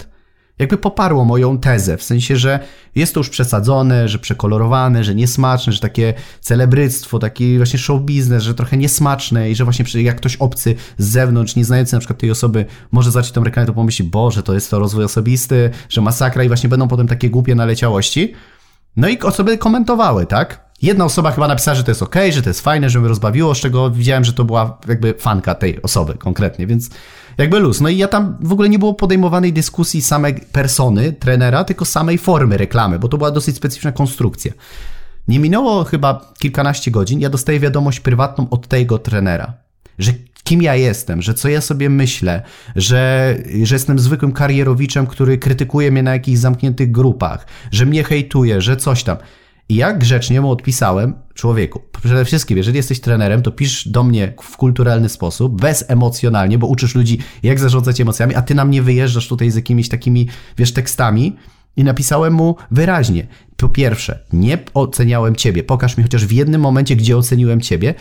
jakby 0.60 0.78
poparło 0.78 1.26
moją 1.26 1.58
tezę, 1.58 1.98
w 1.98 2.04
sensie, 2.04 2.38
że 2.38 2.60
jest 2.96 3.14
to 3.14 3.20
już 3.20 3.30
przesadzone, 3.30 4.08
że 4.08 4.20
przekolorowane, 4.20 5.04
że 5.04 5.16
niesmaczne, 5.16 5.74
że 5.74 5.80
takie 5.80 6.14
celebryctwo, 6.42 7.20
taki 7.20 7.58
właśnie 7.58 7.80
show 7.80 8.02
biznes, 8.02 8.44
że 8.44 8.54
trochę 8.54 8.78
niesmaczne 8.78 9.52
i 9.52 9.56
że 9.56 9.64
właśnie 9.64 10.02
jak 10.02 10.18
ktoś 10.18 10.36
obcy 10.36 10.76
z 10.98 11.08
zewnątrz, 11.08 11.56
nie 11.56 11.66
znający 11.66 11.94
na 11.94 12.00
przykład 12.00 12.20
tej 12.20 12.32
osoby, 12.32 12.66
może 12.92 13.12
zacząć 13.12 13.32
tą 13.32 13.44
reklamę, 13.44 13.68
to 13.68 13.74
pomyśli, 13.74 14.06
Boże, 14.06 14.44
to 14.44 14.54
jest 14.54 14.72
to 14.72 14.80
rozwój 14.80 15.04
osobisty, 15.04 15.70
że 15.90 16.02
masakra 16.02 16.44
i 16.44 16.48
właśnie 16.48 16.70
będą 16.70 16.88
potem 16.88 17.08
takie 17.08 17.30
głupie 17.30 17.56
naleciałości. 17.56 18.34
No 18.96 19.08
i 19.08 19.20
osoby 19.20 19.58
komentowały, 19.58 20.26
tak? 20.26 20.67
Jedna 20.82 21.06
osoba 21.06 21.32
chyba 21.32 21.48
napisała, 21.48 21.76
że 21.76 21.84
to 21.84 21.92
jest 21.92 22.04
ok, 22.04 22.16
że 22.30 22.42
to 22.42 22.50
jest 22.50 22.62
fajne, 22.62 22.90
że 22.90 23.00
mnie 23.00 23.08
rozbawiło, 23.08 23.56
z 23.56 23.60
czego 23.60 23.92
widziałem, 23.92 24.24
że 24.24 24.34
to 24.34 24.46
była 24.46 24.78
jakby 24.88 25.14
fanka 25.14 25.56
tej 25.56 25.82
osoby 25.82 26.14
konkretnie, 26.14 26.68
więc 26.68 26.90
jakby 27.38 27.60
luz. 27.60 27.82
No 27.82 27.90
i 27.90 27.98
ja 27.98 28.08
tam 28.08 28.38
w 28.42 28.52
ogóle 28.52 28.70
nie 28.70 28.80
było 28.80 28.94
podejmowanej 28.94 29.54
dyskusji 29.54 30.02
samej 30.02 30.36
persony 30.52 31.14
trenera, 31.14 31.64
tylko 31.64 31.86
samej 31.86 32.18
formy 32.18 32.58
reklamy, 32.58 33.00
bo 33.00 33.08
to 33.08 33.18
była 33.18 33.32
dosyć 33.32 33.56
specyficzna 33.56 33.92
konstrukcja. 33.92 34.52
Nie 35.28 35.40
minęło 35.40 35.84
chyba 35.84 36.34
kilkanaście 36.40 36.92
godzin, 36.92 37.20
ja 37.20 37.30
dostaję 37.30 37.60
wiadomość 37.60 38.00
prywatną 38.00 38.50
od 38.50 38.68
tego 38.68 38.98
trenera, 39.00 39.54
że 40.00 40.14
kim 40.44 40.62
ja 40.62 40.76
jestem, 40.76 41.22
że 41.22 41.34
co 41.34 41.50
ja 41.50 41.62
sobie 41.62 41.90
myślę, 41.90 42.42
że, 42.76 43.36
że 43.64 43.76
jestem 43.76 44.00
zwykłym 44.00 44.32
karierowiczem, 44.32 45.08
który 45.08 45.38
krytykuje 45.38 45.92
mnie 45.92 46.04
na 46.04 46.14
jakichś 46.14 46.40
zamkniętych 46.40 46.92
grupach, 46.92 47.46
że 47.72 47.86
mnie 47.86 48.04
hejtuje, 48.04 48.62
że 48.62 48.78
coś 48.78 49.04
tam. 49.04 49.18
I 49.70 49.76
ja 49.76 49.94
grzecznie 49.94 50.42
mu 50.42 50.52
odpisałem, 50.52 51.14
człowieku, 51.34 51.82
przede 52.04 52.26
wszystkim, 52.26 52.58
jeżeli 52.58 52.78
jesteś 52.78 53.00
trenerem, 53.00 53.42
to 53.42 53.52
pisz 53.52 53.88
do 53.88 54.04
mnie 54.04 54.34
w 54.42 54.58
kulturalny 54.58 55.10
sposób, 55.10 55.62
bezemocjonalnie, 55.62 56.58
bo 56.58 56.68
uczysz 56.68 56.96
ludzi, 56.96 57.20
jak 57.44 57.60
zarządzać 57.60 58.02
emocjami, 58.02 58.36
a 58.36 58.42
ty 58.42 58.56
na 58.56 58.66
mnie 58.66 58.82
wyjeżdżasz 58.82 59.28
tutaj 59.28 59.52
z 59.52 59.56
jakimiś 59.56 59.90
takimi, 59.90 60.28
wiesz, 60.58 60.74
tekstami. 60.74 61.36
I 61.78 61.84
napisałem 61.84 62.34
mu 62.34 62.56
wyraźnie, 62.72 63.28
po 63.58 63.70
pierwsze, 63.70 64.20
nie 64.34 64.58
oceniałem 64.74 65.36
ciebie, 65.36 65.64
pokaż 65.64 65.98
mi 65.98 66.04
chociaż 66.04 66.26
w 66.26 66.32
jednym 66.32 66.62
momencie, 66.62 66.96
gdzie 66.96 67.18
oceniłem 67.18 67.62
ciebie, 67.62 67.94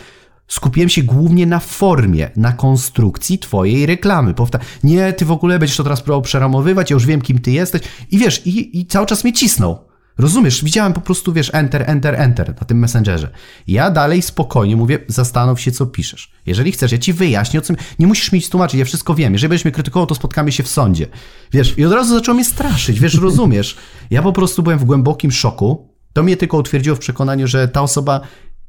skupiłem 0.47 0.89
się 0.89 1.03
głównie 1.03 1.45
na 1.45 1.59
formie, 1.59 2.29
na 2.35 2.53
konstrukcji 2.53 3.39
twojej 3.39 3.85
reklamy. 3.85 4.33
Powta 4.33 4.59
nie, 4.83 5.13
ty 5.13 5.25
w 5.25 5.31
ogóle 5.31 5.59
będziesz 5.59 5.77
to 5.77 5.83
teraz 5.83 6.01
próbował 6.01 6.21
przeramowywać, 6.21 6.89
ja 6.89 6.93
już 6.93 7.05
wiem, 7.05 7.21
kim 7.21 7.39
ty 7.39 7.51
jesteś. 7.51 7.81
I 8.11 8.17
wiesz, 8.17 8.47
i, 8.47 8.79
i 8.79 8.85
cały 8.85 9.05
czas 9.05 9.23
mnie 9.23 9.33
cisnął. 9.33 9.86
Rozumiesz? 10.17 10.63
Widziałem 10.63 10.93
po 10.93 11.01
prostu, 11.01 11.33
wiesz, 11.33 11.51
enter, 11.53 11.83
enter, 11.89 12.15
enter 12.15 12.55
na 12.59 12.67
tym 12.67 12.79
messengerze. 12.79 13.29
Ja 13.67 13.91
dalej 13.91 14.21
spokojnie 14.21 14.75
mówię, 14.75 14.99
zastanów 15.07 15.61
się, 15.61 15.71
co 15.71 15.85
piszesz. 15.85 16.31
Jeżeli 16.45 16.71
chcesz, 16.71 16.91
ja 16.91 16.97
ci 16.97 17.13
wyjaśnię, 17.13 17.59
o 17.59 17.61
co... 17.61 17.73
Nie 17.99 18.07
musisz 18.07 18.31
mi 18.31 18.41
tłumaczyć, 18.41 18.79
ja 18.79 18.85
wszystko 18.85 19.15
wiem. 19.15 19.33
Jeżeli 19.33 19.49
będziesz 19.49 19.65
mnie 19.65 19.71
krytykował, 19.71 20.07
to 20.07 20.15
spotkamy 20.15 20.51
się 20.51 20.63
w 20.63 20.67
sądzie. 20.67 21.07
Wiesz, 21.51 21.77
i 21.77 21.85
od 21.85 21.93
razu 21.93 22.15
zaczął 22.15 22.35
mnie 22.35 22.45
straszyć, 22.45 22.99
wiesz, 22.99 23.15
rozumiesz? 23.15 23.77
Ja 24.09 24.21
po 24.21 24.33
prostu 24.33 24.63
byłem 24.63 24.79
w 24.79 24.85
głębokim 24.85 25.31
szoku. 25.31 25.93
To 26.13 26.23
mnie 26.23 26.37
tylko 26.37 26.57
utwierdziło 26.57 26.95
w 26.95 26.99
przekonaniu, 26.99 27.47
że 27.47 27.67
ta 27.67 27.81
osoba 27.81 28.21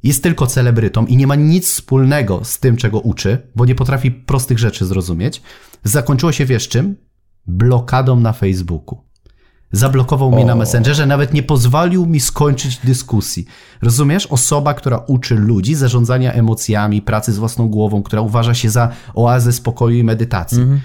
jest 0.02 0.22
tylko 0.22 0.46
celebrytą 0.46 1.06
i 1.06 1.16
nie 1.16 1.26
ma 1.26 1.34
nic 1.34 1.68
wspólnego 1.68 2.40
z 2.44 2.58
tym, 2.58 2.76
czego 2.76 3.00
uczy, 3.00 3.38
bo 3.54 3.64
nie 3.66 3.74
potrafi 3.74 4.10
prostych 4.10 4.58
rzeczy 4.58 4.86
zrozumieć. 4.86 5.42
Zakończyło 5.84 6.32
się, 6.32 6.46
wiesz 6.46 6.68
czym? 6.68 6.96
Blokadą 7.46 8.20
na 8.20 8.32
Facebooku. 8.32 9.07
Zablokował 9.72 10.30
mnie 10.32 10.44
na 10.44 10.54
Messengerze, 10.54 11.06
nawet 11.06 11.34
nie 11.34 11.42
pozwolił 11.42 12.06
mi 12.06 12.20
skończyć 12.20 12.78
dyskusji. 12.84 13.46
Rozumiesz? 13.82 14.26
Osoba, 14.26 14.74
która 14.74 14.98
uczy 14.98 15.34
ludzi 15.34 15.74
zarządzania 15.74 16.32
emocjami, 16.32 17.02
pracy 17.02 17.32
z 17.32 17.38
własną 17.38 17.68
głową, 17.68 18.02
która 18.02 18.22
uważa 18.22 18.54
się 18.54 18.70
za 18.70 18.92
oazę 19.14 19.52
spokoju 19.52 19.96
i 19.96 20.04
medytacji. 20.04 20.60
Mhm. 20.60 20.80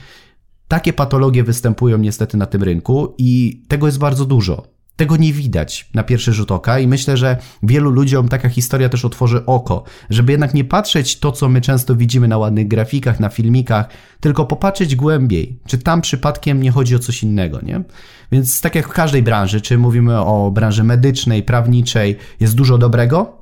Takie 0.67 0.93
patologie 0.93 1.43
występują 1.43 1.97
niestety 1.97 2.37
na 2.37 2.45
tym 2.45 2.63
rynku 2.63 3.15
i 3.17 3.61
tego 3.67 3.85
jest 3.85 3.99
bardzo 3.99 4.25
dużo. 4.25 4.72
Tego 4.95 5.17
nie 5.17 5.33
widać 5.33 5.89
na 5.93 6.03
pierwszy 6.03 6.33
rzut 6.33 6.51
oka 6.51 6.79
i 6.79 6.87
myślę, 6.87 7.17
że 7.17 7.37
wielu 7.63 7.91
ludziom 7.91 8.29
taka 8.29 8.49
historia 8.49 8.89
też 8.89 9.05
otworzy 9.05 9.45
oko, 9.45 9.83
żeby 10.09 10.31
jednak 10.31 10.53
nie 10.53 10.63
patrzeć 10.63 11.19
to, 11.19 11.31
co 11.31 11.49
my 11.49 11.61
często 11.61 11.95
widzimy 11.95 12.27
na 12.27 12.37
ładnych 12.37 12.67
grafikach, 12.67 13.19
na 13.19 13.29
filmikach, 13.29 13.87
tylko 14.19 14.45
popatrzeć 14.45 14.95
głębiej, 14.95 15.59
czy 15.67 15.77
tam 15.77 16.01
przypadkiem 16.01 16.61
nie 16.63 16.71
chodzi 16.71 16.95
o 16.95 16.99
coś 16.99 17.23
innego, 17.23 17.59
nie? 17.61 17.83
Więc 18.31 18.61
tak 18.61 18.75
jak 18.75 18.87
w 18.87 18.93
każdej 18.93 19.23
branży, 19.23 19.61
czy 19.61 19.77
mówimy 19.77 20.19
o 20.19 20.51
branży 20.51 20.83
medycznej, 20.83 21.43
prawniczej, 21.43 22.17
jest 22.39 22.55
dużo 22.55 22.77
dobrego, 22.77 23.37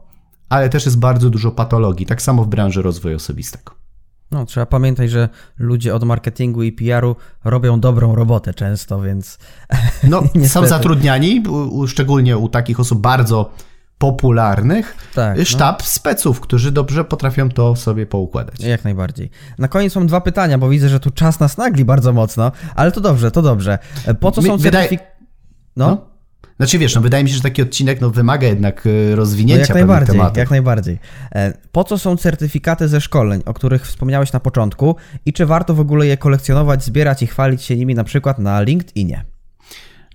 ale 0.49 0.69
też 0.69 0.85
jest 0.85 0.99
bardzo 0.99 1.29
dużo 1.29 1.51
patologii, 1.51 2.05
tak 2.05 2.21
samo 2.21 2.43
w 2.43 2.47
branży 2.47 2.81
rozwoju 2.81 3.15
osobistego. 3.15 3.80
No, 4.31 4.45
trzeba 4.45 4.65
pamiętać, 4.65 5.11
że 5.11 5.29
ludzie 5.59 5.95
od 5.95 6.03
marketingu 6.03 6.63
i 6.63 6.71
PR-u 6.71 7.15
robią 7.43 7.79
dobrą 7.79 8.15
robotę 8.15 8.53
często, 8.53 9.01
więc. 9.01 9.37
No, 10.09 10.23
są 10.47 10.67
zatrudniani, 10.67 11.43
szczególnie 11.87 12.37
u 12.37 12.49
takich 12.49 12.79
osób 12.79 13.01
bardzo 13.01 13.51
popularnych, 13.97 14.95
tak, 15.13 15.37
no. 15.37 15.45
sztab 15.45 15.79
no. 15.79 15.85
speców, 15.85 16.39
którzy 16.39 16.71
dobrze 16.71 17.05
potrafią 17.05 17.49
to 17.49 17.75
sobie 17.75 18.05
poukładać. 18.05 18.59
Jak 18.59 18.83
najbardziej. 18.83 19.29
Na 19.57 19.67
koniec 19.67 19.95
mam 19.95 20.07
dwa 20.07 20.21
pytania, 20.21 20.57
bo 20.57 20.69
widzę, 20.69 20.89
że 20.89 20.99
tu 20.99 21.11
czas 21.11 21.39
nas 21.39 21.57
nagli 21.57 21.85
bardzo 21.85 22.13
mocno, 22.13 22.51
ale 22.75 22.91
to 22.91 23.01
dobrze, 23.01 23.31
to 23.31 23.41
dobrze. 23.41 23.79
Po 24.19 24.31
co 24.31 24.41
są 24.41 24.57
certyfikaty? 24.57 25.11
No? 25.75 25.87
no? 25.87 26.10
Znaczy 26.57 26.77
wiesz, 26.77 26.95
no 26.95 27.01
wydaje 27.01 27.23
mi 27.23 27.29
się, 27.29 27.35
że 27.35 27.41
taki 27.41 27.61
odcinek 27.61 28.01
no, 28.01 28.09
wymaga 28.09 28.47
jednak 28.47 28.87
e, 29.11 29.15
rozwinięcia 29.15 29.73
no 29.73 29.79
jak 29.79 29.87
najbardziej, 29.87 30.15
tematów. 30.15 30.37
Jak 30.37 30.49
najbardziej. 30.49 30.99
E, 31.35 31.53
po 31.71 31.83
co 31.83 31.97
są 31.97 32.17
certyfikaty 32.17 32.87
ze 32.87 33.01
szkoleń, 33.01 33.41
o 33.45 33.53
których 33.53 33.87
wspomniałeś 33.87 34.33
na 34.33 34.39
początku 34.39 34.95
i 35.25 35.33
czy 35.33 35.45
warto 35.45 35.73
w 35.73 35.79
ogóle 35.79 36.07
je 36.07 36.17
kolekcjonować, 36.17 36.83
zbierać 36.83 37.23
i 37.23 37.27
chwalić 37.27 37.63
się 37.63 37.75
nimi 37.75 37.95
na 37.95 38.03
przykład 38.03 38.39
na 38.39 38.61
LinkedInie? 38.61 39.30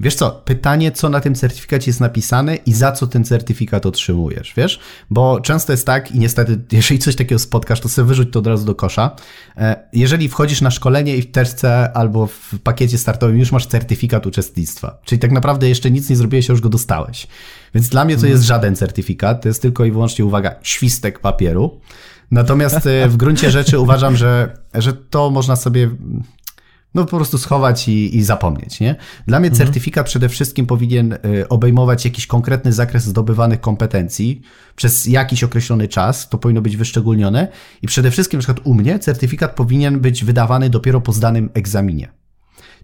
Wiesz 0.01 0.15
co, 0.15 0.31
pytanie, 0.31 0.93
co 0.93 1.09
na 1.09 1.21
tym 1.21 1.35
certyfikacie 1.35 1.91
jest 1.91 2.01
napisane 2.01 2.57
i 2.57 2.73
za 2.73 2.93
co 2.93 3.07
ten 3.07 3.25
certyfikat 3.25 3.87
otrzymujesz, 3.87 4.55
wiesz? 4.57 4.81
Bo 5.11 5.41
często 5.41 5.73
jest 5.73 5.87
tak 5.87 6.13
i 6.13 6.19
niestety, 6.19 6.59
jeżeli 6.77 6.99
coś 6.99 7.17
takiego 7.17 7.39
spotkasz, 7.39 7.81
to 7.81 7.89
sobie 7.89 8.09
wyrzuć 8.09 8.33
to 8.33 8.39
od 8.39 8.47
razu 8.47 8.65
do 8.67 8.75
kosza. 8.75 9.17
E, 9.57 9.89
jeżeli 9.93 10.29
wchodzisz 10.29 10.61
na 10.61 10.71
szkolenie 10.71 11.17
i 11.17 11.23
w 11.23 11.31
teczce 11.31 11.93
albo 11.93 12.27
w 12.27 12.55
pakiecie 12.63 12.99
startowym 12.99 13.39
już 13.39 13.53
masz 13.53 13.67
certyfikat 13.67 14.27
uczestnictwa, 14.27 14.99
czyli 15.05 15.19
tak 15.19 15.33
naprawdę 15.33 15.69
jeszcze 15.69 15.91
nic 15.91 16.11
nie 16.11 16.17
zrobiłeś, 16.17 16.51
a 16.51 16.53
już 16.53 16.61
go 16.61 16.69
dostałeś. 16.69 17.27
Więc 17.75 17.89
dla 17.89 18.05
mnie 18.05 18.17
to 18.17 18.27
jest 18.27 18.43
żaden 18.43 18.77
certyfikat, 18.77 19.43
to 19.43 19.49
jest 19.49 19.63
tylko 19.63 19.85
i 19.85 19.93
wyłącznie, 19.93 20.25
uwaga, 20.25 20.55
świstek 20.63 21.21
papieru. 21.21 21.81
Natomiast 22.31 22.87
e, 22.87 23.09
w 23.09 23.17
gruncie 23.17 23.51
rzeczy 23.51 23.79
uważam, 23.79 24.17
że, 24.17 24.59
że 24.75 24.93
to 24.93 25.31
można 25.31 25.57
sobie 25.57 25.91
no 26.97 27.05
po 27.05 27.17
prostu 27.17 27.39
schować 27.39 27.89
i, 27.89 28.17
i 28.17 28.23
zapomnieć, 28.23 28.81
nie? 28.81 28.97
Dla 29.27 29.41
mnie 29.41 29.49
mhm. 29.49 29.67
certyfikat 29.67 30.07
przede 30.07 30.29
wszystkim 30.29 30.67
powinien 30.67 31.13
y, 31.13 31.49
obejmować 31.49 32.05
jakiś 32.05 32.27
konkretny 32.27 32.73
zakres 32.73 33.05
zdobywanych 33.05 33.61
kompetencji 33.61 34.41
przez 34.77 35.07
jakiś 35.07 35.45
określony 35.45 35.89
czas, 35.89 36.29
to 36.29 36.39
powinno 36.39 36.63
być 36.63 36.77
wyszczególnione 36.77 37.49
i 37.83 37.87
przede 37.87 38.11
wszystkim 38.11 38.39
na 38.39 38.45
przykład 38.45 38.67
u 38.67 38.75
mnie 38.75 38.99
certyfikat 38.99 39.55
powinien 39.55 40.01
być 40.01 40.25
wydawany 40.25 40.71
dopiero 40.71 41.01
po 41.01 41.13
zdanym 41.13 41.51
egzaminie. 41.55 42.09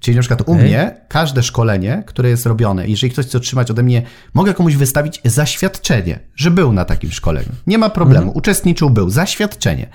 Czyli 0.03 0.16
na 0.16 0.20
przykład 0.20 0.40
okay. 0.40 0.55
u 0.55 0.59
mnie 0.59 1.00
każde 1.09 1.42
szkolenie, 1.42 2.03
które 2.07 2.28
jest 2.28 2.46
robione, 2.46 2.88
jeżeli 2.88 3.12
ktoś 3.12 3.26
chce 3.26 3.38
otrzymać 3.38 3.70
ode 3.70 3.82
mnie, 3.82 4.03
mogę 4.34 4.55
komuś 4.55 4.74
wystawić 4.76 5.20
zaświadczenie, 5.24 6.20
że 6.36 6.50
był 6.50 6.72
na 6.72 6.84
takim 6.84 7.11
szkoleniu. 7.11 7.48
Nie 7.66 7.78
ma 7.78 7.90
problemu, 7.90 8.22
mm. 8.22 8.36
uczestniczył, 8.36 8.90
był, 8.90 9.11
zaświadczenie. 9.11 9.86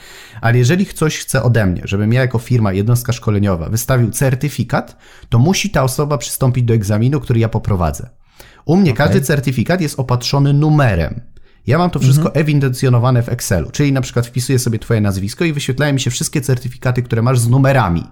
Ale 0.42 0.58
jeżeli 0.58 0.86
ktoś 0.86 1.18
chce 1.18 1.44
ode 1.44 1.66
mnie, 1.66 1.82
żebym 1.86 2.14
ja 2.14 2.22
jako 2.22 2.40
firma, 2.40 2.74
jednostka 2.74 3.14
szkoleniowa 3.14 3.70
wystawił 3.70 4.12
certyfikat, 4.12 4.98
to 5.30 5.40
musi 5.40 5.70
ta 5.70 5.84
osoba 5.84 6.18
przystąpić 6.18 6.64
do 6.64 6.74
egzaminu, 6.74 7.20
który 7.20 7.40
ja 7.40 7.50
poprowadzę. 7.50 8.10
U 8.66 8.78
mnie 8.78 8.92
okay. 8.92 9.08
każdy 9.08 9.22
certyfikat 9.22 9.82
jest 9.82 10.00
opatrzony 10.00 10.54
numerem. 10.54 11.22
Ja 11.68 11.78
mam 11.78 11.90
to 11.90 12.00
wszystko 12.00 12.26
mhm. 12.26 12.42
ewidencjonowane 12.42 13.24
w 13.24 13.30
Excelu, 13.30 13.72
czyli 13.72 13.92
na 13.92 14.02
przykład 14.02 14.28
wpisuję 14.28 14.60
sobie 14.60 14.80
Twoje 14.80 15.02
nazwisko 15.02 15.46
i 15.46 15.54
wyświetlają 15.54 15.94
mi 15.94 16.00
się 16.00 16.12
wszystkie 16.12 16.42
certyfikaty, 16.42 17.04
które 17.04 17.22
masz 17.22 17.40
z 17.40 17.50
numerami. 17.50 18.04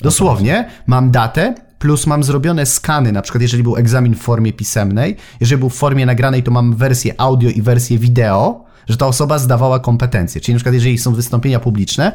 Dosłownie 0.00 0.68
mam 0.86 1.10
datę, 1.10 1.54
plus 1.78 2.06
mam 2.06 2.24
zrobione 2.24 2.66
skany, 2.66 3.12
na 3.12 3.22
przykład 3.22 3.42
jeżeli 3.42 3.62
był 3.62 3.76
egzamin 3.76 4.14
w 4.14 4.18
formie 4.18 4.52
pisemnej, 4.52 5.16
jeżeli 5.40 5.60
był 5.60 5.70
w 5.70 5.74
formie 5.74 6.06
nagranej, 6.06 6.42
to 6.42 6.50
mam 6.50 6.76
wersję 6.76 7.14
audio 7.18 7.50
i 7.50 7.62
wersję 7.62 7.98
wideo, 7.98 8.64
że 8.88 8.96
ta 8.96 9.06
osoba 9.06 9.38
zdawała 9.38 9.80
kompetencje. 9.80 10.40
Czyli 10.40 10.54
na 10.54 10.58
przykład 10.58 10.74
jeżeli 10.74 10.98
są 10.98 11.14
wystąpienia 11.14 11.60
publiczne, 11.60 12.12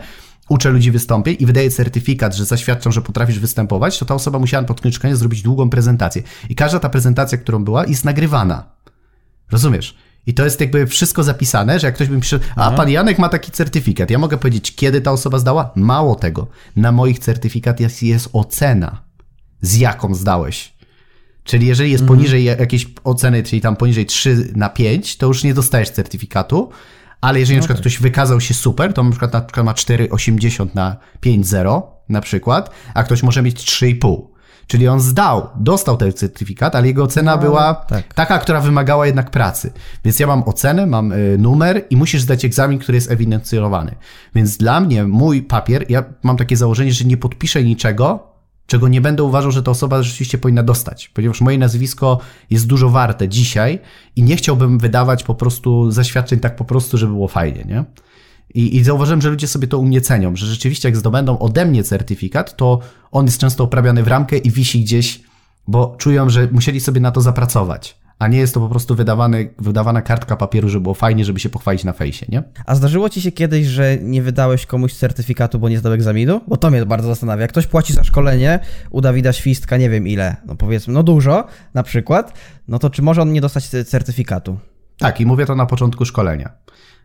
uczę 0.49 0.69
ludzi 0.69 0.91
wystąpień 0.91 1.35
i 1.39 1.45
wydaję 1.45 1.71
certyfikat, 1.71 2.35
że 2.35 2.45
zaświadczam, 2.45 2.91
że 2.91 3.01
potrafisz 3.01 3.39
występować, 3.39 3.99
to 3.99 4.05
ta 4.05 4.15
osoba 4.15 4.39
musiała 4.39 4.63
pod 4.63 4.81
koniec 4.81 5.17
zrobić 5.17 5.41
długą 5.41 5.69
prezentację. 5.69 6.23
I 6.49 6.55
każda 6.55 6.79
ta 6.79 6.89
prezentacja, 6.89 7.37
którą 7.37 7.63
była, 7.63 7.85
jest 7.85 8.05
nagrywana. 8.05 8.63
Rozumiesz? 9.51 9.95
I 10.29 10.33
to 10.33 10.43
jest 10.43 10.61
jakby 10.61 10.87
wszystko 10.87 11.23
zapisane, 11.23 11.79
że 11.79 11.87
jak 11.87 11.95
ktoś 11.95 12.09
mi 12.09 12.21
pisze, 12.21 12.39
a 12.55 12.71
pan 12.71 12.89
Janek 12.89 13.19
ma 13.19 13.29
taki 13.29 13.51
certyfikat, 13.51 14.09
ja 14.09 14.17
mogę 14.17 14.37
powiedzieć, 14.37 14.75
kiedy 14.75 15.01
ta 15.01 15.11
osoba 15.11 15.39
zdała? 15.39 15.71
Mało 15.75 16.15
tego. 16.15 16.47
Na 16.75 16.91
moich 16.91 17.19
certyfikat 17.19 17.79
jest, 17.79 18.03
jest 18.03 18.29
ocena, 18.33 19.01
z 19.61 19.77
jaką 19.77 20.15
zdałeś. 20.15 20.73
Czyli 21.43 21.67
jeżeli 21.67 21.91
jest 21.91 22.01
mhm. 22.01 22.17
poniżej 22.17 22.43
jakiejś 22.43 22.87
oceny, 23.03 23.43
czyli 23.43 23.61
tam 23.61 23.75
poniżej 23.75 24.05
3 24.05 24.51
na 24.55 24.69
5, 24.69 25.17
to 25.17 25.27
już 25.27 25.43
nie 25.43 25.53
dostajesz 25.53 25.89
certyfikatu, 25.89 26.69
ale 27.21 27.39
jeżeli 27.39 27.59
okay. 27.59 27.61
na 27.61 27.75
przykład 27.75 27.79
ktoś 27.79 27.99
wykazał 27.99 28.41
się 28.41 28.53
super, 28.53 28.93
to 28.93 29.03
na 29.03 29.09
przykład, 29.09 29.33
na 29.33 29.41
przykład 29.41 29.65
ma 29.65 29.73
4,80 29.73 30.67
na 30.75 30.97
5,0 31.21 31.81
na 32.09 32.21
przykład, 32.21 32.69
a 32.93 33.03
ktoś 33.03 33.23
może 33.23 33.41
mieć 33.41 33.57
3,5. 33.57 34.21
Czyli 34.69 34.87
on 34.87 34.99
zdał, 34.99 35.47
dostał 35.55 35.97
ten 35.97 36.13
certyfikat, 36.13 36.75
ale 36.75 36.87
jego 36.87 37.03
ocena 37.03 37.35
no, 37.35 37.41
była 37.41 37.73
tak. 37.73 38.13
taka, 38.13 38.39
która 38.39 38.61
wymagała 38.61 39.05
jednak 39.05 39.31
pracy. 39.31 39.71
Więc 40.05 40.19
ja 40.19 40.27
mam 40.27 40.43
ocenę, 40.43 40.85
mam 40.85 41.11
y, 41.11 41.37
numer 41.39 41.85
i 41.89 41.97
musisz 41.97 42.21
zdać 42.21 42.45
egzamin, 42.45 42.79
który 42.79 42.95
jest 42.95 43.11
ewidencjonowany. 43.11 43.95
Więc 44.35 44.57
dla 44.57 44.79
mnie 44.79 45.03
mój 45.03 45.41
papier, 45.41 45.85
ja 45.89 46.03
mam 46.23 46.37
takie 46.37 46.57
założenie, 46.57 46.93
że 46.93 47.05
nie 47.05 47.17
podpiszę 47.17 47.63
niczego, 47.63 48.33
czego 48.67 48.87
nie 48.87 49.01
będę 49.01 49.23
uważał, 49.23 49.51
że 49.51 49.63
ta 49.63 49.71
osoba 49.71 50.03
rzeczywiście 50.03 50.37
powinna 50.37 50.63
dostać, 50.63 51.09
ponieważ 51.09 51.41
moje 51.41 51.57
nazwisko 51.57 52.19
jest 52.49 52.67
dużo 52.67 52.89
warte 52.89 53.29
dzisiaj 53.29 53.79
i 54.15 54.23
nie 54.23 54.35
chciałbym 54.35 54.79
wydawać 54.79 55.23
po 55.23 55.35
prostu 55.35 55.91
zaświadczeń 55.91 56.39
tak 56.39 56.55
po 56.55 56.65
prostu, 56.65 56.97
żeby 56.97 57.13
było 57.13 57.27
fajnie, 57.27 57.63
nie? 57.63 57.83
I, 58.53 58.75
I 58.75 58.83
zauważyłem, 58.83 59.21
że 59.21 59.29
ludzie 59.29 59.47
sobie 59.47 59.67
to 59.67 59.77
u 59.77 59.85
mnie 59.85 60.01
cenią, 60.01 60.35
że 60.35 60.45
rzeczywiście 60.45 60.87
jak 60.87 60.97
zdobędą 60.97 61.39
ode 61.39 61.65
mnie 61.65 61.83
certyfikat, 61.83 62.57
to 62.57 62.79
on 63.11 63.25
jest 63.25 63.39
często 63.39 63.63
oprawiany 63.63 64.03
w 64.03 64.07
ramkę 64.07 64.37
i 64.37 64.51
wisi 64.51 64.81
gdzieś, 64.81 65.21
bo 65.67 65.95
czują, 65.97 66.29
że 66.29 66.47
musieli 66.51 66.79
sobie 66.79 67.01
na 67.01 67.11
to 67.11 67.21
zapracować. 67.21 67.99
A 68.19 68.27
nie 68.27 68.37
jest 68.37 68.53
to 68.53 68.59
po 68.59 68.69
prostu 68.69 68.95
wydawany, 68.95 69.53
wydawana 69.57 70.01
kartka 70.01 70.35
papieru, 70.35 70.69
żeby 70.69 70.83
było 70.83 70.95
fajnie, 70.95 71.25
żeby 71.25 71.39
się 71.39 71.49
pochwalić 71.49 71.83
na 71.83 71.93
fejsie, 71.93 72.25
nie? 72.29 72.43
A 72.65 72.75
zdarzyło 72.75 73.09
ci 73.09 73.21
się 73.21 73.31
kiedyś, 73.31 73.67
że 73.67 73.97
nie 74.01 74.21
wydałeś 74.21 74.65
komuś 74.65 74.93
certyfikatu, 74.93 75.59
bo 75.59 75.69
nie 75.69 75.79
zdał 75.79 75.93
egzaminu? 75.93 76.41
Bo 76.47 76.57
to 76.57 76.69
mnie 76.69 76.85
bardzo 76.85 77.07
zastanawia. 77.07 77.41
Jak 77.41 77.51
ktoś 77.51 77.67
płaci 77.67 77.93
za 77.93 78.03
szkolenie 78.03 78.59
u 78.89 79.01
Dawida 79.01 79.33
Świstka, 79.33 79.77
nie 79.77 79.89
wiem 79.89 80.07
ile, 80.07 80.35
no 80.45 80.55
powiedzmy, 80.55 80.93
no 80.93 81.03
dużo 81.03 81.47
na 81.73 81.83
przykład, 81.83 82.33
no 82.67 82.79
to 82.79 82.89
czy 82.89 83.01
może 83.01 83.21
on 83.21 83.33
nie 83.33 83.41
dostać 83.41 83.65
certyfikatu? 83.67 84.57
Tak, 84.97 85.21
i 85.21 85.25
mówię 85.25 85.45
to 85.45 85.55
na 85.55 85.65
początku 85.65 86.05
szkolenia. 86.05 86.51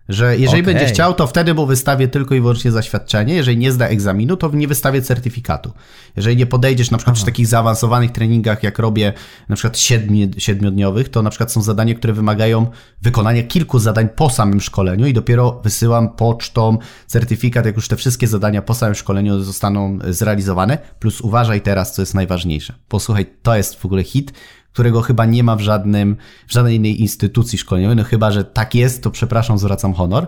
Że 0.09 0.39
jeżeli 0.39 0.63
okay. 0.63 0.75
będzie 0.75 0.87
chciał, 0.87 1.15
to 1.15 1.27
wtedy 1.27 1.55
mu 1.55 1.67
wystawię 1.67 2.09
tylko 2.09 2.35
i 2.35 2.41
wyłącznie 2.41 2.73
zaświadczenie. 2.73 3.35
Jeżeli 3.35 3.57
nie 3.57 3.73
zda 3.73 3.87
egzaminu, 3.87 4.37
to 4.37 4.51
nie 4.53 4.69
wystawię 4.69 5.03
certyfikatu. 5.03 5.73
Jeżeli 6.17 6.37
nie 6.37 6.47
podejdziesz 6.47 6.91
na 6.91 6.99
przykład 6.99 7.13
Aha. 7.13 7.17
przy 7.17 7.25
takich 7.25 7.47
zaawansowanych 7.47 8.13
treningach, 8.13 8.63
jak 8.63 8.79
robię 8.79 9.13
na 9.49 9.57
przykład 9.57 9.79
siedmi, 9.79 10.31
siedmiodniowych, 10.39 11.09
to 11.09 11.23
na 11.23 11.31
przykład 11.31 11.53
są 11.53 11.63
zadania, 11.63 11.95
które 11.95 12.13
wymagają 12.13 12.71
wykonania 13.03 13.43
kilku 13.43 13.79
zadań 13.79 14.09
po 14.17 14.31
samym 14.31 14.61
szkoleniu 14.61 15.07
i 15.07 15.13
dopiero 15.13 15.61
wysyłam 15.65 16.09
pocztą 16.09 16.79
certyfikat, 17.07 17.67
jak 17.67 17.77
już 17.77 17.89
te 17.89 17.97
wszystkie 17.97 18.27
zadania 18.27 18.63
po 18.63 18.75
samym 18.75 18.95
szkoleniu 18.95 19.41
zostaną 19.41 19.99
zrealizowane. 20.09 20.79
Plus 20.99 21.21
uważaj 21.21 21.61
teraz, 21.61 21.95
co 21.95 22.03
jest 22.03 22.15
najważniejsze. 22.15 22.75
Posłuchaj, 22.89 23.27
to 23.43 23.57
jest 23.57 23.75
w 23.75 23.85
ogóle 23.85 24.05
hit 24.05 24.33
którego 24.75 25.03
chyba 25.03 25.25
nie 25.25 25.45
ma 25.45 25.57
w 25.57 25.61
żadnym, 25.61 26.17
w 26.47 26.53
żadnej 26.53 26.77
innej 26.77 27.01
instytucji 27.01 27.59
szkoleniowej, 27.59 27.97
no 27.97 28.05
chyba, 28.05 28.31
że 28.31 28.45
tak 28.45 28.75
jest, 28.75 29.03
to 29.03 29.11
przepraszam, 29.11 29.59
zwracam 29.59 29.95
honor, 29.95 30.27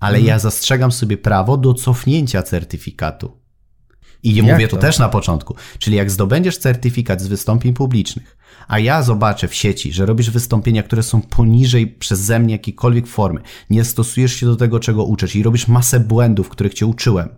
ale 0.00 0.16
mhm. 0.16 0.26
ja 0.26 0.38
zastrzegam 0.38 0.92
sobie 0.92 1.18
prawo 1.18 1.56
do 1.56 1.74
cofnięcia 1.74 2.42
certyfikatu. 2.42 3.32
I 4.22 4.34
nie 4.34 4.42
mówię 4.42 4.68
to? 4.68 4.76
to 4.76 4.82
też 4.82 4.98
na 4.98 5.08
początku. 5.08 5.54
Czyli 5.78 5.96
jak 5.96 6.10
zdobędziesz 6.10 6.58
certyfikat 6.58 7.20
z 7.20 7.26
wystąpień 7.26 7.74
publicznych, 7.74 8.36
a 8.68 8.78
ja 8.78 9.02
zobaczę 9.02 9.48
w 9.48 9.54
sieci, 9.54 9.92
że 9.92 10.06
robisz 10.06 10.30
wystąpienia, 10.30 10.82
które 10.82 11.02
są 11.02 11.22
poniżej 11.22 11.86
przeze 11.86 12.38
mnie 12.38 12.52
jakiejkolwiek 12.52 13.06
formy, 13.06 13.40
nie 13.70 13.84
stosujesz 13.84 14.34
się 14.34 14.46
do 14.46 14.56
tego, 14.56 14.80
czego 14.80 15.04
uczysz 15.04 15.36
i 15.36 15.42
robisz 15.42 15.68
masę 15.68 16.00
błędów, 16.00 16.48
których 16.48 16.74
cię 16.74 16.86
uczyłem, 16.86 17.28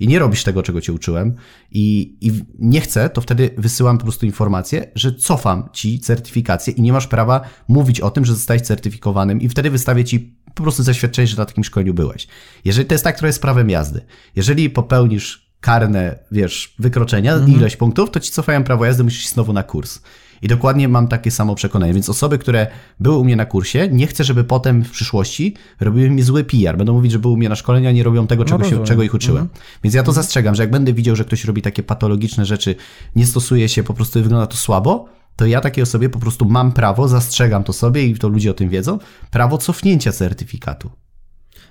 i 0.00 0.08
nie 0.08 0.18
robisz 0.18 0.44
tego, 0.44 0.62
czego 0.62 0.80
cię 0.80 0.92
uczyłem 0.92 1.34
i, 1.70 2.16
i 2.20 2.32
nie 2.58 2.80
chcę, 2.80 3.10
to 3.10 3.20
wtedy 3.20 3.50
wysyłam 3.58 3.98
po 3.98 4.04
prostu 4.04 4.26
informację, 4.26 4.90
że 4.94 5.14
cofam 5.14 5.68
ci 5.72 5.98
certyfikację 6.00 6.74
i 6.74 6.82
nie 6.82 6.92
masz 6.92 7.06
prawa 7.06 7.40
mówić 7.68 8.00
o 8.00 8.10
tym, 8.10 8.24
że 8.24 8.34
zostałeś 8.34 8.62
certyfikowanym 8.62 9.40
i 9.40 9.48
wtedy 9.48 9.70
wystawię 9.70 10.04
ci 10.04 10.34
po 10.54 10.62
prostu 10.62 10.82
zaświadczenie, 10.82 11.28
że 11.28 11.36
na 11.36 11.44
takim 11.44 11.64
szkoleniu 11.64 11.94
byłeś. 11.94 12.26
Jeżeli 12.64 12.86
to 12.86 12.94
jest 12.94 13.04
tak, 13.04 13.16
które 13.16 13.28
jest 13.28 13.42
prawem 13.42 13.70
jazdy. 13.70 14.00
Jeżeli 14.36 14.70
popełnisz 14.70 15.44
karne, 15.60 16.18
wiesz, 16.32 16.74
wykroczenia, 16.78 17.34
mhm. 17.34 17.52
ilość 17.52 17.76
punktów, 17.76 18.10
to 18.10 18.20
ci 18.20 18.32
cofają 18.32 18.64
prawo 18.64 18.84
jazdy, 18.84 19.04
musisz 19.04 19.20
iść 19.20 19.30
znowu 19.30 19.52
na 19.52 19.62
kurs. 19.62 20.00
I 20.42 20.48
dokładnie 20.48 20.88
mam 20.88 21.08
takie 21.08 21.30
samo 21.30 21.54
przekonanie. 21.54 21.94
Więc 21.94 22.08
osoby, 22.08 22.38
które 22.38 22.66
były 23.00 23.16
u 23.16 23.24
mnie 23.24 23.36
na 23.36 23.46
kursie, 23.46 23.88
nie 23.92 24.06
chcę, 24.06 24.24
żeby 24.24 24.44
potem 24.44 24.84
w 24.84 24.90
przyszłości 24.90 25.54
robiły 25.80 26.10
mi 26.10 26.22
zły 26.22 26.44
PR. 26.44 26.76
Będą 26.76 26.92
mówić, 26.92 27.12
że 27.12 27.18
były 27.18 27.34
u 27.34 27.36
mnie 27.36 27.48
na 27.48 27.56
szkoleniu, 27.56 27.88
a 27.88 27.92
nie 27.92 28.02
robią 28.02 28.26
tego, 28.26 28.44
czego, 28.44 28.64
się, 28.64 28.84
czego 28.84 29.02
ich 29.02 29.14
uczyłem. 29.14 29.48
Więc 29.84 29.94
ja 29.94 30.02
to 30.02 30.12
zastrzegam, 30.12 30.54
że 30.54 30.62
jak 30.62 30.70
będę 30.70 30.92
widział, 30.92 31.16
że 31.16 31.24
ktoś 31.24 31.44
robi 31.44 31.62
takie 31.62 31.82
patologiczne 31.82 32.46
rzeczy, 32.46 32.74
nie 33.16 33.26
stosuje 33.26 33.68
się, 33.68 33.82
po 33.82 33.94
prostu 33.94 34.22
wygląda 34.22 34.46
to 34.46 34.56
słabo, 34.56 35.08
to 35.36 35.46
ja 35.46 35.60
takiej 35.60 35.82
osobie 35.82 36.08
po 36.08 36.18
prostu 36.18 36.44
mam 36.44 36.72
prawo, 36.72 37.08
zastrzegam 37.08 37.64
to 37.64 37.72
sobie 37.72 38.06
i 38.06 38.18
to 38.18 38.28
ludzie 38.28 38.50
o 38.50 38.54
tym 38.54 38.68
wiedzą, 38.68 38.98
prawo 39.30 39.58
cofnięcia 39.58 40.12
certyfikatu. 40.12 40.90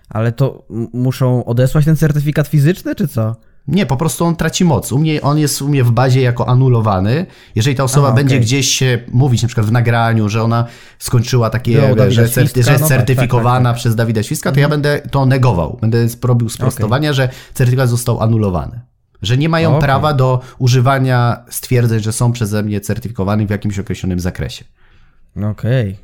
Ale 0.09 0.31
to 0.31 0.67
muszą 0.93 1.45
odesłać 1.45 1.85
ten 1.85 1.95
certyfikat 1.95 2.47
fizyczny, 2.47 2.95
czy 2.95 3.07
co? 3.07 3.35
Nie, 3.67 3.85
po 3.85 3.97
prostu 3.97 4.25
on 4.25 4.35
traci 4.35 4.65
moc. 4.65 4.91
U 4.91 4.99
mnie, 4.99 5.21
on 5.21 5.37
jest 5.37 5.61
u 5.61 5.69
mnie 5.69 5.83
w 5.83 5.91
bazie 5.91 6.21
jako 6.21 6.47
anulowany. 6.47 7.25
Jeżeli 7.55 7.75
ta 7.75 7.83
osoba 7.83 8.07
Aha, 8.07 8.15
będzie 8.15 8.35
okej. 8.35 8.45
gdzieś 8.45 8.67
się 8.67 8.99
mówić, 9.11 9.41
na 9.41 9.47
przykład 9.47 9.67
w 9.67 9.71
nagraniu, 9.71 10.29
że 10.29 10.43
ona 10.43 10.65
skończyła 10.99 11.49
takie, 11.49 11.81
Było 11.81 12.11
że, 12.11 12.27
Świstka, 12.27 12.61
że 12.61 12.71
jest 12.71 12.83
no 12.83 12.89
tak, 12.89 12.97
certyfikowana 12.97 13.53
tak, 13.53 13.63
tak, 13.63 13.73
tak. 13.73 13.75
przez 13.75 13.95
Dawida 13.95 14.23
Świska, 14.23 14.51
to 14.51 14.59
ja 14.59 14.69
będę 14.69 15.01
to 15.11 15.25
negował. 15.25 15.77
Będę 15.81 16.07
robił 16.23 16.49
sprostowania, 16.49 17.13
że 17.13 17.29
certyfikat 17.53 17.89
został 17.89 18.21
anulowany. 18.21 18.81
Że 19.21 19.37
nie 19.37 19.49
mają 19.49 19.69
Okej. 19.69 19.81
prawa 19.81 20.13
do 20.13 20.41
używania 20.57 21.45
stwierdzeń, 21.49 21.99
że 21.99 22.11
są 22.11 22.31
przeze 22.31 22.63
mnie 22.63 22.81
certyfikowani 22.81 23.47
w 23.47 23.49
jakimś 23.49 23.79
określonym 23.79 24.19
zakresie. 24.19 24.65
Okej. 25.51 25.97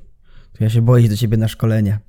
Ja 0.60 0.70
się 0.70 0.82
boję 0.82 1.02
iść 1.04 1.12
do 1.12 1.18
ciebie 1.18 1.38
na 1.38 1.48
szkolenia. 1.48 2.00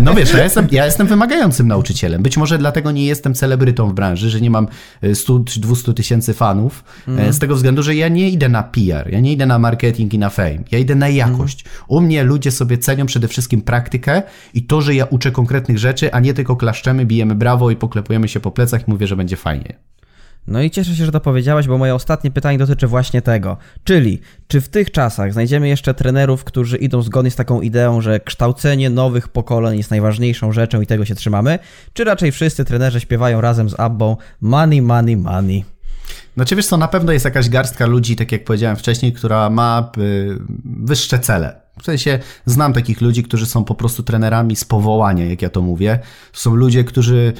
No 0.00 0.14
wiesz, 0.14 0.32
ja 0.32 0.44
jestem, 0.44 0.68
ja 0.70 0.84
jestem 0.84 1.06
wymagającym 1.06 1.68
nauczycielem. 1.68 2.22
Być 2.22 2.36
może 2.36 2.58
dlatego 2.58 2.90
nie 2.90 3.06
jestem 3.06 3.34
celebrytą 3.34 3.88
w 3.88 3.94
branży, 3.94 4.30
że 4.30 4.40
nie 4.40 4.50
mam 4.50 4.68
e, 5.02 5.14
100 5.14 5.40
czy 5.40 5.60
200 5.60 5.94
tysięcy 5.94 6.34
fanów, 6.34 6.84
e, 7.18 7.32
z 7.32 7.38
tego 7.38 7.54
względu, 7.54 7.82
że 7.82 7.94
ja 7.94 8.08
nie 8.08 8.30
idę 8.30 8.48
na 8.48 8.62
PR, 8.62 9.12
ja 9.12 9.20
nie 9.20 9.32
idę 9.32 9.46
na 9.46 9.58
marketing 9.58 10.14
i 10.14 10.18
na 10.18 10.30
fame, 10.30 10.58
ja 10.70 10.78
idę 10.78 10.94
na 10.94 11.08
jakość. 11.08 11.64
U 11.88 12.00
mnie 12.00 12.24
ludzie 12.24 12.50
sobie 12.50 12.78
cenią 12.78 13.06
przede 13.06 13.28
wszystkim 13.28 13.62
praktykę 13.62 14.22
i 14.54 14.62
to, 14.62 14.80
że 14.80 14.94
ja 14.94 15.04
uczę 15.04 15.30
konkretnych 15.30 15.78
rzeczy, 15.78 16.12
a 16.12 16.20
nie 16.20 16.34
tylko 16.34 16.56
klaszczemy, 16.56 17.06
bijemy 17.06 17.34
brawo 17.34 17.70
i 17.70 17.76
poklepujemy 17.76 18.28
się 18.28 18.40
po 18.40 18.50
plecach 18.50 18.88
i 18.88 18.90
mówię, 18.90 19.06
że 19.06 19.16
będzie 19.16 19.36
fajnie. 19.36 19.78
No 20.46 20.62
i 20.62 20.70
cieszę 20.70 20.94
się, 20.94 21.04
że 21.04 21.12
to 21.12 21.20
powiedziałeś, 21.20 21.66
bo 21.66 21.78
moje 21.78 21.94
ostatnie 21.94 22.30
pytanie 22.30 22.58
dotyczy 22.58 22.86
właśnie 22.86 23.22
tego. 23.22 23.56
Czyli, 23.84 24.20
czy 24.48 24.60
w 24.60 24.68
tych 24.68 24.90
czasach 24.90 25.32
znajdziemy 25.32 25.68
jeszcze 25.68 25.94
trenerów, 25.94 26.44
którzy 26.44 26.76
idą 26.76 27.02
zgodnie 27.02 27.30
z 27.30 27.36
taką 27.36 27.60
ideą, 27.60 28.00
że 28.00 28.20
kształcenie 28.20 28.90
nowych 28.90 29.28
pokoleń 29.28 29.78
jest 29.78 29.90
najważniejszą 29.90 30.52
rzeczą 30.52 30.80
i 30.80 30.86
tego 30.86 31.04
się 31.04 31.14
trzymamy? 31.14 31.58
Czy 31.92 32.04
raczej 32.04 32.32
wszyscy 32.32 32.64
trenerzy 32.64 33.00
śpiewają 33.00 33.40
razem 33.40 33.70
z 33.70 33.80
Abbą 33.80 34.16
money, 34.40 34.82
money, 34.82 35.16
money? 35.16 35.64
Znaczy 36.34 36.56
wiesz 36.56 36.66
co, 36.66 36.76
na 36.76 36.88
pewno 36.88 37.12
jest 37.12 37.24
jakaś 37.24 37.48
garstka 37.48 37.86
ludzi, 37.86 38.16
tak 38.16 38.32
jak 38.32 38.44
powiedziałem 38.44 38.76
wcześniej, 38.76 39.12
która 39.12 39.50
ma 39.50 39.90
y, 39.98 40.38
wyższe 40.64 41.18
cele. 41.18 41.60
W 41.80 41.84
sensie 41.84 42.18
znam 42.46 42.72
takich 42.72 43.00
ludzi, 43.00 43.22
którzy 43.22 43.46
są 43.46 43.64
po 43.64 43.74
prostu 43.74 44.02
trenerami 44.02 44.56
z 44.56 44.64
powołania, 44.64 45.24
jak 45.24 45.42
ja 45.42 45.50
to 45.50 45.62
mówię. 45.62 45.98
To 46.32 46.38
są 46.40 46.54
ludzie, 46.54 46.84
którzy 46.84 47.32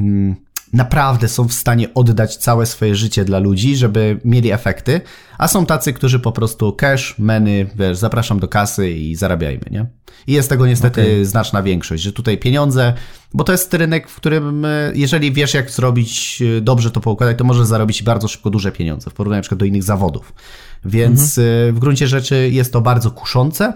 mm, 0.00 0.36
naprawdę 0.72 1.28
są 1.28 1.48
w 1.48 1.52
stanie 1.52 1.94
oddać 1.94 2.36
całe 2.36 2.66
swoje 2.66 2.94
życie 2.94 3.24
dla 3.24 3.38
ludzi, 3.38 3.76
żeby 3.76 4.20
mieli 4.24 4.52
efekty, 4.52 5.00
a 5.38 5.48
są 5.48 5.66
tacy, 5.66 5.92
którzy 5.92 6.20
po 6.20 6.32
prostu 6.32 6.72
cash, 6.72 7.18
meny, 7.18 7.66
wiesz, 7.74 7.98
zapraszam 7.98 8.40
do 8.40 8.48
kasy 8.48 8.90
i 8.90 9.16
zarabiajmy, 9.16 9.64
nie? 9.70 9.86
I 10.26 10.32
jest 10.32 10.48
tego 10.48 10.66
niestety 10.66 11.02
Okej. 11.02 11.24
znaczna 11.24 11.62
większość, 11.62 12.02
że 12.02 12.12
tutaj 12.12 12.38
pieniądze, 12.38 12.94
bo 13.34 13.44
to 13.44 13.52
jest 13.52 13.74
rynek, 13.74 14.08
w 14.08 14.16
którym 14.16 14.64
y, 14.64 14.92
jeżeli 14.94 15.32
wiesz 15.32 15.54
jak 15.54 15.70
zrobić 15.70 16.42
y, 16.42 16.60
dobrze 16.60 16.90
to 16.90 17.00
poukładać, 17.00 17.38
to 17.38 17.44
możesz 17.44 17.66
zarobić 17.66 18.02
bardzo 18.02 18.28
szybko 18.28 18.50
duże 18.50 18.72
pieniądze 18.72 19.10
w 19.10 19.14
porównaniu 19.14 19.38
na 19.38 19.42
przykład 19.42 19.58
do 19.58 19.64
innych 19.64 19.82
zawodów. 19.82 20.34
Więc 20.84 21.38
y, 21.38 21.70
w 21.74 21.78
gruncie 21.78 22.06
rzeczy 22.06 22.50
jest 22.52 22.72
to 22.72 22.80
bardzo 22.80 23.10
kuszące 23.10 23.72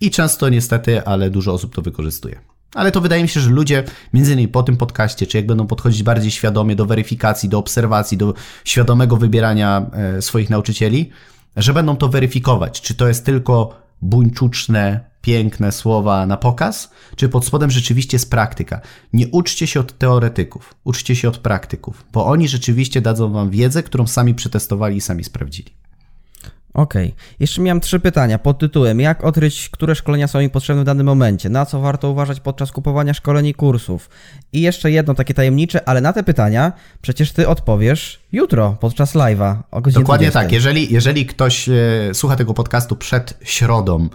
i 0.00 0.10
często 0.10 0.48
niestety, 0.48 1.04
ale 1.04 1.30
dużo 1.30 1.52
osób 1.52 1.74
to 1.74 1.82
wykorzystuje. 1.82 2.40
Ale 2.74 2.92
to 2.92 3.00
wydaje 3.00 3.22
mi 3.22 3.28
się, 3.28 3.40
że 3.40 3.50
ludzie, 3.50 3.84
między 4.12 4.32
innymi 4.32 4.48
po 4.48 4.62
tym 4.62 4.76
podcaście, 4.76 5.26
czy 5.26 5.36
jak 5.36 5.46
będą 5.46 5.66
podchodzić 5.66 6.02
bardziej 6.02 6.30
świadomie 6.30 6.76
do 6.76 6.86
weryfikacji, 6.86 7.48
do 7.48 7.58
obserwacji, 7.58 8.18
do 8.18 8.34
świadomego 8.64 9.16
wybierania 9.16 9.86
e, 9.92 10.22
swoich 10.22 10.50
nauczycieli, 10.50 11.10
że 11.56 11.74
będą 11.74 11.96
to 11.96 12.08
weryfikować, 12.08 12.80
czy 12.80 12.94
to 12.94 13.08
jest 13.08 13.26
tylko 13.26 13.80
buńczuczne, 14.02 15.10
piękne 15.22 15.72
słowa 15.72 16.26
na 16.26 16.36
pokaz, 16.36 16.90
czy 17.16 17.28
pod 17.28 17.46
spodem 17.46 17.70
rzeczywiście 17.70 18.14
jest 18.14 18.30
praktyka. 18.30 18.80
Nie 19.12 19.28
uczcie 19.28 19.66
się 19.66 19.80
od 19.80 19.98
teoretyków, 19.98 20.74
uczcie 20.84 21.16
się 21.16 21.28
od 21.28 21.38
praktyków, 21.38 22.04
bo 22.12 22.26
oni 22.26 22.48
rzeczywiście 22.48 23.00
dadzą 23.00 23.32
wam 23.32 23.50
wiedzę, 23.50 23.82
którą 23.82 24.06
sami 24.06 24.34
przetestowali 24.34 24.96
i 24.96 25.00
sami 25.00 25.24
sprawdzili. 25.24 25.70
Okej. 26.80 27.14
Jeszcze 27.40 27.60
miałem 27.60 27.80
trzy 27.80 28.00
pytania 28.00 28.38
pod 28.38 28.58
tytułem: 28.58 29.00
Jak 29.00 29.24
odkryć, 29.24 29.68
które 29.68 29.94
szkolenia 29.94 30.28
są 30.28 30.40
mi 30.40 30.50
potrzebne 30.50 30.82
w 30.82 30.86
danym 30.86 31.06
momencie? 31.06 31.48
Na 31.48 31.66
co 31.66 31.80
warto 31.80 32.10
uważać 32.10 32.40
podczas 32.40 32.72
kupowania 32.72 33.14
szkoleń 33.14 33.46
i 33.46 33.54
kursów? 33.54 34.10
I 34.52 34.60
jeszcze 34.60 34.90
jedno 34.90 35.14
takie 35.14 35.34
tajemnicze, 35.34 35.88
ale 35.88 36.00
na 36.00 36.12
te 36.12 36.22
pytania 36.22 36.72
przecież 37.02 37.32
ty 37.32 37.48
odpowiesz 37.48 38.20
jutro 38.32 38.76
podczas 38.80 39.14
live'a 39.14 39.56
o 39.70 39.80
godzinie 39.80 40.02
Dokładnie 40.02 40.26
20. 40.26 40.40
tak. 40.40 40.52
Jeżeli, 40.52 40.92
jeżeli 40.92 41.26
ktoś 41.26 41.68
e, 41.68 41.72
słucha 42.12 42.36
tego 42.36 42.54
podcastu 42.54 42.96
przed 42.96 43.34
środą, 43.44 44.08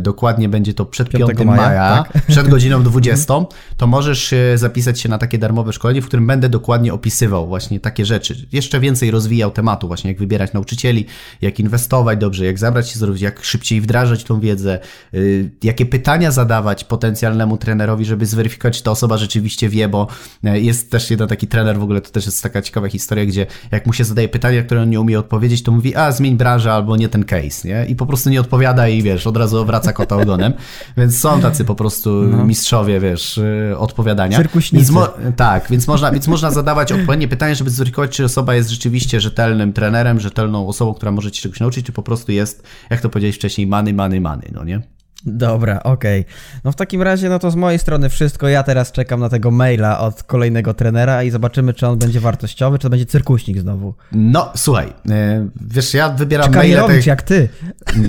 dokładnie 0.00 0.48
będzie 0.48 0.74
to 0.74 0.86
przed 0.86 1.08
5 1.08 1.26
5 1.26 1.38
maja, 1.38 1.62
maja, 1.62 2.04
tak. 2.12 2.22
przed 2.32 2.48
godziną 2.48 2.82
20, 2.82 3.34
to 3.76 3.86
możesz 3.86 4.32
e, 4.32 4.58
zapisać 4.58 5.00
się 5.00 5.08
na 5.08 5.18
takie 5.18 5.38
darmowe 5.38 5.72
szkolenie, 5.72 6.02
w 6.02 6.06
którym 6.06 6.26
będę 6.26 6.48
dokładnie 6.48 6.94
opisywał 6.94 7.46
właśnie 7.46 7.80
takie 7.80 8.04
rzeczy. 8.04 8.46
Jeszcze 8.52 8.80
więcej 8.80 9.10
rozwijał 9.10 9.50
tematu, 9.50 9.86
właśnie 9.86 10.10
jak 10.10 10.18
wybierać 10.18 10.52
nauczycieli, 10.52 11.06
jak 11.42 11.60
inwestować 11.60 12.18
dobrze, 12.18 12.44
jak 12.44 12.58
zabrać 12.58 12.90
się 12.90 12.98
zrobić, 12.98 13.22
jak 13.22 13.44
szybciej 13.44 13.80
wdrażać 13.80 14.24
tą 14.24 14.40
wiedzę, 14.40 14.78
y, 15.14 15.50
jakie 15.62 15.86
pytania 15.86 16.30
zadawać 16.30 16.84
potencjalnemu 16.84 17.56
trenerowi, 17.56 18.04
żeby 18.04 18.26
zweryfikować, 18.26 18.76
czy 18.76 18.82
ta 18.82 18.90
osoba 18.90 19.18
rzeczywiście 19.18 19.68
wie, 19.68 19.88
bo 19.88 20.06
e, 20.44 20.60
jest 20.60 20.90
też 20.90 21.10
jeden 21.10 21.28
taki 21.28 21.46
trener, 21.46 21.78
w 21.78 21.82
ogóle 21.82 22.00
to 22.00 22.10
też 22.10 22.26
jest 22.26 22.42
taka 22.42 22.62
ciekawa 22.62 22.88
historia, 22.88 23.26
gdzie 23.26 23.46
jak 23.70 23.86
mu 23.86 23.92
się 23.92 24.04
zadaje 24.04 24.28
pytania, 24.28 24.62
które 24.62 24.82
on 24.82 24.90
nie 24.90 25.00
umie 25.00 25.18
odpowiedzieć, 25.18 25.62
to 25.62 25.72
mówi, 25.72 25.96
a 25.96 26.12
zmień 26.12 26.36
branżę 26.36 26.72
albo 26.72 26.96
nie 26.96 27.08
ten 27.08 27.24
case, 27.24 27.68
nie? 27.68 27.86
I 27.88 27.96
po 27.96 28.06
prostu 28.06 28.30
nie 28.30 28.40
odpowiada 28.40 28.88
i 28.88 29.02
wiesz, 29.02 29.26
od 29.26 29.36
razu 29.42 29.64
wraca 29.64 29.92
kota 29.92 30.16
ogonem. 30.16 30.52
Więc 30.96 31.18
są 31.18 31.40
tacy 31.40 31.64
po 31.64 31.74
prostu 31.74 32.10
mistrzowie, 32.46 33.00
wiesz, 33.00 33.38
y, 33.38 33.74
odpowiadania. 33.78 34.36
Cyrkuśnicy. 34.36 34.92
Więc 34.92 35.36
tak, 35.36 35.70
więc 35.70 35.86
można, 35.86 36.10
więc 36.12 36.28
można 36.28 36.50
zadawać 36.50 36.92
odpowiednie 36.92 37.28
pytania, 37.28 37.54
żeby 37.54 37.70
zweryfikować, 37.70 38.10
czy 38.10 38.24
osoba 38.24 38.54
jest 38.54 38.70
rzeczywiście 38.70 39.20
rzetelnym 39.20 39.72
trenerem, 39.72 40.20
rzetelną 40.20 40.68
osobą, 40.68 40.94
która 40.94 41.12
może 41.12 41.30
ci 41.30 41.42
czegoś 41.42 41.60
nauczyć, 41.60 41.86
czy 41.86 41.92
po 41.92 42.02
prostu 42.02 42.32
jest, 42.32 42.62
jak 42.90 43.00
to 43.00 43.08
powiedziałeś 43.08 43.36
wcześniej, 43.36 43.66
many, 43.66 43.92
many, 43.92 44.20
many, 44.20 44.50
no 44.52 44.64
nie? 44.64 44.82
Dobra, 45.26 45.82
okej. 45.82 46.24
No 46.64 46.72
w 46.72 46.76
takim 46.76 47.02
razie, 47.02 47.28
no 47.28 47.38
to 47.38 47.50
z 47.50 47.56
mojej 47.56 47.78
strony 47.78 48.08
wszystko. 48.08 48.48
Ja 48.48 48.62
teraz 48.62 48.92
czekam 48.92 49.20
na 49.20 49.28
tego 49.28 49.50
maila 49.50 49.98
od 50.00 50.22
kolejnego 50.22 50.74
trenera 50.74 51.22
i 51.22 51.30
zobaczymy, 51.30 51.74
czy 51.74 51.86
on 51.86 51.98
będzie 51.98 52.20
wartościowy, 52.20 52.78
czy 52.78 52.82
to 52.82 52.90
będzie 52.90 53.06
cyrkuśnik 53.06 53.60
znowu. 53.60 53.94
No, 54.12 54.52
słuchaj, 54.56 54.92
e, 55.10 55.48
wiesz, 55.60 55.94
ja 55.94 56.08
wybieram 56.08 56.50
Czy 56.50 56.56
maile... 56.58 56.76
karierowicz 56.76 57.06
jak 57.06 57.22
ty. 57.22 57.48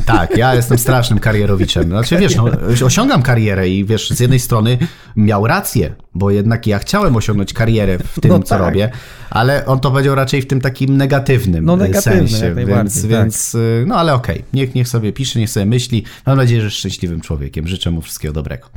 Tak, 0.06 0.38
ja 0.38 0.56
jestem 0.56 0.78
strasznym 0.78 1.20
karierowiczem. 1.20 1.84
Znaczy, 1.84 2.18
wiesz, 2.18 2.36
no, 2.36 2.46
osiągam 2.86 3.22
karierę 3.22 3.70
i 3.70 3.86
wiesz, 3.86 4.10
z 4.10 4.20
jednej 4.20 4.40
strony 4.40 4.78
miał 5.16 5.48
rację, 5.48 5.96
bo 6.16 6.32
jednak 6.32 6.68
ja 6.68 6.80
chciałem 6.80 7.16
osiągnąć 7.16 7.54
karierę 7.54 7.98
w 8.00 8.20
tym, 8.20 8.32
No 8.32 8.40
co 8.40 8.50
tak. 8.50 8.60
robię, 8.60 8.90
ale 9.30 9.66
on 9.66 9.80
to 9.80 9.92
powiedział 9.92 10.16
raczej 10.16 10.42
w 10.42 10.48
tym 10.48 10.62
takim 10.62 10.98
negatywnym 10.98 11.66
No, 11.66 11.74
e, 11.74 11.78
negatywnym, 11.78 12.28
sensie, 12.30 12.56
więc, 12.66 13.02
tak. 13.02 13.12
więc 13.12 13.56
y, 13.56 13.84
no 13.88 13.96
ale 13.96 14.14
okej, 14.14 14.44
niech, 14.54 14.76
niech 14.76 14.88
sobie 14.88 15.14
pisze, 15.14 15.40
niech 15.40 15.50
sobie 15.50 15.66
myśli. 15.66 16.04
Mam 16.26 16.38
nadzieję, 16.38 16.62
że 16.62 16.66
jest 16.90 17.03
szczęśliwym 17.04 17.22
człowiekiem. 17.22 17.68
Życzę 17.68 17.92
mu 17.92 18.02
wszystkiego 18.02 18.34
dobrego. 18.34 18.68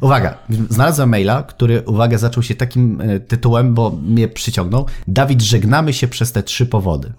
Uwaga, 0.00 0.38
znalazłem 0.70 1.08
maila, 1.08 1.42
który, 1.42 1.82
uwaga, 1.86 2.18
zaczął 2.18 2.42
się 2.42 2.54
takim 2.54 3.00
e, 3.00 3.20
tytułem, 3.20 3.74
bo 3.74 3.90
mnie 3.90 4.28
przyciągnął. 4.28 4.86
Dawid, 5.08 5.42
żegnamy 5.42 5.92
się 5.92 6.08
przez 6.08 6.32
te 6.32 6.42
trzy 6.42 6.66
powody. 6.66 7.12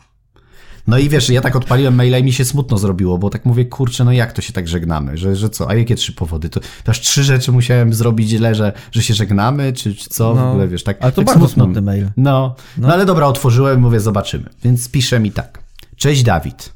No 0.88 0.98
i 0.98 1.10
wiesz, 1.10 1.30
ja 1.30 1.42
tak 1.42 1.56
odpaliłem 1.56 1.96
maila 1.96 2.18
i 2.18 2.24
mi 2.24 2.34
się 2.34 2.46
smutno 2.46 2.78
zrobiło, 2.78 3.18
bo 3.18 3.30
tak 3.30 3.46
mówię, 3.46 3.66
kurczę, 3.66 4.04
no 4.06 4.12
jak 4.12 4.34
to 4.34 4.42
się 4.42 4.54
tak 4.54 4.68
żegnamy, 4.68 5.18
że, 5.18 5.36
że 5.36 5.50
co, 5.50 5.70
a 5.70 5.76
jakie 5.76 5.96
trzy 5.96 6.14
powody? 6.14 6.50
To, 6.50 6.60
to 6.60 6.90
aż 6.92 7.00
trzy 7.02 7.24
rzeczy 7.24 7.52
musiałem 7.52 7.94
zrobić 7.94 8.30
źle, 8.30 8.56
że, 8.56 8.74
że 8.92 9.02
się 9.04 9.14
żegnamy, 9.14 9.74
czy, 9.74 9.96
czy 9.96 10.10
co, 10.10 10.34
w 10.34 10.38
No, 10.38 10.50
ogóle, 10.52 10.68
wiesz, 10.68 10.84
tak 10.84 10.98
ale 11.02 11.12
to 11.12 11.16
tak 11.16 11.26
bardzo 11.26 11.40
smutno. 11.48 11.64
smutny 11.64 11.82
mail. 11.82 12.10
No, 12.18 12.56
no, 12.78 12.94
ale 12.94 13.06
dobra, 13.06 13.28
otworzyłem, 13.28 13.80
mówię, 13.82 14.00
zobaczymy. 14.00 14.50
Więc 14.64 14.90
pisze 14.90 15.20
mi 15.20 15.32
tak. 15.32 15.60
Cześć 15.96 16.24
Dawid. 16.24 16.75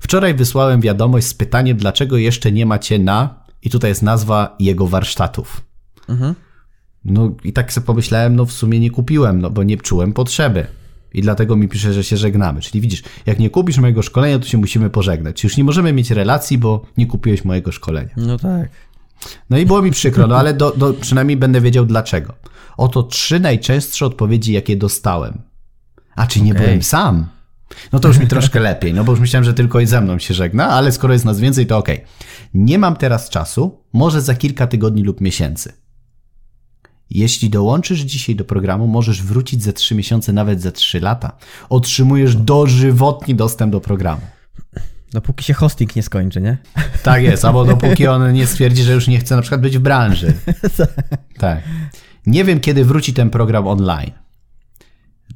Wczoraj 0.00 0.34
wysłałem 0.34 0.80
wiadomość 0.80 1.26
z 1.26 1.34
pytaniem, 1.34 1.76
dlaczego 1.76 2.16
jeszcze 2.16 2.52
nie 2.52 2.66
macie 2.66 2.98
na, 2.98 3.44
i 3.62 3.70
tutaj 3.70 3.90
jest 3.90 4.02
nazwa 4.02 4.56
jego 4.58 4.86
warsztatów. 4.86 5.60
Mhm. 6.08 6.34
No 7.04 7.34
i 7.44 7.52
tak 7.52 7.72
sobie 7.72 7.86
pomyślałem, 7.86 8.36
no 8.36 8.46
w 8.46 8.52
sumie 8.52 8.80
nie 8.80 8.90
kupiłem, 8.90 9.40
no 9.40 9.50
bo 9.50 9.62
nie 9.62 9.76
czułem 9.76 10.12
potrzeby. 10.12 10.66
I 11.14 11.22
dlatego 11.22 11.56
mi 11.56 11.68
pisze, 11.68 11.92
że 11.92 12.04
się 12.04 12.16
żegnamy. 12.16 12.60
Czyli 12.60 12.80
widzisz, 12.80 13.02
jak 13.26 13.38
nie 13.38 13.50
kupisz 13.50 13.78
mojego 13.78 14.02
szkolenia, 14.02 14.38
to 14.38 14.46
się 14.46 14.58
musimy 14.58 14.90
pożegnać. 14.90 15.44
Już 15.44 15.56
nie 15.56 15.64
możemy 15.64 15.92
mieć 15.92 16.10
relacji, 16.10 16.58
bo 16.58 16.86
nie 16.96 17.06
kupiłeś 17.06 17.44
mojego 17.44 17.72
szkolenia. 17.72 18.10
No 18.16 18.38
tak. 18.38 18.70
No 19.50 19.58
i 19.58 19.66
było 19.66 19.82
mi 19.82 19.90
przykro, 19.90 20.26
no 20.26 20.36
ale 20.36 20.54
do, 20.54 20.70
do, 20.76 20.92
przynajmniej 20.92 21.36
będę 21.36 21.60
wiedział 21.60 21.86
dlaczego. 21.86 22.34
Oto 22.76 23.02
trzy 23.02 23.40
najczęstsze 23.40 24.06
odpowiedzi, 24.06 24.52
jakie 24.52 24.76
dostałem. 24.76 25.42
A 26.16 26.26
czy 26.26 26.40
nie 26.40 26.54
byłem 26.54 26.82
sam? 26.82 27.26
No 27.92 28.00
to 28.00 28.08
już 28.08 28.18
mi 28.18 28.26
troszkę 28.26 28.60
lepiej, 28.60 28.94
no 28.94 29.04
bo 29.04 29.12
już 29.12 29.20
myślałem, 29.20 29.44
że 29.44 29.54
tylko 29.54 29.80
i 29.80 29.86
ze 29.86 30.00
mną 30.00 30.18
się 30.18 30.34
żegna, 30.34 30.68
ale 30.68 30.92
skoro 30.92 31.12
jest 31.12 31.24
nas 31.24 31.40
więcej, 31.40 31.66
to 31.66 31.78
okej. 31.78 31.96
Okay. 31.96 32.08
Nie 32.54 32.78
mam 32.78 32.96
teraz 32.96 33.30
czasu, 33.30 33.78
może 33.92 34.22
za 34.22 34.34
kilka 34.34 34.66
tygodni 34.66 35.02
lub 35.02 35.20
miesięcy. 35.20 35.72
Jeśli 37.10 37.50
dołączysz 37.50 38.00
dzisiaj 38.00 38.36
do 38.36 38.44
programu, 38.44 38.86
możesz 38.86 39.22
wrócić 39.22 39.62
za 39.62 39.72
3 39.72 39.94
miesiące, 39.94 40.32
nawet 40.32 40.62
za 40.62 40.72
3 40.72 41.00
lata. 41.00 41.36
Otrzymujesz 41.68 42.36
dożywotni 42.36 43.34
dostęp 43.34 43.72
do 43.72 43.80
programu. 43.80 44.22
Dopóki 45.12 45.44
się 45.44 45.54
hosting 45.54 45.96
nie 45.96 46.02
skończy, 46.02 46.40
nie? 46.40 46.58
Tak 47.02 47.22
jest, 47.22 47.44
albo 47.44 47.64
dopóki 47.64 48.06
on 48.06 48.32
nie 48.32 48.46
stwierdzi, 48.52 48.82
że 48.82 48.92
już 48.92 49.08
nie 49.08 49.18
chce 49.18 49.36
na 49.36 49.42
przykład 49.42 49.60
być 49.60 49.78
w 49.78 49.80
branży. 49.80 50.32
Tak. 51.38 51.62
Nie 52.26 52.44
wiem, 52.44 52.60
kiedy 52.60 52.84
wróci 52.84 53.14
ten 53.14 53.30
program 53.30 53.66
online 53.66 54.10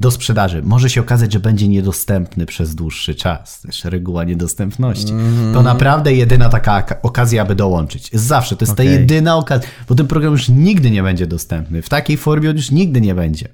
do 0.00 0.10
sprzedaży. 0.10 0.62
Może 0.62 0.90
się 0.90 1.00
okazać, 1.00 1.32
że 1.32 1.40
będzie 1.40 1.68
niedostępny 1.68 2.46
przez 2.46 2.74
dłuższy 2.74 3.14
czas. 3.14 3.60
Też 3.60 3.84
reguła 3.84 4.24
niedostępności. 4.24 5.12
Mm. 5.12 5.54
To 5.54 5.62
naprawdę 5.62 6.14
jedyna 6.14 6.48
taka 6.48 7.02
okazja, 7.02 7.42
aby 7.42 7.54
dołączyć. 7.54 8.10
Zawsze. 8.12 8.56
To 8.56 8.62
jest 8.62 8.72
okay. 8.72 8.86
ta 8.86 8.92
jedyna 8.92 9.36
okazja, 9.36 9.68
bo 9.88 9.94
ten 9.94 10.06
program 10.06 10.32
już 10.32 10.48
nigdy 10.48 10.90
nie 10.90 11.02
będzie 11.02 11.26
dostępny. 11.26 11.82
W 11.82 11.88
takiej 11.88 12.16
formie 12.16 12.50
on 12.50 12.56
już 12.56 12.70
nigdy 12.70 13.00
nie 13.00 13.14
będzie. 13.14 13.48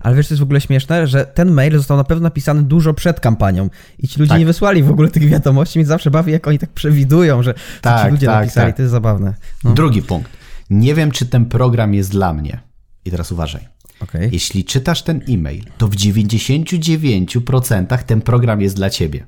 Ale 0.00 0.16
wiesz, 0.16 0.28
co 0.28 0.34
jest 0.34 0.40
w 0.40 0.42
ogóle 0.42 0.60
śmieszne, 0.60 1.06
że 1.06 1.26
ten 1.26 1.50
mail 1.50 1.76
został 1.76 1.96
na 1.96 2.04
pewno 2.04 2.22
napisany 2.22 2.62
dużo 2.62 2.94
przed 2.94 3.20
kampanią 3.20 3.70
i 3.98 4.08
ci 4.08 4.20
ludzie 4.20 4.28
tak. 4.28 4.38
nie 4.38 4.46
wysłali 4.46 4.82
w 4.82 4.90
ogóle 4.90 5.08
tych 5.08 5.28
wiadomości, 5.28 5.78
więc 5.78 5.88
zawsze 5.88 6.10
bawi, 6.10 6.32
jak 6.32 6.46
oni 6.46 6.58
tak 6.58 6.70
przewidują, 6.70 7.42
że 7.42 7.54
tak, 7.80 8.04
ci 8.04 8.10
ludzie 8.10 8.26
tak, 8.26 8.40
napisali. 8.40 8.66
Tak. 8.66 8.76
To 8.76 8.82
jest 8.82 8.92
zabawne. 8.92 9.34
No. 9.64 9.74
Drugi 9.74 10.02
punkt. 10.02 10.30
Nie 10.70 10.94
wiem, 10.94 11.10
czy 11.10 11.26
ten 11.26 11.46
program 11.46 11.94
jest 11.94 12.10
dla 12.10 12.32
mnie. 12.32 12.60
I 13.04 13.10
teraz 13.10 13.32
uważaj. 13.32 13.79
Okay. 14.00 14.28
Jeśli 14.32 14.64
czytasz 14.64 15.02
ten 15.02 15.22
e-mail, 15.28 15.64
to 15.78 15.88
w 15.88 15.96
99% 15.96 18.02
ten 18.02 18.20
program 18.20 18.60
jest 18.60 18.76
dla 18.76 18.90
ciebie. 18.90 19.26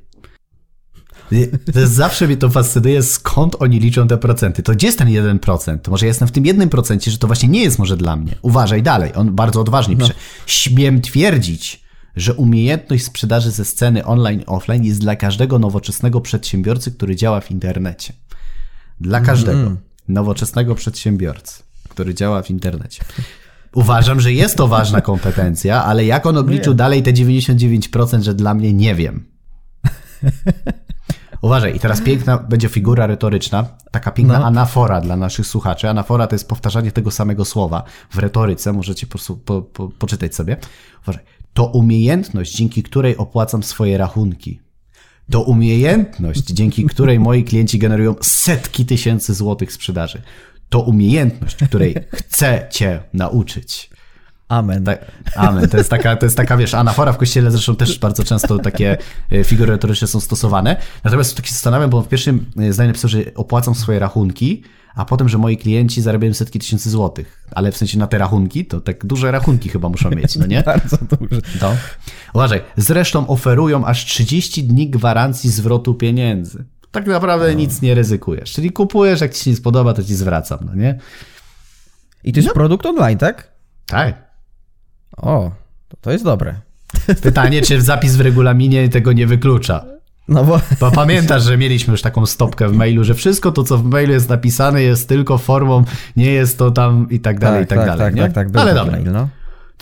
Jest, 1.31 1.93
zawsze 1.93 2.27
mnie 2.27 2.37
to 2.37 2.51
fascynuje, 2.51 3.03
skąd 3.03 3.57
oni 3.59 3.81
liczą 3.81 4.09
te 4.09 4.19
procenty. 4.19 4.63
To 4.63 4.73
gdzie 4.73 4.87
jest 4.87 4.99
ten 4.99 5.09
1%? 5.09 5.79
To 5.79 5.91
może 5.91 6.07
jestem 6.07 6.29
w 6.29 6.33
tym 6.33 6.45
1%, 6.45 7.11
że 7.11 7.19
to 7.19 7.27
właśnie 7.27 7.49
nie 7.49 7.63
jest 7.63 7.79
może 7.79 7.97
dla 7.97 8.17
mnie. 8.17 8.35
Uważaj 8.43 8.83
dalej, 8.83 9.15
on 9.15 9.35
bardzo 9.35 9.61
odważnie 9.61 9.97
no. 9.97 10.07
pisze. 10.07 10.19
Śmiem 10.47 11.01
twierdzić, 11.01 11.83
że 12.17 12.35
umiejętność 12.35 13.05
sprzedaży 13.05 13.51
ze 13.51 13.65
sceny 13.65 14.05
online 14.05 14.43
offline 14.47 14.85
jest 14.85 15.01
dla 15.01 15.17
każdego 15.17 15.59
nowoczesnego 15.59 16.21
przedsiębiorcy, 16.21 16.93
który 16.93 17.17
działa 17.17 17.41
w 17.41 17.51
internecie. 17.51 18.13
Dla 19.01 19.21
każdego 19.21 19.61
mm. 19.61 19.77
nowoczesnego 20.09 20.75
przedsiębiorcy, 20.75 21.63
który 21.89 22.15
działa 22.15 22.43
w 22.43 22.51
internecie. 22.51 23.05
Uważam, 23.75 24.21
że 24.21 24.33
jest 24.33 24.57
to 24.57 24.69
ważna 24.69 25.01
kompetencja, 25.11 25.85
ale 25.85 26.05
jak 26.05 26.27
on 26.27 26.37
obliczył 26.37 26.75
dalej 26.75 27.03
te 27.03 27.13
99%, 27.13 28.23
że 28.23 28.35
dla 28.35 28.55
mnie 28.55 28.73
nie 28.73 28.95
wiem. 28.95 29.25
Uważaj, 31.43 31.77
i 31.77 31.81
teraz 31.81 32.01
piękna 32.01 32.39
będzie 32.39 32.69
figura 32.69 33.07
retoryczna, 33.07 33.67
taka 33.91 34.11
piękna 34.11 34.39
no. 34.39 34.47
anafora 34.47 35.01
dla 35.01 35.17
naszych 35.17 35.47
słuchaczy. 35.47 35.89
Anafora 35.89 36.27
to 36.27 36.35
jest 36.35 36.49
powtarzanie 36.49 36.93
tego 36.93 37.11
samego 37.11 37.45
słowa 37.45 37.85
w 38.11 38.19
retoryce, 38.19 38.73
możecie 38.73 39.07
po 39.07 39.11
prostu 39.11 39.37
po, 39.37 39.63
po, 39.63 39.89
poczytać 39.89 40.35
sobie. 40.35 40.57
Uważaj, 41.03 41.23
to 41.53 41.67
umiejętność, 41.67 42.57
dzięki 42.57 42.83
której 42.83 43.17
opłacam 43.17 43.63
swoje 43.63 43.99
rachunki. 43.99 44.61
To 45.31 45.43
umiejętność, 45.43 46.45
dzięki 46.45 46.85
której 46.85 47.21
moi 47.21 47.45
klienci 47.45 47.79
generują 47.79 48.15
setki 48.21 48.87
tysięcy 48.87 49.35
złotych 49.35 49.73
sprzedaży 49.73 50.23
to 50.73 50.81
umiejętność, 50.81 51.57
której 51.57 51.95
chcę 52.19 52.67
cię 52.71 53.03
nauczyć. 53.15 53.91
Amen. 54.49 54.85
Ta, 54.85 54.93
amen. 55.37 55.69
To 55.69 55.77
jest, 55.77 55.91
taka, 55.91 56.17
to 56.17 56.27
jest 56.27 56.37
taka, 56.37 56.57
wiesz, 56.57 56.75
anafora 56.75 57.13
w 57.13 57.17
kościele 57.17 57.51
zresztą 57.51 57.77
też 57.77 57.99
bardzo 57.99 58.25
często 58.25 58.59
takie 58.59 58.99
e, 59.33 59.45
figury 59.45 59.73
retoryczne 59.73 60.09
są 60.09 60.21
stosowane. 60.21 60.77
Natomiast 61.05 61.37
tak 61.37 61.47
się 61.47 61.53
zastanawiam, 61.53 61.91
bo 61.91 62.03
w 62.03 62.09
pierwszym 62.09 62.47
e, 62.59 62.73
zdaniu 62.73 62.89
napisał, 62.89 63.11
że 63.11 63.19
opłacam 63.35 63.75
swoje 63.75 63.99
rachunki, 63.99 64.63
a 64.95 65.05
potem, 65.05 65.29
że 65.29 65.39
moi 65.39 65.57
klienci 65.57 66.03
zarabiają 66.03 66.35
setki 66.35 66.59
tysięcy 66.59 66.91
złotych. 66.91 67.47
Ale 67.51 67.73
w 67.73 67.77
sensie 67.77 67.99
na 67.99 68.07
te 68.07 68.19
rachunki, 68.19 68.67
to 68.67 68.81
tak 68.81 69.07
duże 69.07 69.31
rachunki 69.31 69.69
chyba 69.69 69.89
muszą 69.89 70.11
mieć, 70.11 70.37
no 70.37 70.47
nie? 70.47 70.63
bardzo 70.73 70.97
duże. 70.97 71.43
To. 71.61 71.77
Uważaj, 72.35 72.61
zresztą 72.77 73.27
oferują 73.27 73.87
aż 73.87 74.05
30 74.05 74.65
dni 74.65 74.91
gwarancji 74.91 75.51
zwrotu 75.51 75.95
pieniędzy 75.95 76.65
tak 76.93 77.07
naprawdę 77.07 77.49
no. 77.49 77.55
nic 77.55 77.83
nie 77.83 77.95
ryzykujesz. 77.95 78.53
Czyli 78.53 78.71
kupujesz, 78.71 79.21
jak 79.21 79.35
ci 79.35 79.45
się 79.45 79.51
nie 79.51 79.57
spodoba, 79.57 79.95
to 79.95 80.03
ci 80.03 80.15
zwracam, 80.15 80.59
no 80.67 80.75
nie? 80.75 80.99
I 82.25 82.33
to 82.33 82.39
jest 82.39 82.49
no. 82.49 82.55
produkt 82.55 82.87
online, 82.87 83.19
tak? 83.19 83.53
Tak. 83.87 84.33
O, 85.17 85.51
to, 86.01 86.11
jest 86.11 86.25
dobre. 86.25 86.55
Pytanie, 87.23 87.63
czy 87.63 87.83
zapis 87.83 88.17
w 88.17 88.21
regulaminie 88.21 88.89
tego 88.89 89.13
nie 89.13 89.27
wyklucza? 89.27 89.85
No 90.29 90.45
bo... 90.45 90.61
bo 90.81 90.91
pamiętasz, 90.91 91.43
że 91.43 91.59
mieliśmy 91.59 91.93
już 91.93 92.03
taką 92.03 92.27
stopkę 92.27 92.69
w 92.69 92.73
mailu, 92.73 93.05
że 93.05 93.15
wszystko 93.15 93.53
to, 93.53 93.65
co 93.65 93.79
w 93.79 93.85
mailu 93.85 94.13
jest 94.13 94.29
napisane, 94.29 94.83
jest 94.83 95.09
tylko 95.09 95.39
formą, 95.39 95.85
nie 96.17 96.33
jest 96.33 96.59
to 96.59 96.71
tam 96.71 97.07
i 97.11 97.21
tak 97.21 97.39
dalej, 97.39 97.67
tak, 97.67 97.79
i 97.79 97.81
tak, 97.81 97.89
tak 97.89 97.99
dalej. 97.99 98.15
Tak, 98.15 98.15
nie? 98.15 98.35
tak, 98.35 98.51
tak. 98.51 98.63
Ale 98.63 98.75
dobra. 98.75 98.93
Mail, 98.93 99.13
no. 99.13 99.29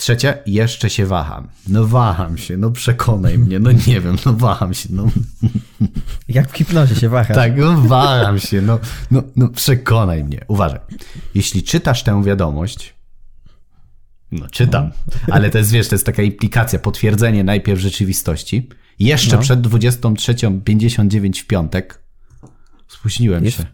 Trzecie, 0.01 0.39
jeszcze 0.47 0.91
się 0.91 1.07
waham. 1.07 1.49
No 1.69 1.87
waham 1.87 2.39
się, 2.39 2.57
no 2.57 2.71
przekonaj 2.71 3.39
mnie, 3.39 3.59
no 3.59 3.73
nie 3.73 4.01
wiem, 4.01 4.17
no 4.27 4.33
waham 4.33 4.75
się, 4.75 4.89
no. 4.93 5.07
Jak 6.29 6.51
w 6.51 6.57
hipnozie 6.57 6.95
się 6.95 7.09
wahasz. 7.09 7.37
Tak, 7.37 7.57
no 7.57 7.81
waham 7.81 8.39
się, 8.39 8.63
no, 8.63 8.79
no, 9.11 9.23
no 9.37 9.49
przekonaj 9.49 10.25
mnie. 10.25 10.45
Uważaj, 10.49 10.81
jeśli 11.35 11.63
czytasz 11.63 12.03
tę 12.03 12.25
wiadomość, 12.25 12.95
no 14.33 14.49
czytam, 14.49 14.91
ale 15.31 15.51
to 15.51 15.59
jest, 15.59 15.71
wiesz, 15.73 15.89
to 15.89 15.95
jest 15.95 16.07
taka 16.07 16.23
implikacja, 16.23 16.79
potwierdzenie 16.79 17.45
najpierw 17.45 17.81
rzeczywistości. 17.81 18.69
Jeszcze 18.99 19.37
no. 19.37 19.43
przed 19.43 19.61
23.59 19.61 21.43
w 21.43 21.47
piątek 21.47 22.03
spóźniłem 22.89 23.45
jest? 23.45 23.57
się. 23.57 23.65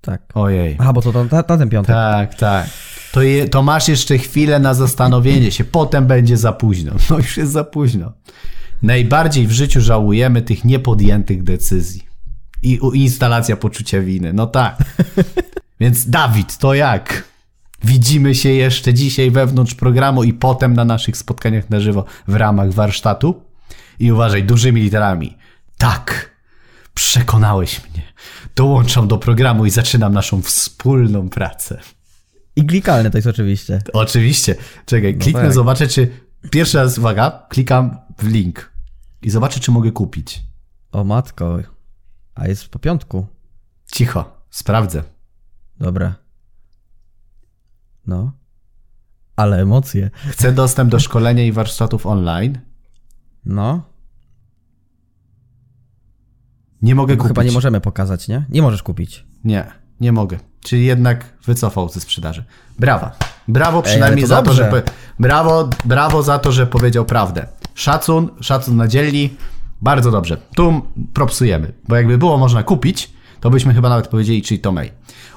Tak. 0.00 0.22
Ojej. 0.34 0.76
Aha, 0.78 0.92
bo 0.92 1.02
to 1.02 1.12
na, 1.12 1.24
na 1.30 1.42
ten 1.42 1.68
piątek. 1.68 1.94
Tak, 1.94 2.34
tak 2.34 2.68
to, 3.12 3.22
je, 3.22 3.48
to 3.48 3.62
masz 3.62 3.88
jeszcze 3.88 4.18
chwilę 4.18 4.58
na 4.58 4.74
zastanowienie 4.74 5.52
się, 5.52 5.64
potem 5.64 6.06
będzie 6.06 6.36
za 6.36 6.52
późno. 6.52 6.92
No 7.10 7.16
już 7.16 7.36
jest 7.36 7.52
za 7.52 7.64
późno. 7.64 8.12
Najbardziej 8.82 9.46
w 9.46 9.52
życiu 9.52 9.80
żałujemy 9.80 10.42
tych 10.42 10.64
niepodjętych 10.64 11.42
decyzji. 11.42 12.02
I 12.62 12.80
instalacja 12.94 13.56
poczucia 13.56 14.00
winy. 14.00 14.32
No 14.32 14.46
tak. 14.46 14.78
Więc 15.80 16.10
Dawid, 16.10 16.58
to 16.58 16.74
jak? 16.74 17.24
Widzimy 17.84 18.34
się 18.34 18.48
jeszcze 18.48 18.94
dzisiaj 18.94 19.30
wewnątrz 19.30 19.74
programu 19.74 20.24
i 20.24 20.32
potem 20.32 20.74
na 20.74 20.84
naszych 20.84 21.16
spotkaniach 21.16 21.70
na 21.70 21.80
żywo 21.80 22.04
w 22.28 22.34
ramach 22.34 22.72
warsztatu. 22.72 23.42
I 23.98 24.12
uważaj, 24.12 24.44
dużymi 24.44 24.80
literami. 24.80 25.36
Tak, 25.78 26.30
przekonałeś 26.94 27.80
mnie. 27.84 28.02
Dołączam 28.56 29.08
do 29.08 29.18
programu 29.18 29.66
i 29.66 29.70
zaczynam 29.70 30.12
naszą 30.12 30.42
wspólną 30.42 31.28
pracę. 31.28 31.80
I 32.56 32.66
klikalne 32.66 33.10
to 33.10 33.18
jest 33.18 33.28
oczywiście. 33.28 33.82
Oczywiście. 33.92 34.54
Czekaj, 34.86 35.14
no 35.14 35.22
kliknę, 35.22 35.42
tak. 35.42 35.52
zobaczę, 35.52 35.88
czy. 35.88 36.08
Pierwszy 36.50 36.78
raz, 36.78 36.98
uwaga, 36.98 37.46
klikam 37.48 37.98
w 38.18 38.26
link 38.26 38.72
i 39.22 39.30
zobaczę, 39.30 39.60
czy 39.60 39.70
mogę 39.70 39.92
kupić. 39.92 40.42
O 40.92 41.04
matko, 41.04 41.58
a 42.34 42.48
jest 42.48 42.68
po 42.68 42.78
piątku. 42.78 43.26
Cicho, 43.92 44.46
sprawdzę. 44.50 45.02
Dobra. 45.78 46.14
No. 48.06 48.32
Ale 49.36 49.60
emocje. 49.60 50.10
Chcę 50.14 50.52
dostęp 50.52 50.90
do 50.90 50.98
szkolenia 50.98 51.44
i 51.44 51.52
warsztatów 51.52 52.06
online. 52.06 52.58
No. 53.44 53.82
Nie 56.82 56.94
mogę 56.94 57.16
kupić. 57.16 57.28
Chyba 57.28 57.42
nie 57.42 57.52
możemy 57.52 57.80
pokazać, 57.80 58.28
nie? 58.28 58.44
Nie 58.48 58.62
możesz 58.62 58.82
kupić. 58.82 59.26
Nie, 59.44 59.72
nie 60.00 60.12
mogę. 60.12 60.38
Czyli 60.60 60.84
jednak 60.84 61.24
wycofał 61.44 61.88
ze 61.88 62.00
sprzedaży. 62.00 62.44
Brawa. 62.78 63.12
Brawo 63.48 63.82
przynajmniej 63.82 64.24
Ej, 64.24 64.28
to 64.28 64.34
za 64.34 64.42
dobrze. 64.42 64.64
to, 64.64 64.76
że. 64.76 64.82
Brawo, 65.18 65.68
brawo 65.84 66.22
za 66.22 66.38
to, 66.38 66.52
że 66.52 66.66
powiedział 66.66 67.04
prawdę. 67.04 67.46
Szacun, 67.74 68.28
szacun 68.40 68.76
na 68.76 68.88
dzielni. 68.88 69.36
Bardzo 69.80 70.10
dobrze. 70.10 70.36
Tu 70.56 70.82
propsujemy, 71.14 71.72
bo 71.88 71.96
jakby 71.96 72.18
było 72.18 72.38
można 72.38 72.62
kupić, 72.62 73.10
to 73.40 73.50
byśmy 73.50 73.74
chyba 73.74 73.88
nawet 73.88 74.08
powiedzieli, 74.08 74.42
czyli 74.42 74.60
to 74.60 74.72
mail. 74.72 74.90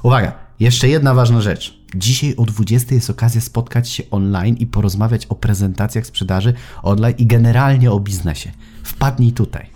Uwaga, 0.03 0.33
jeszcze 0.59 0.87
jedna 0.87 1.13
ważna 1.13 1.41
rzecz. 1.41 1.79
Dzisiaj 1.95 2.35
o 2.37 2.43
20 2.43 2.95
jest 2.95 3.09
okazja 3.09 3.41
spotkać 3.41 3.89
się 3.89 4.03
online 4.11 4.55
i 4.55 4.67
porozmawiać 4.67 5.25
o 5.25 5.35
prezentacjach 5.35 6.05
sprzedaży 6.05 6.53
online 6.83 7.15
i 7.17 7.25
generalnie 7.25 7.91
o 7.91 7.99
biznesie. 7.99 8.51
Wpadnij 8.83 9.31
tutaj. 9.31 9.69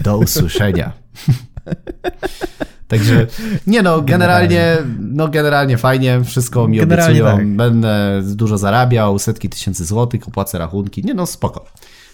Do 0.00 0.18
usłyszenia. 0.18 0.92
Także 2.88 3.26
nie 3.66 3.82
no, 3.82 4.02
generalnie, 4.02 4.76
no 4.98 5.28
generalnie 5.28 5.78
fajnie, 5.78 6.24
wszystko 6.24 6.68
mi 6.68 6.78
generalnie 6.78 7.22
obiecują, 7.22 7.38
tak. 7.38 7.56
będę 7.56 8.22
dużo 8.24 8.58
zarabiał, 8.58 9.18
setki 9.18 9.48
tysięcy 9.48 9.84
złotych, 9.84 10.28
opłacę 10.28 10.58
rachunki, 10.58 11.04
nie 11.04 11.14
no 11.14 11.26
spoko. 11.26 11.64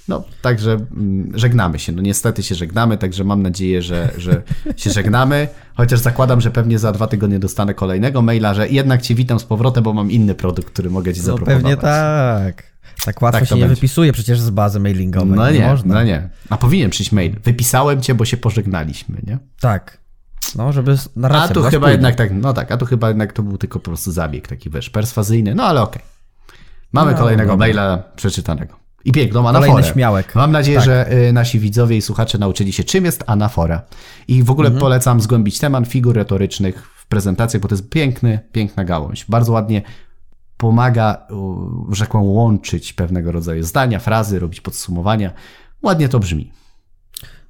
No, 0.09 0.25
także 0.43 0.73
mm, 0.73 1.33
żegnamy 1.35 1.79
się. 1.79 1.93
No 1.93 2.03
niestety 2.03 2.43
się 2.43 2.55
żegnamy, 2.55 2.99
także 2.99 3.25
mam 3.25 3.43
nadzieję, 3.43 3.83
że, 3.83 4.11
że 4.19 4.43
się 4.77 4.91
żegnamy. 5.01 5.49
Chociaż 5.75 6.01
zakładam, 6.01 6.41
że 6.41 6.51
pewnie 6.51 6.79
za 6.79 6.93
dwa 6.93 7.07
tygodnie 7.07 7.39
dostanę 7.39 7.75
kolejnego 7.75 8.23
maila, 8.23 8.55
że 8.55 8.69
jednak 8.69 9.03
Cię 9.03 9.15
witam 9.15 9.41
z 9.41 9.45
powrotem, 9.45 9.85
bo 9.85 9.93
mam 9.93 10.11
inny 10.11 10.35
produkt, 10.35 10.73
który 10.73 10.91
mogę 10.91 11.15
Ci 11.15 11.21
no, 11.21 11.27
zaproponować. 11.27 11.63
Pewnie 11.63 11.77
tak. 11.77 12.73
Tak 13.05 13.23
łatwo 13.23 13.41
Tak 13.41 13.49
się 13.49 13.55
nie 13.55 13.61
będzie. 13.61 13.75
wypisuje 13.75 14.13
przecież 14.13 14.41
z 14.41 14.51
bazy 14.51 14.81
mailingowej. 14.81 15.37
No 15.37 15.51
nie, 15.51 15.59
nie, 15.59 15.67
można. 15.67 15.95
no 15.95 16.05
nie. 16.05 16.29
A 16.51 16.57
powinien 16.57 16.91
przyjść 16.91 17.13
mail. 17.13 17.37
Wypisałem 17.45 18.01
cię, 18.01 18.15
bo 18.15 18.25
się 18.25 18.37
pożegnaliśmy, 18.37 19.21
nie? 19.27 19.39
Tak. 19.61 20.02
No, 20.57 20.73
żeby 20.73 20.97
z- 20.97 21.07
A 21.07 21.11
narracja 21.21 21.55
tu 21.55 21.61
chyba 21.63 21.71
spójna. 21.71 21.91
jednak 21.91 22.15
tak, 22.15 22.31
no 22.33 22.53
tak, 22.53 22.73
a 22.73 22.77
tu 22.77 22.87
chyba 22.87 23.09
jednak 23.09 23.33
to 23.33 23.43
był 23.43 23.59
tylko 23.59 23.79
po 23.79 23.85
prostu 23.85 24.13
zabieg 24.13 24.49
taki, 24.49 24.71
wiesz, 24.71 24.91
perswazyjny, 24.91 25.55
no 25.55 25.65
ale 25.65 25.83
okej. 25.83 26.03
Mamy 26.93 27.13
No, 27.13 27.19
kolejnego 27.19 27.51
dobra. 27.53 27.67
maila 27.67 27.99
przeczytanego. 28.17 28.75
I 29.05 29.13
piękną 29.13 29.43
Kolejny 29.45 29.67
anaforę. 29.69 29.93
śmiałek. 29.93 30.35
Mam 30.35 30.53
nadzieję, 30.53 30.77
Tak. 30.79 30.85
że 30.87 31.13
y, 31.29 31.33
nasi 31.33 31.59
widzowie 31.59 31.97
i 31.97 32.03
słuchacze 32.03 32.39
nauczyli 32.39 32.73
się, 32.73 32.85
czym 32.85 33.05
jest 33.05 33.25
anafora. 33.27 33.83
I 34.29 34.43
w 34.43 34.51
ogóle 34.51 34.67
Mhm. 34.67 34.81
polecam 34.81 35.21
zgłębić 35.21 35.59
temat 35.59 35.87
figur 35.89 36.15
retorycznych 36.17 36.87
w 36.97 37.07
prezentacjach, 37.07 37.63
bo 37.63 37.69
to 37.69 37.75
jest 37.75 37.89
piękny, 37.91 38.41
piękna 38.53 38.85
gałąź. 38.85 39.25
Bardzo 39.29 39.53
ładnie 39.53 39.83
pomaga, 40.57 41.27
że 41.93 42.05
tak 42.07 42.15
łączyć 42.15 42.93
pewnego 42.93 43.33
rodzaju 43.33 43.63
zdania, 43.63 43.99
frazy, 43.99 44.39
robić 44.39 44.61
podsumowania. 44.61 45.33
Ładnie 45.83 46.09
to 46.09 46.19
brzmi. 46.19 46.53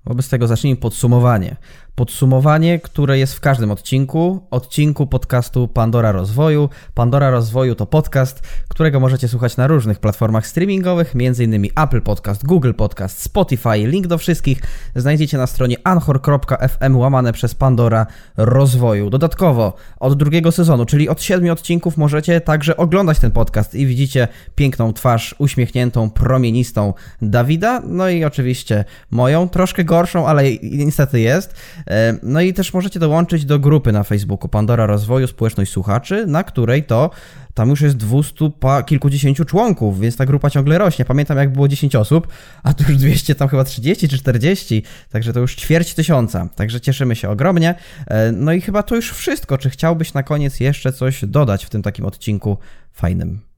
Wobec 0.04 0.28
tego 0.28 0.46
zacznijmy 0.46 0.80
podsumowanie. 0.80 1.56
Podsumowanie, 1.94 2.78
które 2.78 3.18
jest 3.18 3.34
w 3.34 3.40
każdym 3.40 3.70
odcinku, 3.70 4.46
odcinku 4.50 5.06
podcastu 5.06 5.68
Pandora 5.68 6.12
Rozwoju. 6.12 6.68
Pandora 6.94 7.30
Rozwoju 7.30 7.74
to 7.74 7.86
podcast, 7.86 8.40
którego 8.68 9.00
możecie 9.00 9.28
słuchać 9.28 9.56
na 9.56 9.66
różnych 9.66 9.98
platformach 9.98 10.46
streamingowych, 10.46 11.14
m.in. 11.14 11.66
Apple 11.76 12.00
Podcast, 12.00 12.46
Google 12.46 12.72
Podcast, 12.72 13.22
Spotify. 13.22 13.76
Link 13.76 14.06
do 14.06 14.18
wszystkich 14.18 14.58
znajdziecie 14.96 15.38
na 15.38 15.46
stronie 15.46 15.76
anchor.fm 15.84 16.96
łamane 16.96 17.32
przez 17.32 17.54
Pandora 17.54 18.06
Rozwoju. 18.36 19.10
Dodatkowo 19.10 19.74
od 20.00 20.18
drugiego 20.18 20.52
sezonu, 20.52 20.86
czyli 20.86 21.08
od 21.08 21.22
siedmiu 21.22 21.52
odcinków 21.52 21.96
możecie 21.96 22.40
także 22.40 22.76
oglądać 22.76 23.18
ten 23.18 23.30
podcast 23.30 23.74
i 23.74 23.86
widzicie 23.86 24.28
piękną 24.54 24.92
twarz, 24.92 25.34
uśmiechniętą, 25.38 26.10
promienistą 26.10 26.94
Dawida, 27.22 27.82
no 27.86 28.08
i 28.08 28.24
oczywiście 28.24 28.84
moją, 29.10 29.48
troszkę 29.48 29.84
gorszą, 29.84 30.26
ale 30.26 30.42
niestety 30.62 31.20
jest. 31.20 31.54
E, 31.86 32.18
No 32.22 32.40
i 32.40 32.52
też 32.52 32.74
możecie 32.74 33.00
dołączyć 33.00 33.44
do 33.44 33.58
grupy 33.58 33.92
na 33.92 34.02
Facebooku 34.02 34.48
Pandora 34.48 34.86
Rozwoju 34.86 35.26
Społeczność 35.26 35.72
Słuchaczy, 35.72 36.26
na 36.26 36.44
której 36.44 36.84
to 36.84 37.10
tam 37.54 37.70
już 37.70 37.80
jest 37.80 37.96
200 37.96 38.50
pa, 38.60 38.82
kilkudziesięciu 38.82 39.44
członków, 39.44 40.00
więc 40.00 40.16
ta 40.16 40.26
grupa 40.26 40.50
ciągle 40.50 40.78
rośnie. 40.78 41.04
Pamiętam 41.04 41.38
jak 41.38 41.52
było 41.52 41.68
10 41.68 41.96
osób, 41.96 42.28
a 42.62 42.74
tu 42.74 42.84
już 42.88 42.96
200, 42.96 43.34
tam 43.34 43.48
chyba 43.48 43.64
30 43.64 44.08
czy 44.08 44.18
40, 44.18 44.82
także 45.10 45.32
to 45.32 45.40
już 45.40 45.54
ćwierć 45.56 45.94
tysiąca. 45.94 46.48
Także 46.56 46.80
cieszymy 46.80 47.16
się 47.16 47.30
ogromnie. 47.30 47.74
E, 48.06 48.32
No 48.32 48.52
i 48.52 48.60
chyba 48.60 48.82
to 48.82 48.96
już 48.96 49.10
wszystko. 49.10 49.58
Czy 49.58 49.70
chciałbyś 49.70 50.14
na 50.14 50.22
koniec 50.22 50.60
jeszcze 50.60 50.92
coś 50.92 51.24
dodać 51.24 51.64
w 51.64 51.70
tym 51.70 51.82
takim 51.82 52.04
odcinku 52.04 52.58
fajnym? 52.92 53.51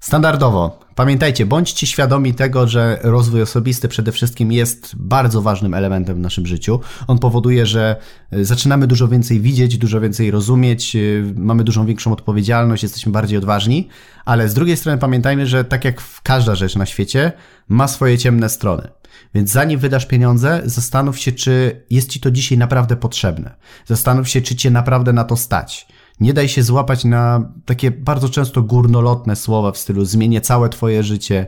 Standardowo, 0.00 0.78
pamiętajcie, 0.94 1.46
bądźcie 1.46 1.86
świadomi 1.86 2.34
tego, 2.34 2.68
że 2.68 2.98
rozwój 3.02 3.42
osobisty 3.42 3.88
przede 3.88 4.12
wszystkim 4.12 4.52
jest 4.52 4.96
bardzo 4.96 5.42
ważnym 5.42 5.74
elementem 5.74 6.16
w 6.16 6.18
naszym 6.18 6.46
życiu. 6.46 6.80
On 7.06 7.18
powoduje, 7.18 7.66
że 7.66 7.96
y, 8.32 8.44
zaczynamy 8.44 8.86
dużo 8.86 9.08
więcej 9.08 9.40
widzieć, 9.40 9.78
dużo 9.78 10.00
więcej 10.00 10.30
rozumieć, 10.30 10.96
y, 10.96 11.34
mamy 11.36 11.64
dużą 11.64 11.86
większą 11.86 12.12
odpowiedzialność, 12.12 12.82
jesteśmy 12.82 13.12
bardziej 13.12 13.38
odważni, 13.38 13.88
ale 14.24 14.48
z 14.48 14.54
drugiej 14.54 14.76
strony 14.76 14.98
pamiętajmy, 14.98 15.46
że 15.46 15.64
tak 15.64 15.84
jak 15.84 16.02
każda 16.22 16.54
rzecz 16.54 16.76
na 16.76 16.86
świecie, 16.86 17.32
ma 17.68 17.88
swoje 17.88 18.18
ciemne 18.18 18.48
strony. 18.48 18.88
Więc 19.34 19.50
zanim 19.50 19.80
wydasz 19.80 20.06
pieniądze, 20.06 20.62
zastanów 20.64 21.18
się, 21.18 21.32
czy 21.32 21.84
jest 21.90 22.10
ci 22.10 22.20
to 22.20 22.30
dzisiaj 22.30 22.58
naprawdę 22.58 22.96
potrzebne. 22.96 23.54
Zastanów 23.86 24.28
się, 24.28 24.42
czy 24.42 24.56
cię 24.56 24.70
naprawdę 24.70 25.12
na 25.12 25.24
to 25.24 25.36
stać. 25.36 25.86
Nie 26.20 26.34
daj 26.34 26.48
się 26.48 26.62
złapać 26.62 27.04
na 27.04 27.52
takie 27.64 27.90
bardzo 27.90 28.28
często 28.28 28.62
górnolotne 28.62 29.36
słowa 29.36 29.72
w 29.72 29.78
stylu 29.78 30.04
zmienię 30.04 30.40
całe 30.40 30.68
twoje 30.68 31.02
życie, 31.02 31.46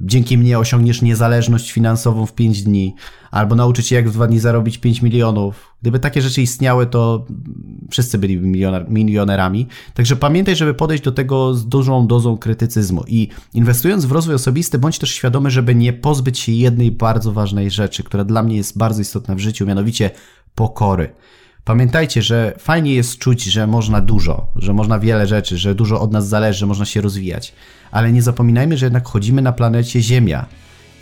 dzięki 0.00 0.38
mnie 0.38 0.58
osiągniesz 0.58 1.02
niezależność 1.02 1.72
finansową 1.72 2.26
w 2.26 2.32
5 2.34 2.62
dni, 2.62 2.94
albo 3.30 3.54
nauczyć 3.54 3.86
się 3.86 3.94
jak 3.94 4.08
w 4.08 4.12
2 4.12 4.26
dni 4.26 4.38
zarobić 4.38 4.78
5 4.78 5.02
milionów. 5.02 5.74
Gdyby 5.82 5.98
takie 5.98 6.22
rzeczy 6.22 6.42
istniały, 6.42 6.86
to 6.86 7.26
wszyscy 7.90 8.18
byliby 8.18 8.46
milioner, 8.46 8.90
milionerami. 8.90 9.66
Także 9.94 10.16
pamiętaj, 10.16 10.56
żeby 10.56 10.74
podejść 10.74 11.04
do 11.04 11.12
tego 11.12 11.54
z 11.54 11.68
dużą 11.68 12.06
dozą 12.06 12.38
krytycyzmu 12.38 13.04
i 13.06 13.28
inwestując 13.54 14.04
w 14.04 14.12
rozwój 14.12 14.34
osobisty, 14.34 14.78
bądź 14.78 14.98
też 14.98 15.10
świadomy, 15.10 15.50
żeby 15.50 15.74
nie 15.74 15.92
pozbyć 15.92 16.38
się 16.38 16.52
jednej 16.52 16.90
bardzo 16.90 17.32
ważnej 17.32 17.70
rzeczy, 17.70 18.02
która 18.02 18.24
dla 18.24 18.42
mnie 18.42 18.56
jest 18.56 18.78
bardzo 18.78 19.00
istotna 19.00 19.34
w 19.34 19.38
życiu, 19.38 19.66
mianowicie 19.66 20.10
pokory. 20.54 21.14
Pamiętajcie, 21.64 22.22
że 22.22 22.54
fajnie 22.58 22.94
jest 22.94 23.18
czuć, 23.18 23.44
że 23.44 23.66
można 23.66 24.00
dużo, 24.00 24.46
że 24.56 24.72
można 24.72 24.98
wiele 24.98 25.26
rzeczy, 25.26 25.58
że 25.58 25.74
dużo 25.74 26.00
od 26.00 26.12
nas 26.12 26.28
zależy, 26.28 26.58
że 26.58 26.66
można 26.66 26.84
się 26.84 27.00
rozwijać, 27.00 27.52
ale 27.90 28.12
nie 28.12 28.22
zapominajmy, 28.22 28.76
że 28.76 28.86
jednak 28.86 29.08
chodzimy 29.08 29.42
na 29.42 29.52
planecie 29.52 30.02
Ziemia 30.02 30.46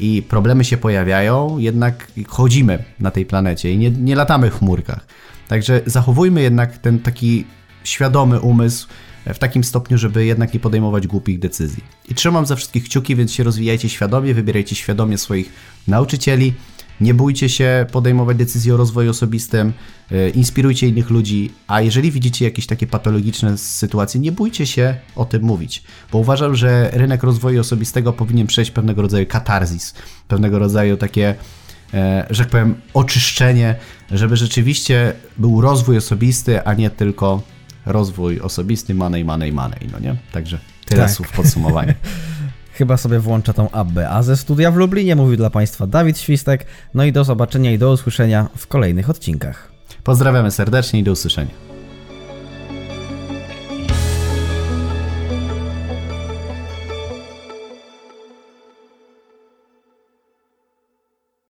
i 0.00 0.22
problemy 0.22 0.64
się 0.64 0.76
pojawiają, 0.76 1.58
jednak 1.58 2.12
chodzimy 2.28 2.84
na 2.98 3.10
tej 3.10 3.26
planecie 3.26 3.72
i 3.72 3.78
nie, 3.78 3.90
nie 3.90 4.16
latamy 4.16 4.50
w 4.50 4.58
chmurkach. 4.58 5.06
Także 5.48 5.80
zachowujmy 5.86 6.42
jednak 6.42 6.78
ten 6.78 6.98
taki 6.98 7.44
świadomy 7.84 8.40
umysł 8.40 8.88
w 9.26 9.38
takim 9.38 9.64
stopniu, 9.64 9.98
żeby 9.98 10.24
jednak 10.24 10.54
nie 10.54 10.60
podejmować 10.60 11.06
głupich 11.06 11.38
decyzji. 11.38 11.84
I 12.08 12.14
trzymam 12.14 12.46
za 12.46 12.56
wszystkich 12.56 12.84
kciuki, 12.84 13.16
więc 13.16 13.32
się 13.32 13.42
rozwijajcie 13.42 13.88
świadomie, 13.88 14.34
wybierajcie 14.34 14.76
świadomie 14.76 15.18
swoich 15.18 15.52
nauczycieli, 15.88 16.54
nie 17.00 17.14
bójcie 17.14 17.48
się 17.48 17.86
podejmować 17.92 18.36
decyzji 18.36 18.72
o 18.72 18.76
rozwoju 18.76 19.10
osobistym, 19.10 19.72
e, 20.10 20.30
inspirujcie 20.30 20.88
innych 20.88 21.10
ludzi, 21.10 21.52
a 21.66 21.80
jeżeli 21.80 22.10
widzicie 22.10 22.44
jakieś 22.44 22.66
takie 22.66 22.86
patologiczne 22.86 23.58
sytuacje, 23.58 24.20
nie 24.20 24.32
bójcie 24.32 24.66
się 24.66 24.94
o 25.16 25.24
tym 25.24 25.42
mówić, 25.42 25.82
bo 26.12 26.18
uważam, 26.18 26.54
że 26.54 26.90
rynek 26.92 27.22
rozwoju 27.22 27.60
osobistego 27.60 28.12
powinien 28.12 28.46
przejść 28.46 28.70
pewnego 28.70 29.02
rodzaju 29.02 29.26
katarzis, 29.26 29.94
pewnego 30.28 30.58
rodzaju 30.58 30.96
takie, 30.96 31.34
e, 31.94 32.26
że 32.30 32.42
tak 32.42 32.50
powiem, 32.50 32.74
oczyszczenie, 32.94 33.74
żeby 34.10 34.36
rzeczywiście 34.36 35.12
był 35.38 35.60
rozwój 35.60 35.96
osobisty, 35.96 36.64
a 36.64 36.74
nie 36.74 36.90
tylko 36.90 37.42
rozwój 37.86 38.40
osobisty, 38.40 38.94
money, 38.94 39.24
money, 39.24 39.52
money, 39.52 39.88
no 39.92 39.98
nie? 39.98 40.16
Także 40.32 40.58
tyle 40.86 41.02
Tak. 41.02 41.10
słów 41.10 41.32
podsumowania. 41.32 41.94
Chyba 42.72 42.96
sobie 42.96 43.18
włączę 43.18 43.54
tą 43.54 43.70
Abbę. 43.70 44.10
A 44.10 44.22
ze 44.22 44.36
studia 44.36 44.70
w 44.70 44.76
Lublinie 44.76 45.16
mówił 45.16 45.36
dla 45.36 45.50
Państwa 45.50 45.86
Dawid 45.86 46.18
Świstek. 46.18 46.66
No 46.94 47.04
i 47.04 47.12
do 47.12 47.24
zobaczenia 47.24 47.72
i 47.72 47.78
do 47.78 47.92
usłyszenia 47.92 48.48
w 48.56 48.66
kolejnych 48.66 49.10
odcinkach. 49.10 49.72
Pozdrawiamy 50.04 50.50
serdecznie 50.50 51.00
i 51.00 51.02
do 51.02 51.12
usłyszenia. 51.12 51.69